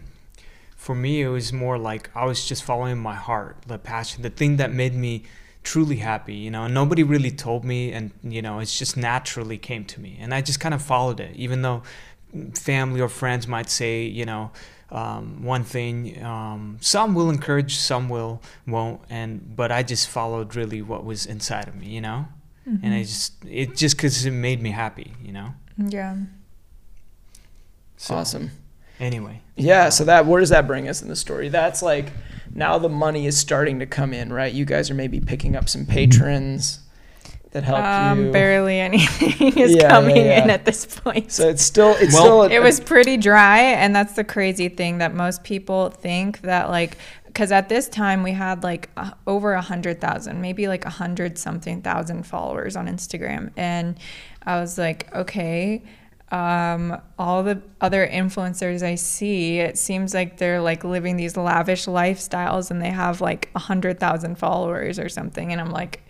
for 0.76 0.94
me 0.94 1.20
it 1.20 1.28
was 1.28 1.52
more 1.52 1.76
like 1.78 2.08
i 2.14 2.24
was 2.24 2.48
just 2.48 2.64
following 2.64 2.96
my 2.98 3.14
heart 3.14 3.54
the 3.66 3.78
passion 3.78 4.22
the 4.22 4.30
thing 4.30 4.56
that 4.56 4.72
made 4.72 4.94
me 4.94 5.22
truly 5.62 5.96
happy 5.96 6.34
you 6.34 6.50
know? 6.50 6.64
And 6.64 6.72
nobody 6.72 7.02
really 7.02 7.30
told 7.30 7.64
me 7.64 7.92
and 7.92 8.12
you 8.22 8.40
know 8.40 8.60
it's 8.60 8.78
just 8.78 8.96
naturally 8.96 9.58
came 9.58 9.84
to 9.84 10.00
me. 10.00 10.16
And 10.18 10.32
i 10.32 10.40
just 10.40 10.58
kind 10.58 10.74
of 10.74 10.80
followed 10.80 11.20
it 11.20 11.36
even 11.36 11.60
though 11.62 11.82
family 12.54 13.00
or 13.00 13.08
friends 13.08 13.46
might 13.46 13.68
say 13.68 14.04
you 14.04 14.24
know 14.24 14.50
um, 14.90 15.44
one 15.44 15.64
thing 15.64 16.24
um, 16.24 16.78
some 16.80 17.14
will 17.14 17.30
encourage 17.30 17.76
some 17.76 18.08
will 18.08 18.40
won't 18.66 19.00
and 19.10 19.54
but 19.54 19.70
i 19.70 19.82
just 19.82 20.08
followed 20.08 20.56
really 20.56 20.80
what 20.80 21.04
was 21.04 21.26
inside 21.26 21.68
of 21.68 21.74
me 21.74 21.88
you 21.88 22.00
know 22.00 22.26
and 22.82 22.94
i 22.94 23.02
just 23.02 23.34
it 23.46 23.74
just 23.76 23.96
because 23.96 24.24
it 24.24 24.30
made 24.30 24.60
me 24.62 24.70
happy 24.70 25.12
you 25.22 25.32
know 25.32 25.54
Yeah. 25.76 26.16
so, 27.96 28.14
Awesome. 28.14 28.50
anyway 28.98 29.40
Yeah, 29.56 29.88
so 29.90 30.04
that 30.04 30.26
where 30.26 30.40
does 30.40 30.50
that 30.50 30.66
bring 30.66 30.88
us 30.88 31.02
in 31.02 31.08
the 31.08 31.16
story? 31.16 31.48
That's 31.50 31.82
like 31.82 32.12
now 32.54 32.78
the 32.78 32.88
money 32.88 33.26
is 33.26 33.38
starting 33.38 33.78
to 33.80 33.86
come 33.86 34.12
in, 34.12 34.32
right? 34.32 34.52
You 34.52 34.64
guys 34.64 34.90
are 34.90 34.94
maybe 34.94 35.20
picking 35.20 35.54
up 35.54 35.68
some 35.68 35.84
patrons 35.86 36.80
that 37.52 37.62
help 37.64 37.80
Um, 37.84 38.26
you. 38.26 38.32
barely 38.32 38.78
anything 38.80 39.52
is 39.58 39.72
Yeah, 39.72 39.82
yeah, 39.82 39.88
coming 39.90 40.16
in 40.16 40.48
at 40.50 40.64
this 40.64 40.86
point. 40.86 41.30
So 41.32 41.48
it's 41.48 41.62
still 41.62 41.94
it's 41.98 42.14
Well- 42.14 42.22
still 42.22 42.42
a, 42.44 42.50
it 42.50 42.62
was 42.62 42.80
pretty 42.80 43.16
dry 43.16 43.58
and 43.60 43.94
that's 43.94 44.14
the 44.14 44.24
crazy 44.24 44.68
thing 44.68 44.98
that 44.98 45.14
most 45.14 45.44
people 45.44 45.90
think 45.90 46.40
that 46.42 46.70
like 46.70 46.96
because 47.32 47.52
at 47.52 47.68
this 47.68 47.88
time 47.88 48.22
we 48.24 48.32
had 48.32 48.64
like 48.64 48.90
uh, 48.96 49.12
over 49.26 49.52
a 49.52 49.62
hundred 49.62 50.00
thousand 50.00 50.40
maybe 50.40 50.66
like 50.66 50.84
a 50.84 50.90
hundred 50.90 51.38
something 51.38 51.80
thousand 51.80 52.24
followers 52.24 52.76
on 52.76 52.86
instagram. 52.88 53.50
And 53.56 53.98
i 54.42 54.60
was 54.60 54.76
like 54.78 55.14
okay 55.14 55.82
um, 56.32 56.96
all 57.18 57.42
the 57.42 57.60
other 57.80 58.06
influencers 58.06 58.82
i 58.82 58.94
see 58.94 59.58
it 59.58 59.76
seems 59.78 60.14
like 60.14 60.36
they're 60.36 60.60
like 60.60 60.84
living 60.84 61.16
these 61.16 61.36
lavish 61.36 61.86
lifestyles 61.86 62.70
and 62.70 62.80
they 62.80 62.90
have 62.90 63.20
like 63.20 63.48
a 63.54 63.58
hundred 63.58 63.98
thousand 63.98 64.36
followers 64.36 64.98
or 64.98 65.08
something. 65.08 65.52
And 65.52 65.60
i'm 65.60 65.70
like 65.70 66.02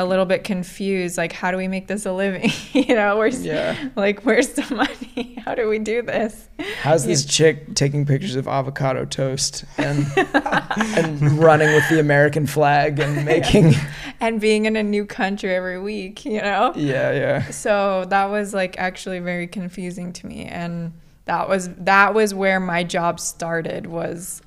a 0.00 0.04
little 0.04 0.24
bit 0.24 0.44
confused 0.44 1.18
like 1.18 1.30
how 1.32 1.50
do 1.50 1.56
we 1.58 1.68
make 1.68 1.86
this 1.86 2.06
a 2.06 2.12
living? 2.12 2.50
You 2.72 2.94
know 2.94 3.18
where's 3.18 3.44
Yeah. 3.44 3.76
like 3.96 4.22
where's 4.22 4.48
the 4.50 4.74
money? 4.74 5.36
How 5.44 5.54
do 5.54 5.68
we 5.68 5.78
do 5.78 6.02
this? 6.02 6.48
How's 6.82 7.04
this 7.04 7.24
chick 7.24 7.74
taking 7.74 8.06
pictures 8.06 8.36
of 8.36 8.46
avocado 8.46 9.04
toast 9.04 9.64
and 9.76 10.06
and 10.16 11.20
running 11.38 11.72
with 11.74 11.88
the 11.88 11.98
American 12.00 12.46
flag 12.46 12.98
and 12.98 13.24
making 13.24 13.74
and 14.20 14.40
being 14.40 14.66
in 14.66 14.76
a 14.76 14.82
new 14.82 15.04
country 15.04 15.54
every 15.54 15.78
week 15.80 16.24
you 16.24 16.40
know? 16.40 16.72
Yeah 16.76 17.12
yeah. 17.12 17.50
So 17.50 18.04
that 18.08 18.26
was 18.30 18.54
like 18.54 18.78
actually 18.78 19.18
very 19.18 19.46
confusing 19.46 20.12
to 20.14 20.26
me 20.26 20.44
and 20.46 20.92
that 21.26 21.48
was 21.48 21.68
that 21.74 22.14
was 22.14 22.32
where 22.34 22.60
my 22.60 22.82
job 22.84 23.20
started 23.20 23.86
was 23.86 24.40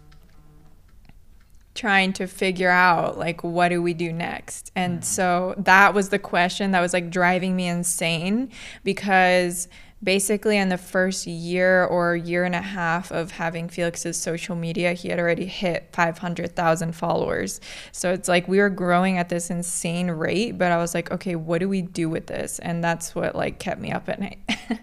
trying 1.76 2.14
to 2.14 2.28
figure 2.28 2.70
out 2.70 3.18
like 3.18 3.44
what 3.44 3.70
do 3.70 3.82
we 3.82 3.94
do 3.94 4.12
next? 4.12 4.72
And 4.76 5.00
mm. 5.00 5.04
so 5.04 5.56
that 5.58 5.94
was 5.94 6.10
the 6.10 6.20
question 6.20 6.72
that 6.72 6.82
was 6.82 6.94
like 6.94 7.10
driving 7.10 7.56
me 7.56 7.68
insane 7.68 8.52
because 8.84 9.68
basically 10.04 10.58
in 10.58 10.68
the 10.70 10.78
first 10.78 11.26
year 11.26 11.86
or 11.86 12.16
year 12.16 12.44
and 12.44 12.54
a 12.54 12.62
half 12.62 13.10
of 13.12 13.32
having 13.32 13.70
Feliks's 13.70 14.18
social 14.18 14.56
media 14.56 14.94
he 14.94 15.08
had 15.08 15.20
already 15.20 15.46
hit 15.46 15.90
500,000 15.94 16.94
followers. 16.94 17.62
So 17.92 18.12
it's 18.12 18.28
like 18.28 18.48
we 18.48 18.60
were 18.60 18.70
growing 18.70 19.18
at 19.18 19.30
this 19.30 19.50
insane 19.50 20.12
rate 20.12 20.58
but 20.58 20.72
I 20.72 20.78
was 20.78 20.94
like 20.94 21.12
okay 21.12 21.36
what 21.36 21.60
do 21.60 21.70
we 21.70 21.82
do 21.82 22.10
with 22.10 22.28
this? 22.28 22.60
And 22.60 22.84
that's 22.84 23.16
what 23.16 23.36
like 23.36 23.60
kept 23.60 23.82
me 23.82 23.92
up 23.92 24.10
at 24.10 24.20
night. 24.20 24.40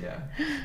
Yeah. 0.00 0.20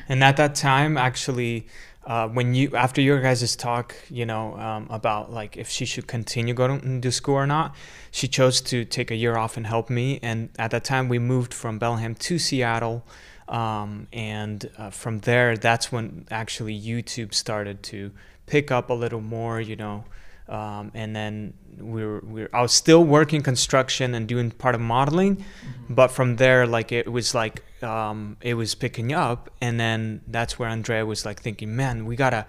And 0.08 0.24
at 0.24 0.36
that 0.36 0.54
time, 0.54 0.96
actually, 0.96 1.66
uh, 2.06 2.28
when 2.28 2.54
you 2.54 2.74
after 2.74 3.00
your 3.00 3.20
guys' 3.20 3.54
talk, 3.56 3.94
you 4.08 4.24
know, 4.24 4.56
um, 4.56 4.86
about 4.90 5.32
like 5.32 5.56
if 5.56 5.68
she 5.68 5.84
should 5.84 6.06
continue 6.06 6.54
going 6.54 7.00
to 7.00 7.12
school 7.12 7.34
or 7.34 7.46
not, 7.46 7.74
she 8.10 8.26
chose 8.26 8.60
to 8.62 8.84
take 8.84 9.10
a 9.10 9.14
year 9.14 9.36
off 9.36 9.56
and 9.56 9.66
help 9.66 9.90
me. 9.90 10.18
And 10.22 10.48
at 10.58 10.70
that 10.70 10.84
time, 10.84 11.08
we 11.08 11.18
moved 11.18 11.52
from 11.52 11.78
Bellingham 11.78 12.14
to 12.14 12.38
Seattle, 12.38 13.04
um, 13.48 14.06
and 14.12 14.70
uh, 14.78 14.90
from 14.90 15.20
there, 15.20 15.56
that's 15.56 15.92
when 15.92 16.26
actually 16.30 16.80
YouTube 16.80 17.34
started 17.34 17.82
to 17.84 18.12
pick 18.46 18.70
up 18.70 18.88
a 18.88 18.94
little 18.94 19.20
more, 19.20 19.60
you 19.60 19.76
know. 19.76 20.04
Um, 20.50 20.90
and 20.94 21.14
then 21.14 21.54
we 21.78 22.04
were, 22.04 22.20
we 22.26 22.42
were, 22.42 22.50
I 22.52 22.60
was 22.60 22.72
still 22.72 23.04
working 23.04 23.40
construction 23.40 24.14
and 24.14 24.26
doing 24.26 24.50
part 24.50 24.74
of 24.74 24.80
modeling, 24.80 25.44
but 25.88 26.08
from 26.08 26.36
there, 26.36 26.66
like 26.66 26.90
it 26.90 27.10
was 27.10 27.34
like 27.34 27.62
um, 27.84 28.36
it 28.40 28.54
was 28.54 28.74
picking 28.74 29.12
up, 29.12 29.48
and 29.60 29.78
then 29.78 30.22
that's 30.26 30.58
where 30.58 30.68
Andrea 30.68 31.06
was 31.06 31.24
like 31.24 31.40
thinking, 31.40 31.76
man, 31.76 32.04
we 32.04 32.16
gotta, 32.16 32.46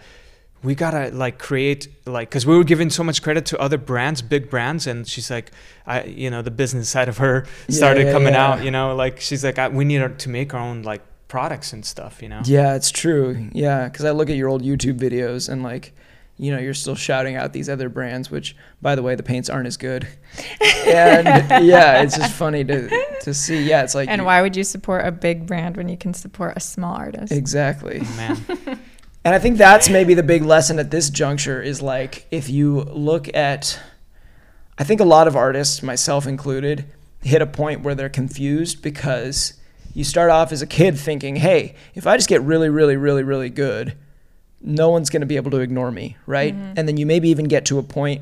we 0.64 0.74
gotta 0.74 1.12
like 1.14 1.38
create 1.38 1.88
like 2.08 2.30
because 2.30 2.46
we 2.46 2.58
were 2.58 2.64
giving 2.64 2.90
so 2.90 3.04
much 3.04 3.22
credit 3.22 3.46
to 3.48 3.60
other 3.60 3.78
brands, 3.78 4.22
big 4.24 4.50
brands, 4.50 4.88
and 4.88 5.08
she's 5.08 5.30
like, 5.30 5.52
I, 5.86 6.04
you 6.06 6.32
know, 6.32 6.42
the 6.42 6.52
business 6.52 6.90
side 6.90 7.08
of 7.08 7.20
her 7.20 7.46
Yeah, 7.68 7.76
started 7.78 8.08
yeah, 8.08 8.14
coming 8.14 8.34
yeah. 8.34 8.48
out, 8.48 8.64
you 8.64 8.72
know, 8.72 8.96
like 8.96 9.22
she's 9.22 9.44
like, 9.44 9.60
I, 9.60 9.68
we 9.70 9.86
need 9.86 10.18
to 10.20 10.30
make 10.30 10.54
our 10.56 10.60
own 10.60 10.82
like 10.82 11.02
products 11.28 11.72
and 11.72 11.86
stuff, 11.86 12.22
you 12.22 12.30
know. 12.30 12.42
Yeah, 12.46 12.76
it's 12.76 12.92
true. 12.92 13.50
Yeah, 13.54 13.88
because 13.88 14.06
I 14.06 14.12
look 14.12 14.30
at 14.30 14.36
your 14.36 14.50
old 14.50 14.64
YouTube 14.64 14.98
videos 15.00 15.48
and 15.50 15.64
like, 15.64 15.94
you 16.42 16.52
know, 16.52 16.58
you're 16.58 16.74
still 16.74 16.96
shouting 16.96 17.36
out 17.36 17.54
these 17.54 17.70
other 17.70 17.88
brands, 17.88 18.32
which, 18.32 18.56
by 18.82 18.96
the 18.96 19.04
way, 19.04 19.14
the 19.14 19.22
paints 19.22 19.48
aren't 19.48 19.68
as 19.68 19.78
good. 19.78 20.08
And 20.88 21.66
yeah, 21.66 22.02
it's 22.02 22.18
just 22.18 22.34
funny 22.34 22.64
to 22.66 22.90
to 23.22 23.34
see. 23.34 23.64
Yeah, 23.64 23.84
it's 23.84 23.94
like 23.96 24.10
and 24.10 24.22
you- 24.22 24.26
why 24.26 24.42
would 24.42 24.56
you 24.56 24.64
support 24.64 25.06
a 25.06 25.12
big 25.12 25.46
brand 25.46 25.78
when 25.78 25.88
you 25.88 25.96
can 25.96 26.14
support 26.14 26.58
a 26.58 26.60
small 26.60 26.96
artist 26.96 27.32
exactly. 27.32 28.02
Oh, 28.04 28.16
man, 28.18 28.38
And 29.24 29.36
I 29.36 29.40
think 29.40 29.58
that's 29.58 29.88
maybe 29.90 30.16
the 30.16 30.24
big 30.24 30.42
lesson 30.42 30.80
at 30.80 30.90
this 30.90 31.10
juncture 31.12 31.62
is 31.62 31.82
like 31.82 32.26
if 32.32 32.50
you 32.50 32.82
look 32.82 33.34
at 33.36 33.80
I 34.80 34.84
think 34.84 35.00
a 35.00 35.06
lot 35.06 35.28
of 35.28 35.36
artists, 35.36 35.84
myself 35.84 36.26
included, 36.26 36.86
hit 37.22 37.42
a 37.42 37.46
point 37.48 37.84
where 37.84 37.94
they're 37.94 38.10
confused 38.10 38.82
because 38.82 39.54
you 39.94 40.04
start 40.04 40.32
off 40.32 40.52
as 40.52 40.62
a 40.64 40.68
kid 40.68 40.98
thinking, 40.98 41.36
"Hey, 41.36 41.76
if 41.94 42.08
I 42.08 42.18
just 42.18 42.28
get 42.30 42.42
really 42.42 42.70
really 42.70 42.98
really 42.98 43.24
really 43.24 43.50
good, 43.52 43.96
no 44.64 44.90
one's 44.90 45.10
going 45.10 45.22
to 45.22 45.28
be 45.28 45.36
able 45.36 45.52
to 45.52 45.60
ignore 45.60 45.92
me, 45.92 46.18
right?" 46.26 46.54
Mm-hmm. 46.54 46.74
And 46.78 46.88
then 46.88 46.98
you 46.98 47.06
maybe 47.06 47.30
even 47.30 47.46
get 47.46 47.66
to 47.66 47.80
a 47.80 47.84
point 47.84 48.22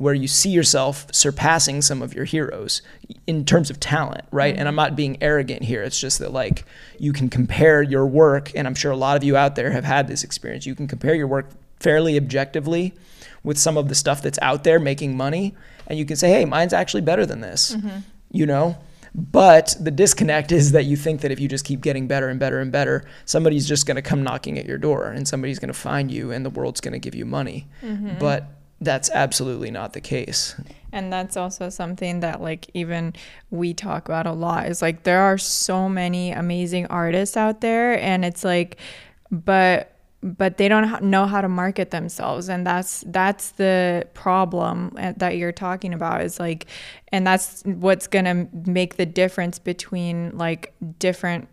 where 0.00 0.14
you 0.14 0.26
see 0.26 0.48
yourself 0.48 1.06
surpassing 1.12 1.82
some 1.82 2.00
of 2.00 2.14
your 2.14 2.24
heroes 2.24 2.80
in 3.26 3.44
terms 3.44 3.68
of 3.68 3.78
talent, 3.78 4.24
right? 4.30 4.56
And 4.56 4.66
I'm 4.66 4.72
mm-hmm. 4.72 4.76
not 4.76 4.96
being 4.96 5.22
arrogant 5.22 5.62
here. 5.62 5.82
It's 5.82 6.00
just 6.00 6.20
that 6.20 6.32
like 6.32 6.64
you 6.98 7.12
can 7.12 7.28
compare 7.28 7.82
your 7.82 8.06
work 8.06 8.50
and 8.54 8.66
I'm 8.66 8.74
sure 8.74 8.92
a 8.92 8.96
lot 8.96 9.18
of 9.18 9.24
you 9.24 9.36
out 9.36 9.56
there 9.56 9.70
have 9.72 9.84
had 9.84 10.08
this 10.08 10.24
experience. 10.24 10.64
You 10.64 10.74
can 10.74 10.88
compare 10.88 11.14
your 11.14 11.26
work 11.26 11.50
fairly 11.80 12.16
objectively 12.16 12.94
with 13.42 13.58
some 13.58 13.76
of 13.76 13.88
the 13.88 13.94
stuff 13.94 14.22
that's 14.22 14.38
out 14.40 14.64
there 14.64 14.80
making 14.80 15.18
money 15.18 15.54
and 15.86 15.98
you 15.98 16.06
can 16.06 16.16
say, 16.16 16.30
"Hey, 16.30 16.46
mine's 16.46 16.72
actually 16.72 17.02
better 17.02 17.26
than 17.26 17.42
this." 17.42 17.76
Mm-hmm. 17.76 17.98
You 18.32 18.46
know? 18.46 18.78
But 19.14 19.76
the 19.80 19.90
disconnect 19.90 20.52
is 20.52 20.72
that 20.72 20.84
you 20.84 20.96
think 20.96 21.20
that 21.22 21.30
if 21.30 21.40
you 21.40 21.48
just 21.48 21.64
keep 21.64 21.80
getting 21.80 22.06
better 22.06 22.28
and 22.28 22.38
better 22.38 22.60
and 22.60 22.70
better, 22.70 23.04
somebody's 23.24 23.66
just 23.66 23.86
going 23.86 23.96
to 23.96 24.02
come 24.02 24.22
knocking 24.22 24.58
at 24.58 24.66
your 24.66 24.78
door 24.78 25.06
and 25.06 25.26
somebody's 25.26 25.58
going 25.58 25.72
to 25.72 25.78
find 25.78 26.10
you 26.10 26.30
and 26.30 26.44
the 26.44 26.50
world's 26.50 26.80
going 26.80 26.92
to 26.92 26.98
give 26.98 27.14
you 27.14 27.24
money. 27.24 27.66
Mm-hmm. 27.82 28.18
But 28.18 28.46
that's 28.80 29.10
absolutely 29.10 29.70
not 29.70 29.92
the 29.92 30.00
case. 30.00 30.54
And 30.92 31.12
that's 31.12 31.36
also 31.36 31.68
something 31.68 32.20
that 32.20 32.40
like 32.40 32.70
even 32.74 33.14
we 33.50 33.74
talk 33.74 34.08
about 34.08 34.26
a 34.26 34.32
lot 34.32 34.66
is 34.66 34.80
like 34.80 35.02
there 35.02 35.20
are 35.20 35.38
so 35.38 35.88
many 35.88 36.32
amazing 36.32 36.86
artists 36.86 37.36
out 37.36 37.60
there 37.60 37.98
and 38.00 38.24
it's 38.24 38.42
like 38.42 38.78
but 39.30 39.99
but 40.22 40.58
they 40.58 40.68
don't 40.68 41.02
know 41.02 41.26
how 41.26 41.40
to 41.40 41.48
market 41.48 41.90
themselves. 41.90 42.48
And 42.48 42.66
that's 42.66 43.02
that's 43.06 43.52
the 43.52 44.06
problem 44.14 44.94
uh, 44.98 45.14
that 45.16 45.36
you're 45.36 45.52
talking 45.52 45.94
about 45.94 46.22
is 46.22 46.38
like 46.38 46.66
and 47.08 47.26
that's 47.26 47.62
what's 47.64 48.06
going 48.06 48.26
to 48.26 48.70
make 48.70 48.96
the 48.96 49.06
difference 49.06 49.58
between 49.58 50.36
like 50.36 50.74
different 50.98 51.48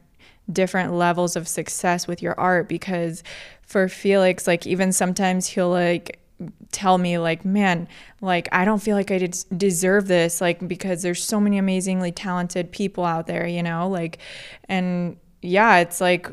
different 0.52 0.94
levels 0.94 1.36
of 1.36 1.48
success 1.48 2.08
with 2.08 2.22
your 2.22 2.38
art. 2.40 2.68
Because 2.68 3.24
for 3.62 3.88
Feliks 3.88 4.48
like 4.48 4.68
even 4.68 4.92
sometimes 4.92 5.48
he'll 5.48 5.70
like 5.70 6.20
tell 6.72 6.98
me 6.98 7.18
like 7.18 7.44
man 7.44 7.88
like 8.22 8.48
i 8.52 8.64
don't 8.64 8.80
feel 8.80 8.96
like 8.96 9.10
i 9.10 9.18
deserve 9.58 10.08
this 10.08 10.40
like 10.40 10.66
because 10.68 11.02
there's 11.02 11.24
so 11.24 11.40
many 11.40 11.58
amazingly 11.58 12.12
talented 12.12 12.72
people 12.72 13.04
out 13.04 13.26
there 13.26 13.48
you 13.48 13.64
know 13.64 13.90
like 13.90 14.20
and 14.70 15.18
yeah, 15.48 15.78
it's 15.78 16.02
like 16.02 16.30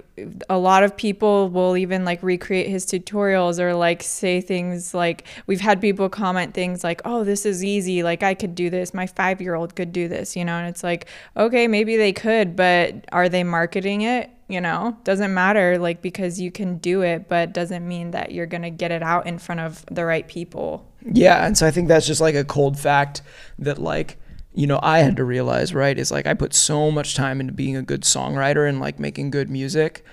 a 0.48 0.58
lot 0.58 0.82
of 0.82 0.96
people 0.96 1.48
will 1.48 1.76
even 1.76 2.04
like 2.04 2.22
recreate 2.22 2.68
his 2.68 2.84
tutorials 2.84 3.58
or 3.58 3.74
like 3.74 4.02
say 4.02 4.40
things 4.40 4.92
like 4.92 5.24
we've 5.46 5.60
had 5.60 5.80
people 5.80 6.08
comment 6.08 6.54
things 6.54 6.82
like, 6.82 7.00
"Oh, 7.04 7.24
this 7.24 7.46
is 7.46 7.62
easy. 7.64 8.02
Like 8.02 8.22
I 8.22 8.34
could 8.34 8.54
do 8.54 8.70
this. 8.70 8.92
My 8.92 9.06
5-year-old 9.06 9.76
could 9.76 9.92
do 9.92 10.08
this." 10.08 10.36
You 10.36 10.44
know, 10.44 10.54
and 10.54 10.68
it's 10.68 10.82
like, 10.82 11.06
"Okay, 11.36 11.68
maybe 11.68 11.96
they 11.96 12.12
could, 12.12 12.56
but 12.56 13.04
are 13.12 13.28
they 13.28 13.44
marketing 13.44 14.02
it?" 14.02 14.30
You 14.48 14.60
know, 14.60 14.96
doesn't 15.04 15.32
matter 15.32 15.78
like 15.78 16.02
because 16.02 16.40
you 16.40 16.50
can 16.50 16.78
do 16.78 17.02
it, 17.02 17.28
but 17.28 17.52
doesn't 17.52 17.86
mean 17.86 18.10
that 18.10 18.32
you're 18.32 18.46
going 18.46 18.62
to 18.62 18.70
get 18.70 18.90
it 18.90 19.02
out 19.02 19.26
in 19.26 19.38
front 19.38 19.60
of 19.60 19.84
the 19.86 20.04
right 20.04 20.26
people. 20.28 20.86
Yeah, 21.00 21.46
and 21.46 21.56
so 21.56 21.66
I 21.66 21.70
think 21.70 21.88
that's 21.88 22.06
just 22.06 22.20
like 22.20 22.34
a 22.34 22.44
cold 22.44 22.78
fact 22.78 23.22
that 23.58 23.78
like 23.78 24.18
you 24.54 24.66
know, 24.66 24.78
I 24.82 25.00
had 25.00 25.16
to 25.16 25.24
realize, 25.24 25.74
right, 25.74 25.98
is 25.98 26.12
like 26.12 26.26
I 26.26 26.34
put 26.34 26.54
so 26.54 26.90
much 26.90 27.14
time 27.14 27.40
into 27.40 27.52
being 27.52 27.76
a 27.76 27.82
good 27.82 28.02
songwriter 28.02 28.68
and 28.68 28.80
like 28.80 29.00
making 29.00 29.30
good 29.30 29.50
music. 29.50 30.04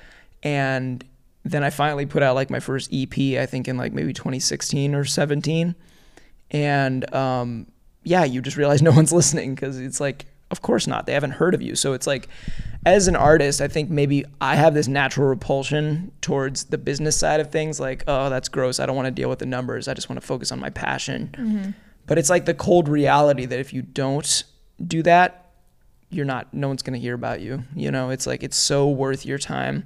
And 0.42 1.04
then 1.46 1.64
I 1.64 1.70
finally 1.70 2.08
put 2.08 2.24
out 2.24 2.36
like 2.36 2.50
my 2.50 2.60
first 2.60 2.90
EP, 2.92 3.18
I 3.40 3.46
think 3.46 3.68
in 3.68 3.78
like 3.78 3.94
maybe 3.94 4.14
2016 4.14 4.96
or 4.96 5.06
17. 5.06 5.76
And 6.50 7.14
um, 7.14 7.68
yeah, 8.04 8.24
you 8.24 8.42
just 8.42 8.58
realize 8.58 8.82
no 8.84 8.92
one's 8.92 9.14
listening 9.14 9.54
because 9.54 9.80
it's 9.80 10.00
like, 10.00 10.26
of 10.50 10.62
course 10.62 10.88
not. 10.88 11.06
They 11.06 11.14
haven't 11.14 11.32
heard 11.32 11.54
of 11.54 11.62
you. 11.62 11.76
So 11.76 11.94
it's 11.94 12.08
like, 12.08 12.28
as 12.86 13.08
an 13.08 13.16
artist, 13.16 13.62
I 13.62 13.68
think 13.68 13.90
maybe 13.90 14.26
I 14.42 14.56
have 14.56 14.74
this 14.74 14.88
natural 14.88 15.28
repulsion 15.28 16.12
towards 16.20 16.66
the 16.66 16.78
business 16.80 17.16
side 17.16 17.40
of 17.40 17.52
things. 17.52 17.80
Like, 17.80 18.04
oh, 18.08 18.30
that's 18.30 18.50
gross. 18.50 18.80
I 18.80 18.88
don't 18.88 18.96
want 18.96 19.06
to 19.06 19.12
deal 19.12 19.30
with 19.30 19.40
the 19.40 19.46
numbers. 19.46 19.88
I 19.88 19.94
just 19.94 20.10
want 20.10 20.20
to 20.20 20.26
focus 20.26 20.52
on 20.52 20.60
my 20.60 20.72
passion. 20.72 21.30
Mm-hmm. 21.38 21.72
But 22.08 22.18
it's 22.18 22.30
like 22.30 22.46
the 22.46 22.54
cold 22.54 22.88
reality 22.90 23.46
that 23.46 23.60
if 23.60 23.74
you 23.74 23.82
don't 23.82 24.44
do 24.86 25.04
that, 25.04 25.52
you're 26.10 26.26
not, 26.26 26.54
no 26.54 26.68
one's 26.68 26.84
going 26.84 26.94
to 26.94 27.00
hear 27.00 27.14
about 27.14 27.42
you. 27.42 27.64
You 27.76 27.92
know, 27.92 28.10
it's 28.10 28.28
like, 28.28 28.44
it's 28.44 28.58
so 28.58 28.90
worth 28.90 29.26
your 29.26 29.38
time 29.38 29.86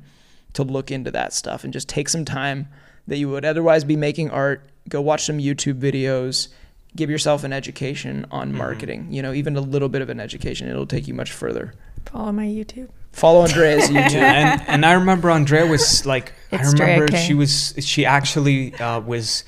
to 0.54 0.64
look 0.64 0.90
into 0.90 1.12
that 1.12 1.34
stuff 1.34 1.64
and 1.64 1.72
just 1.72 1.88
take 1.88 2.10
some 2.10 2.26
time 2.26 2.68
that 3.08 3.18
you 3.18 3.30
would 3.30 3.46
otherwise 3.46 3.84
be 3.84 3.96
making 3.96 4.32
art. 4.32 4.68
Go 4.90 5.02
watch 5.02 5.26
some 5.26 5.38
YouTube 5.38 5.80
videos. 5.80 6.48
Give 6.96 7.10
yourself 7.10 7.44
an 7.44 7.54
education 7.54 8.26
on 8.32 8.50
mm-hmm. 8.50 8.58
marketing. 8.58 9.08
You 9.12 9.22
know, 9.22 9.34
even 9.34 9.56
a 9.56 9.62
little 9.62 9.90
bit 9.90 10.02
of 10.02 10.10
an 10.10 10.20
education, 10.20 10.68
it'll 10.68 10.88
take 10.88 11.08
you 11.08 11.14
much 11.14 11.32
further. 11.32 11.74
Follow 12.06 12.32
my 12.32 12.46
YouTube. 12.46 12.90
Follow 13.12 13.42
Andrea's 13.44 13.84
YouTube. 13.90 14.14
yeah, 14.14 14.54
and, 14.54 14.62
and 14.68 14.86
I 14.86 14.94
remember 14.94 15.30
Andrea 15.30 15.66
was 15.66 16.06
like, 16.06 16.34
it's 16.52 16.70
I 16.70 16.72
remember 16.72 17.16
she 17.18 17.34
was, 17.34 17.74
she 17.80 18.06
actually 18.06 18.74
uh, 18.76 19.00
was 19.00 19.44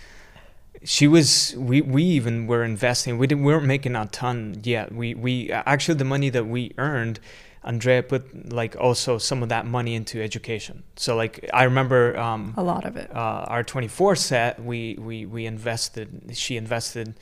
she 0.88 1.06
was 1.06 1.54
we 1.58 1.82
we 1.82 2.02
even 2.02 2.48
were 2.48 2.64
investing 2.64 3.18
we 3.18 3.28
didn't 3.28 3.44
we 3.44 3.52
weren't 3.54 3.66
making 3.66 3.94
a 3.94 4.06
ton 4.06 4.56
yet. 4.64 4.94
We 4.94 5.14
we 5.16 5.52
actually 5.52 5.96
the 5.96 6.06
money 6.06 6.30
that 6.30 6.46
we 6.48 6.72
earned 6.78 7.20
andrea 7.62 8.02
put 8.02 8.54
like 8.54 8.78
also 8.80 9.18
some 9.18 9.44
of 9.44 9.50
that 9.50 9.66
money 9.66 9.96
into 9.96 10.24
education. 10.24 10.84
So 10.96 11.18
like 11.18 11.34
i 11.54 11.64
remember 11.66 12.18
um, 12.18 12.54
a 12.56 12.64
lot 12.64 12.86
of 12.86 12.96
it. 12.96 13.14
uh, 13.14 13.54
our 13.54 13.64
24 13.64 14.16
set 14.16 14.64
we 14.64 14.96
we 14.98 15.26
we 15.26 15.46
invested 15.46 16.08
she 16.34 16.56
invested 16.56 17.16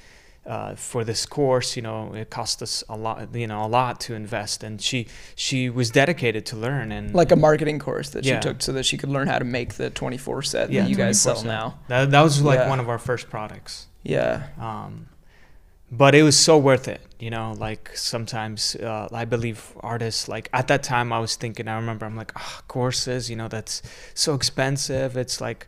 uh, 0.46 0.76
for 0.76 1.04
this 1.04 1.26
course, 1.26 1.76
you 1.76 1.82
know, 1.82 2.14
it 2.14 2.30
cost 2.30 2.62
us 2.62 2.84
a 2.88 2.96
lot, 2.96 3.34
you 3.34 3.48
know, 3.48 3.66
a 3.66 3.68
lot 3.68 4.00
to 4.02 4.14
invest, 4.14 4.64
and 4.64 4.82
she 4.82 5.08
she 5.36 5.70
was 5.70 5.90
dedicated 5.90 6.46
to 6.48 6.56
learn 6.56 6.92
and 6.92 7.14
like 7.14 7.32
a 7.32 7.36
marketing 7.36 7.80
course 7.80 8.12
that 8.12 8.24
yeah. 8.24 8.36
she 8.36 8.48
took 8.48 8.62
so 8.62 8.72
that 8.74 8.84
she 8.84 8.98
could 8.98 9.10
learn 9.10 9.28
how 9.28 9.40
to 9.40 9.46
make 9.46 9.76
the 9.76 9.90
24 9.90 10.44
set 10.44 10.72
yeah, 10.72 10.82
that 10.82 10.90
you 10.90 10.96
guys 10.96 11.20
sell 11.20 11.44
now. 11.44 11.80
That, 11.88 12.12
that 12.12 12.22
was 12.22 12.42
like 12.42 12.60
yeah. 12.60 12.70
one 12.70 12.80
of 12.80 12.90
our 12.90 13.00
first 13.00 13.30
products. 13.30 13.88
Yeah. 14.04 14.48
Um, 14.60 15.08
but 15.92 16.14
it 16.16 16.24
was 16.24 16.38
so 16.38 16.58
worth 16.58 16.88
it, 16.88 17.02
you 17.20 17.30
know. 17.30 17.56
Like 17.58 17.96
sometimes, 17.96 18.76
uh, 18.76 19.08
I 19.12 19.26
believe 19.26 19.74
artists 19.80 20.28
like 20.28 20.50
at 20.54 20.68
that 20.68 20.84
time 20.84 21.12
I 21.12 21.20
was 21.20 21.36
thinking. 21.36 21.68
I 21.68 21.76
remember 21.76 22.06
I'm 22.06 22.16
like, 22.16 22.32
oh, 22.38 22.60
courses, 22.68 23.30
you 23.30 23.36
know, 23.36 23.48
that's 23.48 23.82
so 24.14 24.34
expensive. 24.34 25.18
It's 25.18 25.42
like 25.42 25.68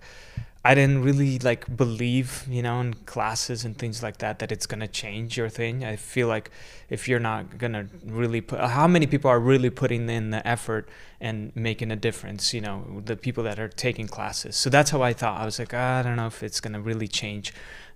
I 0.68 0.76
didn't 0.76 1.02
really 1.02 1.40
like 1.40 1.78
believe, 1.78 2.46
you 2.50 2.62
know, 2.62 2.82
in 2.82 2.94
classes 3.06 3.64
and 3.64 3.78
things 3.78 4.04
like 4.04 4.18
that, 4.18 4.40
that 4.40 4.52
it's 4.52 4.66
gonna 4.66 4.90
change 4.90 5.38
your 5.38 5.48
thing. 5.48 5.86
I 5.86 5.96
feel 5.96 6.28
like 6.28 6.52
if 6.90 7.08
you're 7.08 7.22
not 7.22 7.58
gonna 7.58 7.88
really 8.06 8.42
put, 8.42 8.60
how 8.60 8.86
many 8.86 9.08
people 9.08 9.32
are 9.32 9.40
really 9.40 9.70
putting 9.70 10.10
in 10.10 10.32
the 10.32 10.46
effort 10.46 10.90
and 11.22 11.56
making 11.56 11.90
a 11.90 11.96
difference? 11.96 12.54
You 12.54 12.60
know, 12.60 13.02
the 13.06 13.16
people 13.16 13.46
that 13.46 13.60
are 13.60 13.70
taking 13.70 14.10
classes. 14.10 14.58
So 14.58 14.70
that's 14.70 14.92
how 14.92 15.02
I 15.02 15.14
thought. 15.14 15.40
I 15.40 15.46
was 15.46 15.58
like, 15.58 15.74
I 15.74 16.02
don't 16.02 16.18
know 16.18 16.28
if 16.28 16.44
it's 16.44 16.60
gonna 16.60 16.82
really 16.82 17.08
change. 17.08 17.54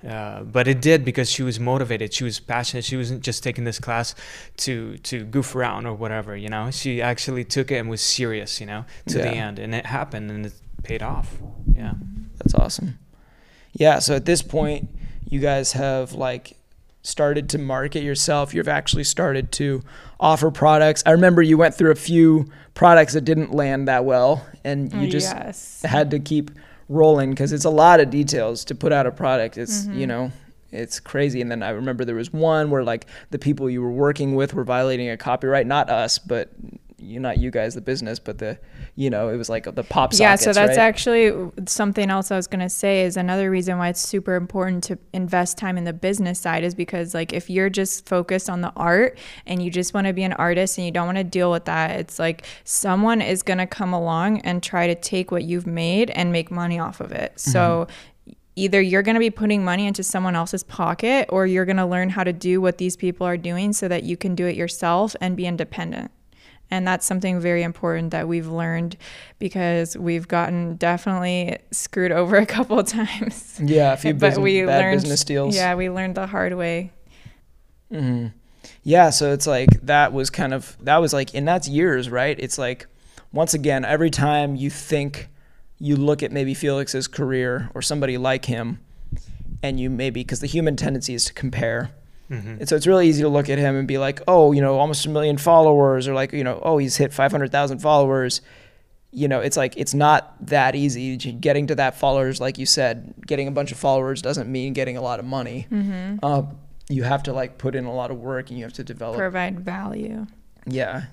Uh, 0.08 0.44
but 0.44 0.66
it 0.66 0.80
did 0.82 1.04
because 1.04 1.30
she 1.30 1.44
was 1.44 1.60
motivated. 1.60 2.14
She 2.14 2.24
was 2.24 2.40
passionate. 2.40 2.86
She 2.86 2.96
wasn't 2.96 3.22
just 3.22 3.44
taking 3.44 3.66
this 3.66 3.80
class 3.80 4.16
to 4.64 4.98
to 5.10 5.26
goof 5.26 5.56
around 5.56 5.88
or 5.88 5.94
whatever. 5.94 6.38
You 6.38 6.48
know, 6.48 6.72
she 6.72 7.02
actually 7.02 7.44
took 7.44 7.70
it 7.70 7.80
and 7.80 7.90
was 7.90 8.02
serious. 8.02 8.62
You 8.62 8.68
know, 8.68 8.86
to 9.08 9.18
yeah. 9.18 9.24
the 9.26 9.32
end, 9.36 9.60
and 9.60 9.76
it 9.76 9.86
happened 9.88 10.32
and 10.32 10.46
it 10.46 10.54
paid 10.84 11.04
off. 11.04 11.36
Yeah. 11.76 11.96
That's 12.44 12.56
awesome. 12.56 12.98
Yeah. 13.74 14.00
So 14.00 14.16
at 14.16 14.26
this 14.26 14.42
point, 14.42 14.90
you 15.30 15.40
guys 15.40 15.74
have 15.74 16.14
like 16.14 16.58
started 17.04 17.50
to 17.50 17.58
market 17.58 18.04
yourself. 18.04 18.54
You've 18.54 18.68
actually 18.68 19.04
started 19.04 19.52
to 19.54 19.84
offer 20.20 20.52
products. 20.52 21.04
I 21.06 21.12
remember 21.12 21.42
you 21.42 21.58
went 21.58 21.76
through 21.76 21.92
a 21.92 21.96
few 21.96 22.48
products 22.74 23.14
that 23.14 23.22
didn't 23.22 23.54
land 23.54 23.88
that 23.88 24.06
well, 24.06 24.46
and 24.64 24.92
you 24.94 25.08
just 25.08 25.34
yes. 25.34 25.82
had 25.84 26.12
to 26.12 26.20
keep 26.20 26.52
rolling 26.90 27.30
because 27.32 27.54
it's 27.54 27.66
a 27.66 27.70
lot 27.70 28.00
of 28.00 28.10
details 28.10 28.66
to 28.66 28.76
put 28.76 28.92
out 28.92 29.08
a 29.08 29.12
product. 29.12 29.58
It's 29.58 29.84
mm-hmm. 29.84 30.00
you 30.00 30.08
know 30.08 30.32
it's 30.72 31.00
crazy. 31.00 31.42
And 31.42 31.52
then 31.52 31.64
I 31.64 31.70
remember 31.70 32.06
there 32.06 32.16
was 32.16 32.32
one 32.32 32.70
where 32.70 32.84
like 32.84 33.06
the 33.30 33.40
people 33.40 33.70
you 33.70 33.82
were 33.82 33.92
working 33.92 34.36
with 34.36 34.54
were 34.54 34.64
violating 34.64 35.10
a 35.10 35.18
copyright, 35.18 35.68
not 35.68 35.90
us, 35.90 36.18
but 36.18 36.50
you 37.02 37.20
not 37.20 37.38
you 37.38 37.52
guys 37.52 37.76
the 37.76 37.82
business 37.82 38.20
but 38.20 38.38
the 38.38 38.58
you 38.96 39.10
know 39.10 39.30
it 39.30 39.38
was 39.38 39.50
like 39.50 39.64
the 39.64 39.84
pop 39.84 40.14
sockets, 40.14 40.20
yeah 40.20 40.36
so 40.36 40.54
that's 40.54 40.78
right? 40.78 40.78
actually 40.78 41.52
something 41.66 42.10
else 42.10 42.32
i 42.32 42.36
was 42.36 42.48
going 42.48 42.60
to 42.60 42.70
say 42.70 43.04
is 43.04 43.18
another 43.18 43.50
reason 43.50 43.78
why 43.78 43.90
it's 43.90 44.02
super 44.02 44.36
important 44.36 44.84
to 44.84 44.98
invest 45.14 45.58
time 45.58 45.78
in 45.78 45.84
the 45.84 45.94
business 45.94 46.40
side 46.40 46.64
is 46.64 46.76
because 46.76 47.14
like 47.14 47.34
if 47.34 47.50
you're 47.50 47.70
just 47.70 48.06
focused 48.06 48.50
on 48.50 48.62
the 48.62 48.72
art 48.76 49.18
and 49.46 49.64
you 49.64 49.72
just 49.72 49.94
want 49.94 50.08
to 50.08 50.14
be 50.14 50.24
an 50.24 50.34
artist 50.34 50.78
and 50.78 50.86
you 50.86 50.92
don't 50.92 51.06
want 51.06 51.18
to 51.18 51.24
deal 51.24 51.52
with 51.52 51.66
that 51.66 52.00
it's 52.00 52.20
like 52.20 52.46
someone 52.64 53.22
is 53.22 53.44
going 53.44 53.60
to 53.60 53.68
come 53.68 53.94
along 53.94 54.40
and 54.42 54.62
try 54.62 54.88
to 54.88 54.96
take 54.96 55.32
what 55.32 55.44
you've 55.44 55.68
made 55.68 56.10
and 56.12 56.32
make 56.32 56.52
money 56.52 56.80
off 56.80 57.00
of 57.00 57.12
it 57.12 57.32
mm-hmm. 57.36 57.52
so 57.52 57.88
either 58.56 58.82
you're 58.82 59.02
going 59.02 59.16
to 59.16 59.20
be 59.20 59.30
putting 59.30 59.64
money 59.64 59.88
into 59.88 60.04
someone 60.04 60.36
else's 60.36 60.64
pocket 60.64 61.26
or 61.30 61.46
you're 61.46 61.66
going 61.66 61.78
to 61.78 61.86
learn 61.86 62.10
how 62.10 62.24
to 62.24 62.34
do 62.34 62.60
what 62.60 62.78
these 62.78 62.98
people 62.98 63.26
are 63.26 63.38
doing 63.38 63.72
so 63.72 63.88
that 63.88 64.04
you 64.04 64.18
can 64.18 64.36
do 64.36 64.46
it 64.46 64.56
yourself 64.56 65.16
and 65.22 65.38
be 65.38 65.46
independent 65.46 66.12
and 66.72 66.88
that's 66.88 67.06
something 67.06 67.40
very 67.40 67.64
important 67.64 68.12
that 68.12 68.28
we've 68.28 68.48
learned 68.48 68.96
because 69.38 69.98
we've 69.98 70.28
gotten 70.28 70.78
definitely 70.78 71.58
screwed 71.72 72.14
over 72.14 72.38
a 72.38 72.46
couple 72.46 72.80
of 72.80 72.88
times. 72.88 73.60
Yeah, 73.62 73.94
a 73.94 73.98
few 73.98 74.14
but 74.14 74.30
business, 74.30 74.44
we 74.44 74.64
bad 74.64 74.80
learned, 74.80 75.02
business 75.02 75.24
deals. 75.26 75.56
Yeah, 75.56 75.76
we 75.76 75.90
learned 75.90 76.16
the 76.16 76.28
hard 76.28 76.54
way. 76.54 76.92
Mm-hmm. 77.92 78.28
Yeah, 78.84 79.10
so 79.10 79.34
it's 79.34 79.46
like 79.46 79.70
that 79.82 80.14
was 80.14 80.30
kind 80.30 80.54
of 80.54 80.78
that 80.82 80.98
was 80.98 81.14
like, 81.14 81.36
and 81.36 81.48
that's 81.48 81.68
years, 81.68 82.10
right? 82.10 82.38
It's 82.40 82.58
like 82.58 82.88
once 83.34 83.54
again, 83.54 83.84
every 83.84 84.10
time 84.10 84.56
you 84.56 84.70
think 84.70 85.28
you 85.78 85.98
look 85.98 86.24
at 86.24 86.32
maybe 86.32 86.54
Feliks's 86.54 87.08
career 87.08 87.70
or 87.74 87.82
somebody 87.82 88.18
like 88.18 88.46
him, 88.46 88.80
and 89.62 89.80
you 89.80 89.90
maybe 89.90 90.22
because 90.22 90.40
the 90.40 90.48
human 90.48 90.78
tendency 90.78 91.14
is 91.14 91.26
to 91.26 91.34
compare 91.34 91.92
Mm-hmm. 92.32 92.50
And 92.62 92.70
so 92.70 92.76
it's 92.76 92.88
really 92.88 93.08
easy 93.10 93.22
to 93.24 93.30
look 93.30 93.50
at 93.50 93.58
him 93.60 93.76
and 93.76 93.88
be 93.88 93.98
like, 93.98 94.22
oh, 94.28 94.52
you 94.54 94.62
know, 94.62 94.80
almost 94.80 95.06
a 95.06 95.10
million 95.10 95.38
followers, 95.38 96.08
or 96.08 96.14
like, 96.14 96.32
you 96.34 96.44
know, 96.44 96.62
oh, 96.64 96.78
he's 96.78 96.96
hit 96.98 97.14
500,000 97.14 97.80
followers. 97.80 98.42
You 99.12 99.28
know, 99.28 99.42
it's 99.42 99.58
like, 99.58 99.76
it's 99.76 99.94
not 99.94 100.34
that 100.48 100.74
easy. 100.76 101.18
Getting 101.18 101.68
to 101.68 101.76
that 101.76 101.98
followers, 101.98 102.40
like 102.40 102.58
you 102.58 102.66
said, 102.66 103.14
getting 103.28 103.48
a 103.48 103.52
bunch 103.52 103.72
of 103.74 103.78
followers 103.78 104.22
doesn't 104.22 104.50
mean 104.50 104.72
getting 104.74 104.96
a 104.96 105.02
lot 105.02 105.20
of 105.20 105.26
money. 105.26 105.68
Mm-hmm. 105.70 106.20
Uh, 106.24 106.44
you 106.90 107.04
have 107.04 107.24
to 107.24 107.34
like 107.34 107.58
put 107.58 107.76
in 107.76 107.86
a 107.86 107.94
lot 107.94 108.10
of 108.12 108.18
work 108.18 108.50
and 108.50 108.58
you 108.58 108.64
have 108.66 108.74
to 108.74 108.84
develop. 108.84 109.18
Provide 109.18 109.60
value. 109.60 110.26
Yeah. 110.66 111.04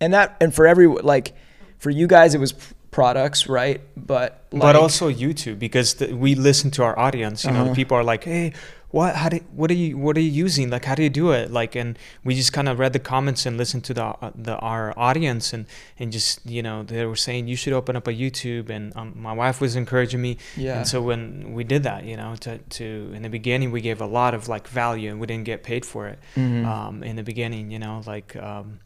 And 0.00 0.14
that, 0.14 0.36
and 0.40 0.54
for 0.54 0.66
every, 0.66 0.86
like, 0.86 1.34
for 1.78 1.90
you 1.90 2.06
guys, 2.06 2.34
it 2.34 2.38
was 2.40 2.54
products, 2.90 3.48
right? 3.48 3.80
But 3.96 4.44
but 4.50 4.76
also 4.76 5.10
YouTube 5.10 5.58
because 5.58 5.94
the, 5.94 6.12
we 6.14 6.34
listen 6.34 6.70
to 6.72 6.82
our 6.84 6.96
audience. 6.98 7.44
You 7.44 7.50
know, 7.50 7.64
Uh-huh. 7.64 7.74
people 7.74 7.96
are 7.96 8.04
like, 8.04 8.22
"Hey, 8.24 8.52
what? 8.92 9.16
How 9.16 9.28
do? 9.28 9.38
What 9.60 9.70
are 9.72 9.74
you? 9.82 9.98
What 9.98 10.16
are 10.16 10.20
you 10.20 10.30
using? 10.46 10.70
Like, 10.70 10.84
how 10.84 10.94
do 10.94 11.02
you 11.02 11.10
do 11.10 11.32
it?" 11.32 11.50
Like, 11.50 11.74
and 11.74 11.98
we 12.24 12.34
just 12.34 12.52
kind 12.52 12.68
of 12.68 12.78
read 12.78 12.92
the 12.92 12.98
comments 13.12 13.44
and 13.46 13.56
listened 13.58 13.82
to 13.88 13.94
the 13.94 14.04
uh, 14.04 14.30
the 14.48 14.56
our 14.58 14.92
audience 14.96 15.52
and 15.52 15.66
and 15.98 16.12
just 16.12 16.40
you 16.46 16.62
know 16.62 16.82
they 16.84 17.04
were 17.06 17.16
saying 17.26 17.48
you 17.48 17.56
should 17.56 17.72
open 17.72 17.96
up 17.96 18.06
a 18.06 18.12
YouTube 18.14 18.70
and 18.70 18.94
um, 18.96 19.08
my 19.16 19.32
wife 19.32 19.60
was 19.60 19.74
encouraging 19.76 20.20
me 20.22 20.36
yeah, 20.56 20.76
and 20.76 20.86
so 20.86 21.02
when 21.02 21.52
we 21.56 21.64
did 21.64 21.82
that 21.82 22.04
you 22.04 22.16
know 22.16 22.36
to 22.44 22.58
to 22.78 22.84
in 23.16 23.22
the 23.22 23.28
beginning 23.38 23.72
we 23.72 23.80
gave 23.80 24.00
a 24.00 24.06
lot 24.20 24.32
of 24.34 24.46
like 24.54 24.68
value 24.68 25.10
and 25.10 25.18
we 25.20 25.26
didn't 25.26 25.44
get 25.52 25.62
paid 25.62 25.84
for 25.92 26.06
it 26.12 26.18
Mhm. 26.36 26.64
um, 26.66 27.02
in 27.02 27.16
the 27.16 27.22
beginning, 27.32 27.70
you 27.74 27.78
know, 27.84 28.02
like 28.06 28.36
um, 28.36 28.78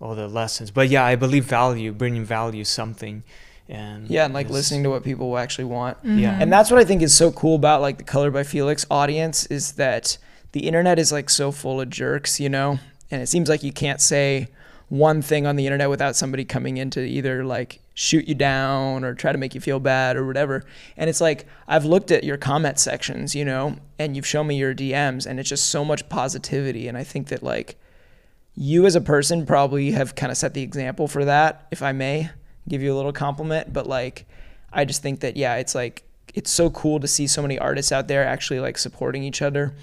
all 0.00 0.14
the 0.14 0.28
lessons. 0.28 0.70
But 0.70 0.88
yeah, 0.88 1.04
I 1.12 1.16
believe 1.16 1.44
value, 1.44 1.92
bringing 1.92 2.24
value, 2.24 2.64
something, 2.64 3.22
and 3.68 4.08
yeah, 4.10 4.24
and 4.24 4.34
like 4.34 4.46
it's- 4.46 4.54
listening 4.54 4.82
to 4.84 4.90
what 4.90 5.04
people 5.04 5.36
actually 5.38 5.64
want. 5.64 5.98
Mm-hmm. 5.98 6.18
Yeah. 6.18 6.38
And 6.40 6.52
that's 6.52 6.70
what 6.70 6.80
I 6.80 6.84
think 6.84 7.02
is 7.02 7.14
so 7.14 7.32
cool 7.32 7.56
about 7.56 7.80
like 7.80 7.98
the 7.98 8.04
Color 8.04 8.30
by 8.30 8.42
Feliks 8.42 8.86
audience 8.90 9.46
is 9.46 9.72
that 9.72 10.18
the 10.52 10.66
internet 10.66 10.98
is 10.98 11.10
like 11.12 11.30
so 11.30 11.50
full 11.50 11.80
of 11.80 11.90
jerks, 11.90 12.38
you 12.38 12.48
know? 12.48 12.78
And 13.10 13.22
it 13.22 13.28
seems 13.28 13.48
like 13.48 13.62
you 13.62 13.72
can't 13.72 14.00
say 14.00 14.48
one 14.88 15.22
thing 15.22 15.46
on 15.46 15.56
the 15.56 15.66
internet 15.66 15.88
without 15.88 16.14
somebody 16.14 16.44
coming 16.44 16.76
in 16.76 16.90
to 16.90 17.00
either 17.00 17.44
like 17.44 17.80
shoot 17.94 18.28
you 18.28 18.34
down 18.34 19.02
or 19.02 19.14
try 19.14 19.32
to 19.32 19.38
make 19.38 19.54
you 19.54 19.60
feel 19.60 19.80
bad 19.80 20.16
or 20.16 20.26
whatever. 20.26 20.64
And 20.96 21.08
it's 21.08 21.20
like 21.20 21.46
I've 21.66 21.84
looked 21.84 22.10
at 22.10 22.22
your 22.22 22.36
comment 22.36 22.78
sections, 22.78 23.34
you 23.34 23.44
know, 23.44 23.76
and 23.98 24.14
you've 24.14 24.26
shown 24.26 24.46
me 24.46 24.56
your 24.56 24.74
DMs 24.74 25.26
and 25.26 25.40
it's 25.40 25.48
just 25.48 25.70
so 25.70 25.84
much 25.84 26.08
positivity 26.08 26.86
and 26.86 26.98
I 26.98 27.04
think 27.04 27.28
that 27.28 27.42
like 27.42 27.76
you 28.54 28.86
as 28.86 28.94
a 28.94 29.00
person 29.00 29.46
probably 29.46 29.90
have 29.92 30.14
kind 30.14 30.30
of 30.30 30.38
set 30.38 30.54
the 30.54 30.62
example 30.62 31.08
for 31.08 31.24
that, 31.24 31.66
if 31.70 31.82
I 31.82 31.92
may 31.92 32.30
give 32.68 32.82
you 32.82 32.92
a 32.92 32.96
little 32.96 33.12
compliment. 33.12 33.72
But 33.72 33.86
like, 33.86 34.26
I 34.72 34.84
just 34.84 35.02
think 35.02 35.20
that, 35.20 35.36
yeah, 35.36 35.56
it's 35.56 35.74
like, 35.74 36.02
it's 36.34 36.50
so 36.50 36.70
cool 36.70 36.98
to 37.00 37.06
see 37.06 37.26
so 37.26 37.42
many 37.42 37.58
artists 37.58 37.92
out 37.92 38.08
there 38.08 38.24
actually 38.24 38.60
like 38.60 38.76
supporting 38.78 39.22
each 39.22 39.40
other. 39.42 39.74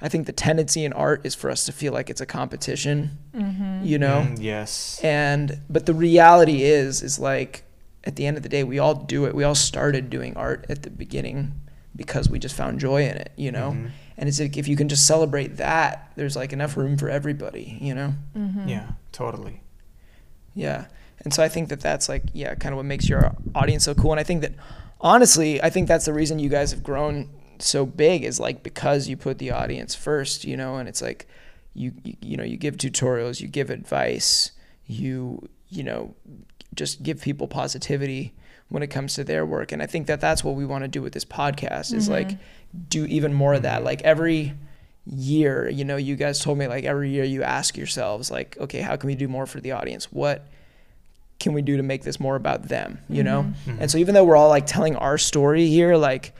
I 0.00 0.08
think 0.08 0.26
the 0.26 0.32
tendency 0.32 0.84
in 0.84 0.92
art 0.92 1.26
is 1.26 1.34
for 1.34 1.50
us 1.50 1.66
to 1.66 1.72
feel 1.72 1.92
like 1.92 2.08
it's 2.08 2.20
a 2.20 2.26
competition, 2.26 3.18
you 3.82 3.98
know? 3.98 4.26
Mm, 4.28 4.38
yes, 4.40 5.00
And, 5.02 5.60
but 5.68 5.86
the 5.86 5.94
reality 5.94 6.62
is, 6.62 7.02
is 7.02 7.18
like, 7.18 7.64
at 8.04 8.14
the 8.14 8.24
end 8.24 8.36
of 8.36 8.44
the 8.44 8.48
day, 8.48 8.62
we 8.62 8.78
all 8.78 8.94
do 8.94 9.26
it. 9.26 9.34
We 9.34 9.42
all 9.42 9.56
started 9.56 10.08
doing 10.08 10.36
art 10.36 10.66
at 10.68 10.84
the 10.84 10.90
beginning 10.90 11.52
because 11.96 12.28
we 12.30 12.38
just 12.38 12.54
found 12.54 12.78
joy 12.78 13.02
in 13.06 13.16
it, 13.16 13.32
you 13.36 13.50
know? 13.50 13.72
Mhm. 13.72 13.90
And 14.16 14.28
it's 14.28 14.38
like, 14.40 14.56
if 14.56 14.68
you 14.68 14.76
can 14.76 14.88
just 14.88 15.04
celebrate 15.04 15.56
that, 15.56 16.12
there's 16.14 16.36
like 16.36 16.52
enough 16.52 16.76
room 16.76 16.96
for 16.96 17.10
everybody, 17.10 17.76
you 17.80 17.94
know? 17.94 18.14
Mm-hmm. 18.36 18.68
yeah, 18.68 18.90
totally. 19.10 19.62
Yeah. 20.54 20.86
And 21.24 21.34
so 21.34 21.42
I 21.42 21.48
think 21.48 21.68
that 21.68 21.80
that's 21.80 22.08
like, 22.08 22.24
yeah, 22.32 22.54
kind 22.54 22.72
of 22.72 22.76
what 22.76 22.86
makes 22.86 23.08
your 23.08 23.34
audience 23.54 23.84
so 23.84 23.94
cool. 23.94 24.12
And 24.12 24.20
I 24.20 24.24
think 24.24 24.40
that 24.42 24.52
honestly, 25.00 25.62
I 25.62 25.70
think 25.70 25.88
that's 25.88 26.04
the 26.04 26.12
reason 26.12 26.38
you 26.38 26.48
guys 26.48 26.70
have 26.70 26.82
grown 26.82 27.30
so 27.58 27.84
big 27.84 28.24
is 28.24 28.38
like 28.38 28.62
because 28.62 29.08
you 29.08 29.16
put 29.16 29.38
the 29.38 29.50
audience 29.50 29.94
first, 29.94 30.44
you 30.44 30.56
know, 30.56 30.76
and 30.76 30.88
it's 30.88 31.02
like 31.02 31.26
you, 31.74 31.92
you, 32.04 32.16
you 32.20 32.36
know, 32.36 32.44
you 32.44 32.56
give 32.56 32.76
tutorials, 32.76 33.40
you 33.40 33.48
give 33.48 33.70
advice, 33.70 34.52
you, 34.86 35.48
you 35.68 35.82
know, 35.82 36.14
just 36.74 37.02
give 37.02 37.20
people 37.20 37.48
positivity 37.48 38.32
when 38.68 38.82
it 38.82 38.88
comes 38.88 39.14
to 39.14 39.24
their 39.24 39.44
work. 39.44 39.72
And 39.72 39.82
I 39.82 39.86
think 39.86 40.06
that 40.06 40.20
that's 40.20 40.44
what 40.44 40.54
we 40.54 40.64
want 40.66 40.84
to 40.84 40.88
do 40.88 41.02
with 41.02 41.14
this 41.14 41.24
podcast 41.24 41.92
is 41.94 42.08
like 42.08 42.28
mm-hmm. 42.28 42.80
do 42.88 43.06
even 43.06 43.32
more 43.32 43.54
of 43.54 43.62
that. 43.62 43.82
Like 43.82 44.02
every 44.02 44.54
year, 45.06 45.68
you 45.68 45.84
know, 45.84 45.96
you 45.96 46.16
guys 46.16 46.38
told 46.38 46.58
me 46.58 46.66
like 46.66 46.84
every 46.84 47.10
year 47.10 47.24
you 47.24 47.42
ask 47.42 47.76
yourselves 47.76 48.30
like, 48.30 48.56
okay, 48.60 48.80
how 48.80 48.96
can 48.96 49.06
we 49.08 49.14
do 49.14 49.26
more 49.26 49.46
for 49.46 49.60
the 49.60 49.72
audience? 49.72 50.12
What 50.12 50.46
can 51.40 51.52
we 51.52 51.62
do 51.62 51.76
to 51.76 51.82
make 51.82 52.02
this 52.02 52.18
more 52.18 52.36
about 52.36 52.64
them, 52.68 52.98
you 53.08 53.22
know? 53.22 53.52
And 53.78 53.90
so 53.90 53.98
even 53.98 54.14
though 54.14 54.24
we're 54.24 54.36
all 54.36 54.48
like 54.48 54.66
telling 54.66 54.96
our 54.96 55.18
story 55.18 55.66
here, 55.68 55.96
like 55.96 56.32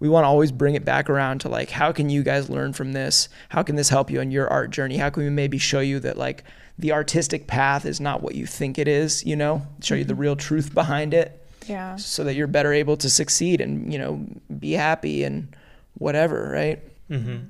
we 0.00 0.08
want 0.08 0.24
to 0.24 0.28
always 0.28 0.52
bring 0.52 0.74
it 0.74 0.84
back 0.84 1.08
around 1.10 1.40
to 1.42 1.48
like 1.48 1.70
how 1.70 1.92
can 1.92 2.08
you 2.10 2.22
guys 2.22 2.48
learn 2.50 2.72
from 2.72 2.92
this? 2.92 3.28
How 3.50 3.62
can 3.62 3.76
this 3.76 3.88
help 3.88 4.10
you 4.10 4.20
on 4.20 4.30
your 4.30 4.48
art 4.48 4.70
journey? 4.70 4.96
How 4.96 5.10
can 5.10 5.24
we 5.24 5.30
maybe 5.30 5.58
show 5.58 5.80
you 5.80 6.00
that 6.00 6.16
like 6.16 6.44
the 6.78 6.92
artistic 6.92 7.46
path 7.46 7.84
is 7.86 8.00
not 8.00 8.22
what 8.22 8.34
you 8.34 8.46
think 8.46 8.78
it 8.78 8.88
is, 8.88 9.24
you 9.24 9.36
know? 9.36 9.66
Show 9.82 9.94
you 9.94 10.04
the 10.04 10.14
real 10.14 10.36
truth 10.36 10.72
behind 10.74 11.12
it 11.14 11.46
Yeah. 11.66 11.96
so 11.96 12.24
that 12.24 12.34
you're 12.34 12.46
better 12.46 12.72
able 12.72 12.96
to 12.98 13.08
succeed 13.10 13.60
and, 13.60 13.92
you 13.92 13.98
know, 13.98 14.26
be 14.58 14.72
happy 14.72 15.24
and 15.24 15.54
whatever, 15.98 16.50
right? 16.52 16.82
Mm-hmm. 17.10 17.46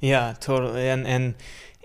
Yeah, 0.00 0.34
totally. 0.40 0.88
And 0.88 1.06
and 1.06 1.34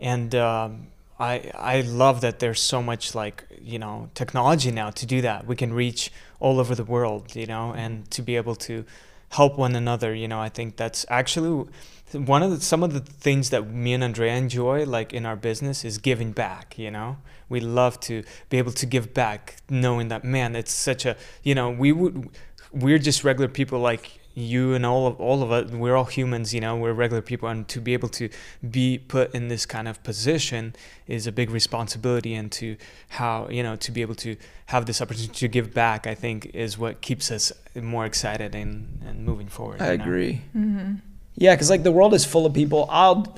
and 0.01 0.35
um, 0.35 0.87
I 1.19 1.51
I 1.55 1.81
love 1.81 2.21
that 2.21 2.39
there's 2.39 2.61
so 2.61 2.81
much 2.81 3.15
like 3.15 3.45
you 3.61 3.79
know 3.79 4.09
technology 4.13 4.71
now 4.71 4.89
to 4.91 5.05
do 5.05 5.21
that. 5.21 5.47
We 5.47 5.55
can 5.55 5.73
reach 5.73 6.11
all 6.39 6.59
over 6.59 6.75
the 6.75 6.83
world, 6.83 7.35
you 7.35 7.45
know, 7.45 7.73
and 7.73 8.09
to 8.11 8.21
be 8.21 8.35
able 8.35 8.55
to 8.55 8.85
help 9.29 9.57
one 9.57 9.75
another. 9.75 10.13
You 10.13 10.27
know, 10.27 10.39
I 10.39 10.49
think 10.49 10.75
that's 10.75 11.05
actually 11.09 11.67
one 12.13 12.43
of 12.43 12.51
the, 12.51 12.61
some 12.61 12.83
of 12.83 12.93
the 12.93 12.99
things 12.99 13.49
that 13.49 13.67
me 13.67 13.93
and 13.93 14.03
Andrea 14.03 14.35
enjoy, 14.35 14.85
like 14.85 15.13
in 15.13 15.25
our 15.25 15.35
business, 15.35 15.83
is 15.85 15.97
giving 15.97 16.31
back. 16.31 16.77
You 16.77 16.91
know, 16.91 17.17
we 17.49 17.59
love 17.59 17.99
to 18.01 18.23
be 18.49 18.57
able 18.57 18.73
to 18.73 18.85
give 18.85 19.13
back, 19.13 19.57
knowing 19.69 20.09
that 20.09 20.23
man, 20.23 20.55
it's 20.55 20.71
such 20.71 21.05
a 21.05 21.15
you 21.43 21.55
know 21.55 21.69
we 21.69 21.91
would 21.91 22.29
we're 22.71 22.99
just 22.99 23.23
regular 23.23 23.47
people 23.47 23.79
like 23.79 24.19
you 24.35 24.73
and 24.73 24.85
all 24.85 25.07
of 25.07 25.19
all 25.19 25.41
of 25.41 25.51
us 25.51 25.71
we're 25.71 25.95
all 25.95 26.03
humans 26.03 26.53
you 26.53 26.59
know 26.59 26.75
we're 26.75 26.91
regular 26.91 27.21
people 27.21 27.47
and 27.47 27.67
to 27.69 27.79
be 27.79 27.93
able 27.93 28.09
to 28.09 28.27
be 28.69 28.97
put 28.97 29.33
in 29.33 29.47
this 29.47 29.65
kind 29.65 29.87
of 29.87 30.03
position 30.03 30.75
is 31.07 31.25
a 31.25 31.31
big 31.31 31.49
responsibility 31.49 32.35
and 32.35 32.51
to 32.51 32.75
how 33.09 33.47
you 33.49 33.63
know 33.63 33.77
to 33.77 33.91
be 33.91 34.01
able 34.01 34.15
to 34.15 34.35
have 34.65 34.85
this 34.85 35.01
opportunity 35.01 35.33
to 35.33 35.47
give 35.47 35.73
back 35.73 36.05
i 36.05 36.13
think 36.13 36.47
is 36.53 36.77
what 36.77 36.99
keeps 36.99 37.31
us 37.31 37.53
more 37.81 38.05
excited 38.05 38.53
and, 38.53 38.99
and 39.07 39.25
moving 39.25 39.47
forward 39.47 39.81
I 39.85 39.93
agree. 39.93 40.41
Mm-hmm. 40.55 40.95
Yeah, 41.35 41.53
because 41.53 41.69
like 41.69 41.83
the 41.83 41.91
world 41.91 42.13
is 42.13 42.25
full 42.25 42.45
of 42.45 42.53
people. 42.53 42.87
I'll 42.89 43.35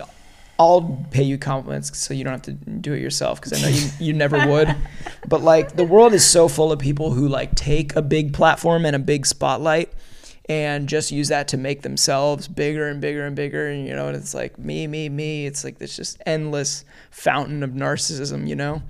I'll 0.59 1.05
pay 1.11 1.23
you 1.23 1.37
compliments 1.37 1.97
so 1.97 2.13
you 2.13 2.23
don't 2.23 2.33
have 2.33 2.41
to 2.43 2.51
do 2.53 2.93
it 2.93 3.01
yourself 3.01 3.39
because 3.39 3.53
I 3.53 3.61
know 3.61 3.75
you, 3.75 3.89
you 4.07 4.13
never 4.13 4.47
would. 4.47 4.75
But 5.27 5.41
like 5.41 5.75
the 5.75 5.83
world 5.83 6.13
is 6.13 6.25
so 6.25 6.47
full 6.47 6.71
of 6.71 6.79
people 6.79 7.11
who 7.11 7.27
like 7.27 7.55
take 7.55 7.95
a 7.95 8.01
big 8.01 8.33
platform 8.33 8.85
and 8.85 8.95
a 8.95 8.99
big 8.99 9.25
spotlight 9.25 9.91
and 10.49 10.87
just 10.87 11.11
use 11.11 11.27
that 11.27 11.47
to 11.49 11.57
make 11.57 11.81
themselves 11.81 12.47
bigger 12.47 12.87
and 12.87 13.01
bigger 13.01 13.25
and 13.25 13.35
bigger. 13.35 13.67
And 13.67 13.87
you 13.87 13.95
know, 13.95 14.07
and 14.07 14.15
it's 14.15 14.33
like 14.33 14.57
me, 14.57 14.87
me, 14.87 15.09
me. 15.09 15.45
It's 15.45 15.63
like 15.63 15.77
this 15.77 15.95
just 15.95 16.21
endless 16.25 16.85
fountain 17.11 17.63
of 17.63 17.71
narcissism, 17.71 18.47
you 18.47 18.55
know? 18.55 18.81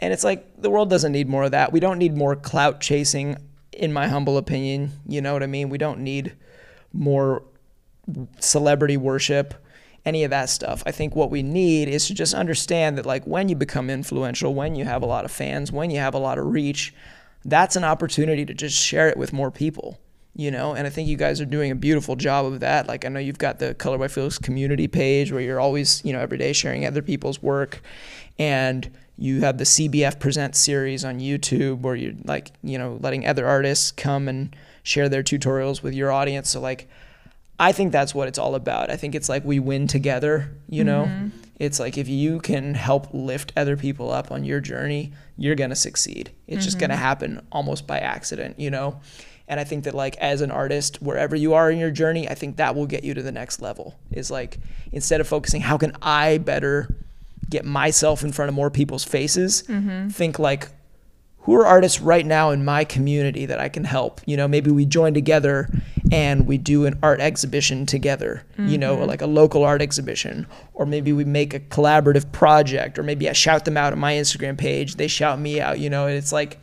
And 0.00 0.12
it's 0.12 0.24
like 0.24 0.60
the 0.60 0.70
world 0.70 0.90
doesn't 0.90 1.12
need 1.12 1.28
more 1.28 1.44
of 1.44 1.50
that. 1.52 1.72
We 1.72 1.80
don't 1.80 1.98
need 1.98 2.16
more 2.16 2.36
clout 2.36 2.80
chasing, 2.80 3.36
in 3.72 3.92
my 3.92 4.08
humble 4.08 4.36
opinion. 4.36 4.90
You 5.06 5.20
know 5.22 5.32
what 5.32 5.42
I 5.42 5.46
mean? 5.46 5.70
We 5.70 5.78
don't 5.78 6.00
need 6.00 6.34
more 6.92 7.42
celebrity 8.38 8.96
worship, 8.96 9.54
any 10.04 10.24
of 10.24 10.30
that 10.30 10.50
stuff. 10.50 10.82
I 10.86 10.92
think 10.92 11.14
what 11.14 11.30
we 11.30 11.42
need 11.42 11.88
is 11.88 12.06
to 12.08 12.14
just 12.14 12.34
understand 12.34 12.98
that 12.98 13.06
like 13.06 13.24
when 13.24 13.48
you 13.48 13.56
become 13.56 13.88
influential, 13.88 14.54
when 14.54 14.74
you 14.74 14.84
have 14.84 15.02
a 15.02 15.06
lot 15.06 15.24
of 15.24 15.30
fans, 15.30 15.72
when 15.72 15.90
you 15.90 15.98
have 15.98 16.14
a 16.14 16.18
lot 16.18 16.38
of 16.38 16.46
reach, 16.46 16.94
that's 17.44 17.76
an 17.76 17.84
opportunity 17.84 18.44
to 18.44 18.54
just 18.54 18.76
share 18.76 19.08
it 19.08 19.16
with 19.16 19.32
more 19.32 19.50
people. 19.50 19.98
You 20.38 20.52
know, 20.52 20.72
and 20.74 20.86
I 20.86 20.90
think 20.90 21.08
you 21.08 21.16
guys 21.16 21.40
are 21.40 21.44
doing 21.44 21.72
a 21.72 21.74
beautiful 21.74 22.14
job 22.14 22.46
of 22.46 22.60
that. 22.60 22.86
Like 22.86 23.04
I 23.04 23.08
know 23.08 23.18
you've 23.18 23.38
got 23.38 23.58
the 23.58 23.74
Color 23.74 23.98
by 23.98 24.06
Feliks 24.06 24.40
community 24.40 24.86
page 24.86 25.32
where 25.32 25.40
you're 25.40 25.58
always, 25.58 26.00
you 26.04 26.12
know, 26.12 26.20
every 26.20 26.38
day 26.38 26.52
sharing 26.52 26.86
other 26.86 27.02
people's 27.02 27.42
work. 27.42 27.82
And 28.38 28.88
you 29.16 29.40
have 29.40 29.58
the 29.58 29.64
CBF 29.64 30.20
Present 30.20 30.54
series 30.54 31.04
on 31.04 31.18
YouTube 31.18 31.80
where 31.80 31.96
you're 31.96 32.14
like, 32.24 32.52
you 32.62 32.78
know, 32.78 32.98
letting 33.00 33.26
other 33.26 33.48
artists 33.48 33.90
come 33.90 34.28
and 34.28 34.54
share 34.84 35.08
their 35.08 35.24
tutorials 35.24 35.82
with 35.82 35.92
your 35.92 36.12
audience. 36.12 36.50
So 36.50 36.60
like 36.60 36.88
I 37.58 37.72
think 37.72 37.90
that's 37.90 38.14
what 38.14 38.28
it's 38.28 38.38
all 38.38 38.54
about. 38.54 38.90
I 38.90 38.96
think 38.96 39.14
it's 39.14 39.28
like 39.28 39.44
we 39.44 39.58
win 39.58 39.88
together, 39.88 40.54
you 40.68 40.84
know? 40.84 41.06
Mm-hmm. 41.06 41.28
It's 41.58 41.80
like 41.80 41.98
if 41.98 42.08
you 42.08 42.38
can 42.38 42.74
help 42.74 43.12
lift 43.12 43.52
other 43.56 43.76
people 43.76 44.12
up 44.12 44.30
on 44.30 44.44
your 44.44 44.60
journey, 44.60 45.12
you're 45.36 45.56
going 45.56 45.70
to 45.70 45.76
succeed. 45.76 46.30
It's 46.46 46.64
just 46.64 46.78
going 46.78 46.90
to 46.90 46.94
mm-hmm. 46.94 47.02
happen 47.02 47.46
almost 47.50 47.86
by 47.86 47.98
accident, 47.98 48.60
you 48.60 48.70
know? 48.70 49.00
And 49.48 49.58
I 49.58 49.64
think 49.64 49.84
that 49.84 49.94
like 49.94 50.16
as 50.18 50.42
an 50.42 50.50
artist, 50.50 51.02
wherever 51.02 51.34
you 51.34 51.54
are 51.54 51.70
in 51.70 51.78
your 51.78 51.90
journey, 51.90 52.28
I 52.28 52.34
think 52.34 52.56
that 52.56 52.76
will 52.76 52.86
get 52.86 53.02
you 53.02 53.14
to 53.14 53.22
the 53.22 53.32
next 53.32 53.60
level. 53.60 53.96
Is 54.12 54.30
like 54.30 54.58
instead 54.92 55.20
of 55.20 55.26
focusing 55.26 55.62
how 55.62 55.78
can 55.78 55.96
I 56.02 56.38
better 56.38 56.94
get 57.48 57.64
myself 57.64 58.22
in 58.22 58.30
front 58.30 58.50
of 58.50 58.54
more 58.54 58.70
people's 58.70 59.04
faces, 59.04 59.62
mm-hmm. 59.62 60.08
think 60.10 60.38
like 60.38 60.68
who 61.40 61.54
are 61.54 61.64
artists 61.64 61.98
right 61.98 62.26
now 62.26 62.50
in 62.50 62.62
my 62.62 62.84
community 62.84 63.46
that 63.46 63.58
I 63.58 63.70
can 63.70 63.84
help? 63.84 64.20
You 64.26 64.36
know, 64.36 64.46
maybe 64.46 64.70
we 64.70 64.84
join 64.84 65.14
together 65.14 65.70
and 66.12 66.46
we 66.46 66.58
do 66.58 66.84
an 66.84 66.98
art 67.02 67.20
exhibition 67.20 67.86
together, 67.86 68.44
you 68.58 68.76
know, 68.76 68.98
or 68.98 69.06
like 69.06 69.22
a 69.22 69.26
local 69.26 69.64
art 69.64 69.80
exhibition, 69.80 70.46
or 70.74 70.84
maybe 70.84 71.12
we 71.12 71.24
make 71.24 71.54
a 71.54 71.60
collaborative 71.60 72.30
project, 72.32 72.98
or 72.98 73.02
maybe 73.02 73.28
I 73.30 73.32
shout 73.32 73.64
them 73.64 73.78
out 73.78 73.94
on 73.94 73.98
my 73.98 74.12
Instagram 74.12 74.58
page, 74.58 74.96
they 74.96 75.08
shout 75.08 75.38
me 75.38 75.60
out, 75.60 75.78
you 75.78 75.88
know, 75.88 76.06
and 76.06 76.16
it's 76.16 76.32
like 76.32 76.58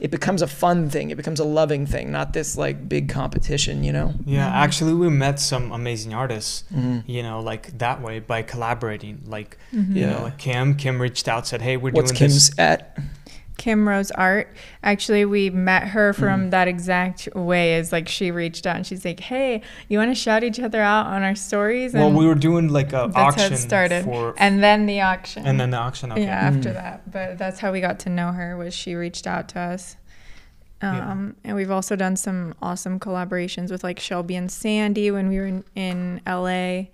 it 0.00 0.10
becomes 0.10 0.40
a 0.42 0.46
fun 0.46 0.88
thing, 0.90 1.10
it 1.10 1.16
becomes 1.16 1.40
a 1.40 1.44
loving 1.44 1.84
thing, 1.86 2.10
not 2.10 2.32
this 2.32 2.56
like 2.56 2.88
big 2.88 3.08
competition, 3.10 3.84
you 3.84 3.92
know? 3.92 4.14
Yeah, 4.24 4.48
actually, 4.48 4.94
we 4.94 5.08
met 5.10 5.38
some 5.38 5.70
amazing 5.72 6.14
artists, 6.14 6.64
Mm-hmm. 6.74 7.10
you 7.10 7.22
know, 7.22 7.40
like 7.40 7.76
that 7.78 8.00
way 8.02 8.18
by 8.20 8.42
collaborating. 8.42 9.20
Like, 9.26 9.58
you 9.72 9.84
Yeah. 10.00 10.10
know, 10.10 10.22
like 10.24 10.38
Kim, 10.38 10.74
Kim 10.76 11.00
reached 11.00 11.28
out, 11.28 11.46
said, 11.46 11.60
"Hey, 11.62 11.76
we're 11.76 11.92
What's 11.92 12.12
doing 12.12 12.30
this." 12.30 12.48
Kim's 12.48 12.58
at? 12.58 12.98
Kim 13.60 13.86
Rose 13.86 14.10
Art. 14.12 14.56
Actually, 14.82 15.26
we 15.26 15.50
met 15.50 15.88
her 15.88 16.14
from 16.14 16.46
Mm. 16.46 16.50
that 16.52 16.66
exact 16.66 17.28
way. 17.34 17.74
Is 17.74 17.92
like 17.92 18.08
she 18.08 18.30
reached 18.30 18.66
out 18.66 18.76
and 18.76 18.86
she's 18.86 19.04
like, 19.04 19.20
"Hey, 19.20 19.60
you 19.88 19.98
want 19.98 20.10
to 20.10 20.14
shout 20.14 20.42
each 20.42 20.58
other 20.58 20.80
out 20.80 21.06
on 21.08 21.22
our 21.22 21.34
stories?" 21.34 21.92
Well, 21.92 22.06
And 22.06 22.16
we 22.16 22.24
were 22.26 22.34
doing 22.34 22.68
like 22.68 22.88
a 22.94 23.10
that's 23.12 23.16
how 23.16 23.26
auction 23.26 23.52
it 23.52 23.58
started, 23.58 24.04
for, 24.04 24.32
and 24.38 24.62
then 24.62 24.86
the 24.86 25.02
auction. 25.02 25.46
and 25.46 25.60
then 25.60 25.68
the 25.70 25.76
auction. 25.76 26.10
Okay. 26.10 26.22
yeah, 26.22 26.36
after 26.50 26.70
Mm. 26.70 26.74
that. 26.74 27.10
But 27.10 27.36
that's 27.36 27.60
how 27.60 27.70
we 27.70 27.82
got 27.82 27.98
to 28.00 28.08
know 28.08 28.32
her. 28.32 28.56
Was 28.56 28.72
she 28.72 28.94
reached 28.94 29.26
out 29.26 29.48
to 29.48 29.60
us. 29.60 29.96
Yeah. 30.82 31.10
Um, 31.10 31.36
And 31.44 31.54
we've 31.54 31.70
also 31.70 31.94
done 31.96 32.16
some 32.16 32.54
awesome 32.62 32.98
collaborations 32.98 33.70
with 33.70 33.84
like 33.84 34.00
Shelby 34.00 34.36
and 34.36 34.50
Sandy 34.50 35.10
when 35.10 35.28
we 35.28 35.36
were 35.38 35.46
in, 35.46 35.64
in 35.76 36.20
LA. 36.26 36.86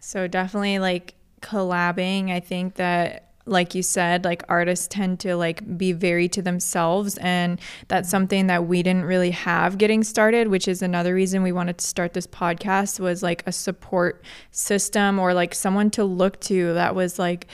So 0.00 0.28
definitely 0.28 0.78
like 0.78 1.14
collabing. 1.40 2.30
I 2.30 2.40
think 2.40 2.74
that 2.74 3.23
like 3.46 3.74
you 3.74 3.82
said, 3.82 4.24
like 4.24 4.42
artists 4.48 4.86
tend 4.88 5.20
to 5.20 5.36
like 5.36 5.76
be 5.76 5.92
very 5.92 6.28
to 6.28 6.42
themselves 6.42 7.18
and 7.18 7.60
that's 7.88 8.08
something 8.08 8.46
that 8.46 8.66
we 8.66 8.82
didn't 8.82 9.04
really 9.04 9.30
have 9.32 9.76
getting 9.78 10.02
started, 10.02 10.48
which 10.48 10.66
is 10.66 10.82
another 10.82 11.14
reason 11.14 11.42
we 11.42 11.52
wanted 11.52 11.78
to 11.78 11.86
start 11.86 12.14
this 12.14 12.26
podcast 12.26 13.00
was 13.00 13.22
like 13.22 13.42
a 13.46 13.52
support 13.52 14.24
system 14.50 15.18
or 15.18 15.34
like 15.34 15.54
someone 15.54 15.90
to 15.90 16.04
look 16.04 16.40
to 16.40 16.74
that 16.74 16.94
was 16.94 17.18
like 17.18 17.46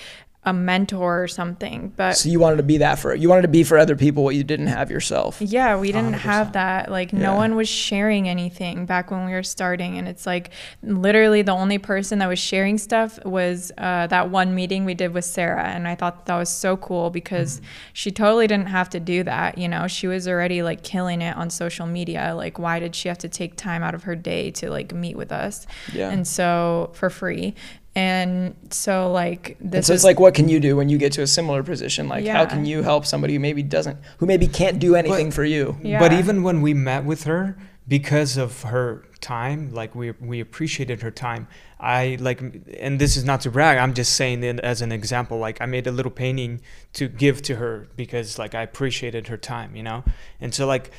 a 0.45 0.55
mentor 0.55 1.23
or 1.23 1.29
something. 1.29 1.93
But 1.97 2.17
So 2.17 2.31
you 2.31 2.41
wanted 2.41 2.57
to 2.57 2.63
be 2.63 2.79
that 2.79 2.99
for 2.99 3.15
you 3.15 3.29
wanted 3.29 3.43
to 3.43 3.49
be 3.49 3.63
for 3.63 3.77
other 3.77 3.95
people 3.95 4.25
what 4.25 4.35
you 4.35 4.43
didn't 4.43 4.69
have 4.69 4.91
yourself. 4.91 5.37
yeah, 5.43 5.77
we 5.79 5.93
didn't 5.93 6.15
100%. 6.15 6.19
have 6.21 6.53
that. 6.55 6.91
Like, 6.91 7.13
Yeah. 7.13 7.19
no 7.19 7.35
one 7.35 7.57
was 7.57 7.69
sharing 7.69 8.27
anything 8.27 8.87
back 8.87 9.11
when 9.11 9.27
we 9.27 9.33
were 9.33 9.43
starting. 9.43 9.99
And 9.99 10.09
it's 10.09 10.25
like 10.25 10.49
literally 10.83 11.43
the 11.43 11.53
only 11.53 11.77
person 11.77 12.21
that 12.21 12.27
was 12.29 12.39
sharing 12.39 12.79
stuff 12.79 13.23
was 13.25 13.71
uh, 13.77 14.07
that 14.07 14.31
one 14.31 14.55
meeting 14.55 14.87
we 14.87 14.95
did 14.95 15.13
with 15.13 15.27
Sarah. 15.27 15.69
And 15.69 15.87
I 15.87 15.95
thought 15.95 16.25
that 16.25 16.37
was 16.39 16.49
so 16.49 16.75
cool 16.79 17.11
because 17.11 17.61
she 17.93 18.11
totally 18.11 18.47
didn't 18.47 18.69
have 18.69 18.89
to 18.91 19.01
do 19.01 19.23
that. 19.25 19.59
You 19.59 19.69
know, 19.69 19.87
she 19.89 20.07
was 20.07 20.27
already 20.27 20.63
like 20.63 20.83
killing 20.83 21.21
it 21.21 21.37
on 21.37 21.51
social 21.51 21.87
media. 21.87 22.33
Like, 22.35 22.59
why 22.59 22.79
did 22.81 22.95
she 22.95 23.09
have 23.09 23.19
to 23.19 23.29
take 23.29 23.57
time 23.57 23.83
out 23.83 23.95
of 23.95 24.05
her 24.05 24.17
day 24.17 24.51
to 24.53 24.71
like 24.71 24.95
meet 24.95 25.17
with 25.19 25.33
us? 25.33 25.67
Yeah. 25.93 26.09
And 26.11 26.27
so 26.27 26.91
for 26.95 27.11
free. 27.11 27.55
And 27.97 28.55
so, 28.71 29.11
like, 29.11 29.57
And 29.61 29.73
this 29.73 29.89
so 29.89 29.93
is 29.93 29.99
it's 30.01 30.05
like, 30.05 30.21
what 30.21 30.35
can 30.35 30.49
you 30.49 30.61
do 30.61 30.77
when 30.77 30.89
you 30.89 30.97
get 30.97 31.13
to 31.15 31.23
a 31.23 31.27
similar 31.27 31.63
position? 31.63 32.09
Like, 32.09 32.25
how 32.27 32.47
can 32.47 32.65
you 32.65 32.83
help 32.83 33.05
somebody 33.05 33.35
who 33.35 33.41
maybe 33.41 33.63
doesn't, 33.65 33.99
who 34.19 34.27
maybe 34.27 34.47
can't 34.47 34.79
do 34.79 34.95
anything 34.95 35.31
for 35.33 35.45
you? 35.45 35.77
But 35.99 36.13
even 36.13 36.43
when 36.43 36.63
we 36.63 36.73
met 36.73 37.05
with 37.05 37.25
her, 37.25 37.57
because 37.89 38.37
of 38.37 38.63
her 38.63 39.05
time, 39.21 39.71
like 39.73 39.95
we 39.95 40.13
we 40.13 40.41
appreciated 40.41 41.03
her 41.03 41.11
time. 41.11 41.47
I 41.79 42.17
like, 42.21 42.41
and 42.79 42.99
this 42.99 43.17
is 43.17 43.25
not 43.25 43.41
to 43.43 43.51
brag. 43.51 43.79
I'm 43.79 43.95
just 43.95 44.15
saying 44.15 44.43
it 44.45 44.61
as 44.61 44.81
an 44.83 44.93
example. 44.93 45.39
Like 45.39 45.61
I 45.61 45.67
made 45.67 45.87
a 45.87 45.91
little 45.91 46.13
painting 46.13 46.61
to 46.95 47.09
give 47.09 47.43
to 47.43 47.57
her 47.57 47.89
because 47.97 48.39
like 48.39 48.55
I 48.55 48.63
appreciated 48.63 49.29
her 49.29 49.37
time, 49.37 49.75
you 49.77 49.83
know. 49.83 50.05
And 50.41 50.55
so 50.55 50.67
like 50.67 50.91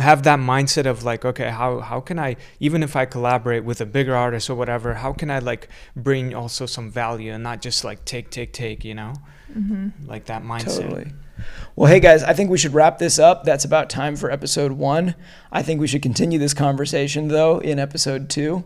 have 0.00 0.22
that 0.24 0.38
mindset 0.38 0.86
of 0.86 1.04
like, 1.04 1.24
okay, 1.24 1.50
how 1.50 1.80
how 1.80 2.00
can 2.00 2.18
I 2.18 2.36
even 2.58 2.82
if 2.82 2.96
I 2.96 3.04
collaborate 3.04 3.64
with 3.64 3.80
a 3.80 3.86
bigger 3.86 4.14
artist 4.16 4.50
or 4.50 4.54
whatever, 4.56 4.94
how 4.94 5.12
can 5.12 5.30
I 5.30 5.38
like 5.38 5.68
bring 5.94 6.34
also 6.34 6.66
some 6.66 6.90
value 6.90 7.32
and 7.32 7.42
not 7.42 7.60
just 7.62 7.84
like 7.84 8.04
take 8.04 8.30
take 8.30 8.52
take, 8.52 8.84
you 8.84 8.94
know, 8.94 9.12
Mhm. 9.56 9.92
like 10.06 10.24
that 10.26 10.42
mindset. 10.42 10.80
Totally. 10.82 11.12
Well, 11.76 11.90
hey 11.90 12.00
guys, 12.00 12.22
I 12.22 12.32
think 12.34 12.50
we 12.50 12.58
should 12.58 12.72
wrap 12.72 12.98
this 12.98 13.18
up. 13.18 13.44
That's 13.44 13.64
about 13.64 13.90
time 13.90 14.14
for 14.16 14.30
episode 14.30 14.72
one. 14.72 15.14
I 15.50 15.62
think 15.62 15.80
we 15.80 15.86
should 15.86 16.02
continue 16.02 16.38
this 16.38 16.54
conversation 16.54 17.28
though 17.28 17.58
in 17.58 17.78
episode 17.78 18.30
two. 18.30 18.64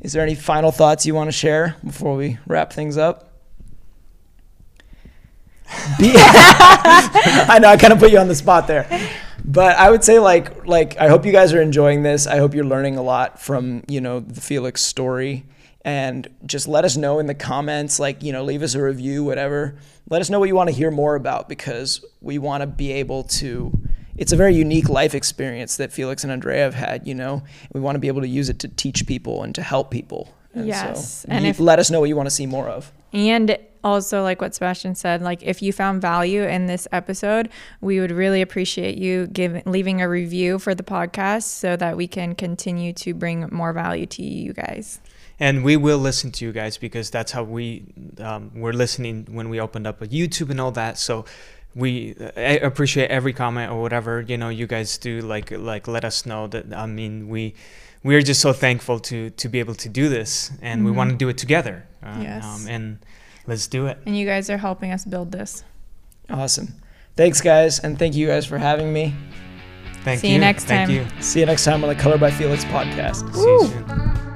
Is 0.00 0.12
there 0.12 0.22
any 0.22 0.34
final 0.34 0.70
thoughts 0.70 1.04
you 1.06 1.14
want 1.14 1.28
to 1.28 1.32
share 1.32 1.76
before 1.84 2.16
we 2.16 2.38
wrap 2.46 2.72
things 2.72 2.96
up? 2.96 3.34
I 6.00 7.58
know 7.60 7.68
I 7.68 7.76
kind 7.76 7.92
of 7.92 7.98
put 7.98 8.10
you 8.10 8.18
on 8.18 8.28
the 8.28 8.34
spot 8.34 8.66
there, 8.66 8.88
but 9.44 9.76
I 9.76 9.90
would 9.90 10.02
say 10.02 10.18
like 10.18 10.66
like 10.66 10.96
I 10.96 11.08
hope 11.08 11.26
you 11.26 11.32
guys 11.32 11.52
are 11.52 11.60
enjoying 11.60 12.02
this. 12.02 12.26
I 12.26 12.38
hope 12.38 12.54
you're 12.54 12.64
learning 12.64 12.96
a 12.96 13.02
lot 13.02 13.40
from 13.40 13.82
you 13.88 14.00
know 14.00 14.20
the 14.20 14.40
Feliks 14.40 14.78
story, 14.78 15.44
and 15.82 16.28
just 16.46 16.68
let 16.68 16.84
us 16.84 16.96
know 16.96 17.18
in 17.18 17.26
the 17.26 17.34
comments. 17.34 17.98
Like 17.98 18.22
you 18.22 18.32
know, 18.32 18.44
leave 18.44 18.62
us 18.62 18.74
a 18.74 18.82
review, 18.82 19.24
whatever. 19.24 19.76
Let 20.10 20.20
us 20.20 20.30
know 20.30 20.38
what 20.38 20.48
you 20.48 20.54
want 20.54 20.70
to 20.70 20.74
hear 20.74 20.90
more 20.90 21.14
about 21.14 21.48
because 21.48 22.04
we 22.20 22.38
want 22.38 22.62
to 22.62 22.66
be 22.66 22.92
able 22.92 23.24
to. 23.24 23.72
It's 24.16 24.32
a 24.32 24.36
very 24.36 24.54
unique 24.54 24.88
life 24.88 25.14
experience 25.14 25.76
that 25.76 25.90
Feliks 25.90 26.24
and 26.24 26.32
Andrea 26.32 26.62
have 26.62 26.74
had. 26.74 27.06
You 27.06 27.14
know, 27.14 27.42
we 27.72 27.80
want 27.80 27.94
to 27.94 28.00
be 28.00 28.08
able 28.08 28.22
to 28.22 28.28
use 28.28 28.48
it 28.48 28.58
to 28.60 28.68
teach 28.68 29.06
people 29.06 29.42
and 29.44 29.54
to 29.54 29.62
help 29.62 29.90
people. 29.90 30.34
And 30.54 30.66
Yes, 30.66 31.20
so 31.20 31.28
and 31.30 31.46
if- 31.46 31.60
let 31.60 31.78
us 31.78 31.90
know 31.90 32.00
what 32.00 32.08
you 32.08 32.16
want 32.16 32.26
to 32.26 32.34
see 32.34 32.46
more 32.46 32.68
of. 32.68 32.90
And 33.12 33.56
also, 33.84 34.22
like 34.22 34.40
what 34.40 34.54
Sebastian 34.54 34.94
said, 34.96 35.22
like 35.22 35.42
if 35.42 35.62
you 35.62 35.72
found 35.72 36.02
value 36.02 36.42
in 36.42 36.66
this 36.66 36.88
episode, 36.90 37.48
we 37.80 38.00
would 38.00 38.10
really 38.10 38.42
appreciate 38.42 38.98
you 38.98 39.28
giving 39.28 39.62
leaving 39.66 40.02
a 40.02 40.08
review 40.08 40.58
for 40.58 40.74
the 40.74 40.82
podcast 40.82 41.44
so 41.44 41.76
that 41.76 41.96
we 41.96 42.08
can 42.08 42.34
continue 42.34 42.92
to 42.94 43.14
bring 43.14 43.48
more 43.52 43.72
value 43.72 44.06
to 44.06 44.22
you 44.22 44.52
guys. 44.52 45.00
And 45.40 45.62
we 45.64 45.76
will 45.76 45.98
listen 45.98 46.32
to 46.32 46.44
you 46.44 46.52
guys 46.52 46.78
because 46.78 47.10
that's 47.10 47.30
how 47.32 47.44
we 47.44 47.84
um, 48.18 48.50
we're 48.54 48.72
listening 48.72 49.26
when 49.30 49.48
we 49.48 49.60
opened 49.60 49.86
up 49.86 50.02
a 50.02 50.06
YouTube 50.08 50.50
and 50.50 50.60
all 50.60 50.72
that. 50.72 50.98
So 50.98 51.24
we 51.74 52.16
I 52.36 52.58
appreciate 52.58 53.10
every 53.10 53.32
comment 53.32 53.70
or 53.70 53.80
whatever 53.80 54.20
you 54.20 54.36
know 54.36 54.48
you 54.48 54.66
guys 54.66 54.98
do. 54.98 55.20
Like 55.20 55.50
like 55.52 55.86
let 55.86 56.04
us 56.04 56.26
know 56.26 56.46
that 56.48 56.72
I 56.74 56.86
mean 56.86 57.28
we 57.28 57.54
we 58.02 58.16
are 58.16 58.22
just 58.22 58.40
so 58.40 58.52
thankful 58.52 58.98
to 59.00 59.30
to 59.30 59.48
be 59.48 59.60
able 59.60 59.74
to 59.76 59.88
do 59.88 60.08
this 60.08 60.50
and 60.60 60.84
we 60.84 60.90
Mhm. 60.90 60.96
want 60.96 61.10
to 61.10 61.16
do 61.16 61.28
it 61.28 61.38
together. 61.38 61.84
Uh, 62.02 62.18
Yes. 62.20 62.44
Um, 62.44 62.66
and 62.68 62.98
let's 63.46 63.68
do 63.68 63.86
it. 63.86 63.98
And 64.06 64.16
you 64.18 64.26
guys 64.26 64.50
are 64.50 64.58
helping 64.58 64.90
us 64.92 65.04
build 65.04 65.30
this. 65.30 65.62
Awesome. 66.30 66.74
Thanks, 67.16 67.40
guys, 67.40 67.78
and 67.80 67.98
thank 67.98 68.14
you 68.14 68.26
guys 68.28 68.44
for 68.46 68.58
having 68.58 68.92
me. 68.92 69.14
Thank 70.04 70.18
you. 70.18 70.20
See 70.20 70.28
you 70.28 70.34
you. 70.34 70.40
next 70.40 70.64
Thank 70.64 70.88
time. 70.88 70.96
you. 70.96 71.22
See 71.22 71.40
you 71.40 71.46
next 71.46 71.64
time 71.64 71.82
on 71.84 71.88
the 71.88 71.94
Color 72.00 72.18
by 72.18 72.30
Feliks 72.30 72.64
podcast. 72.70 73.32
See 73.34 73.40
you 73.40 73.66
soon. 73.66 74.27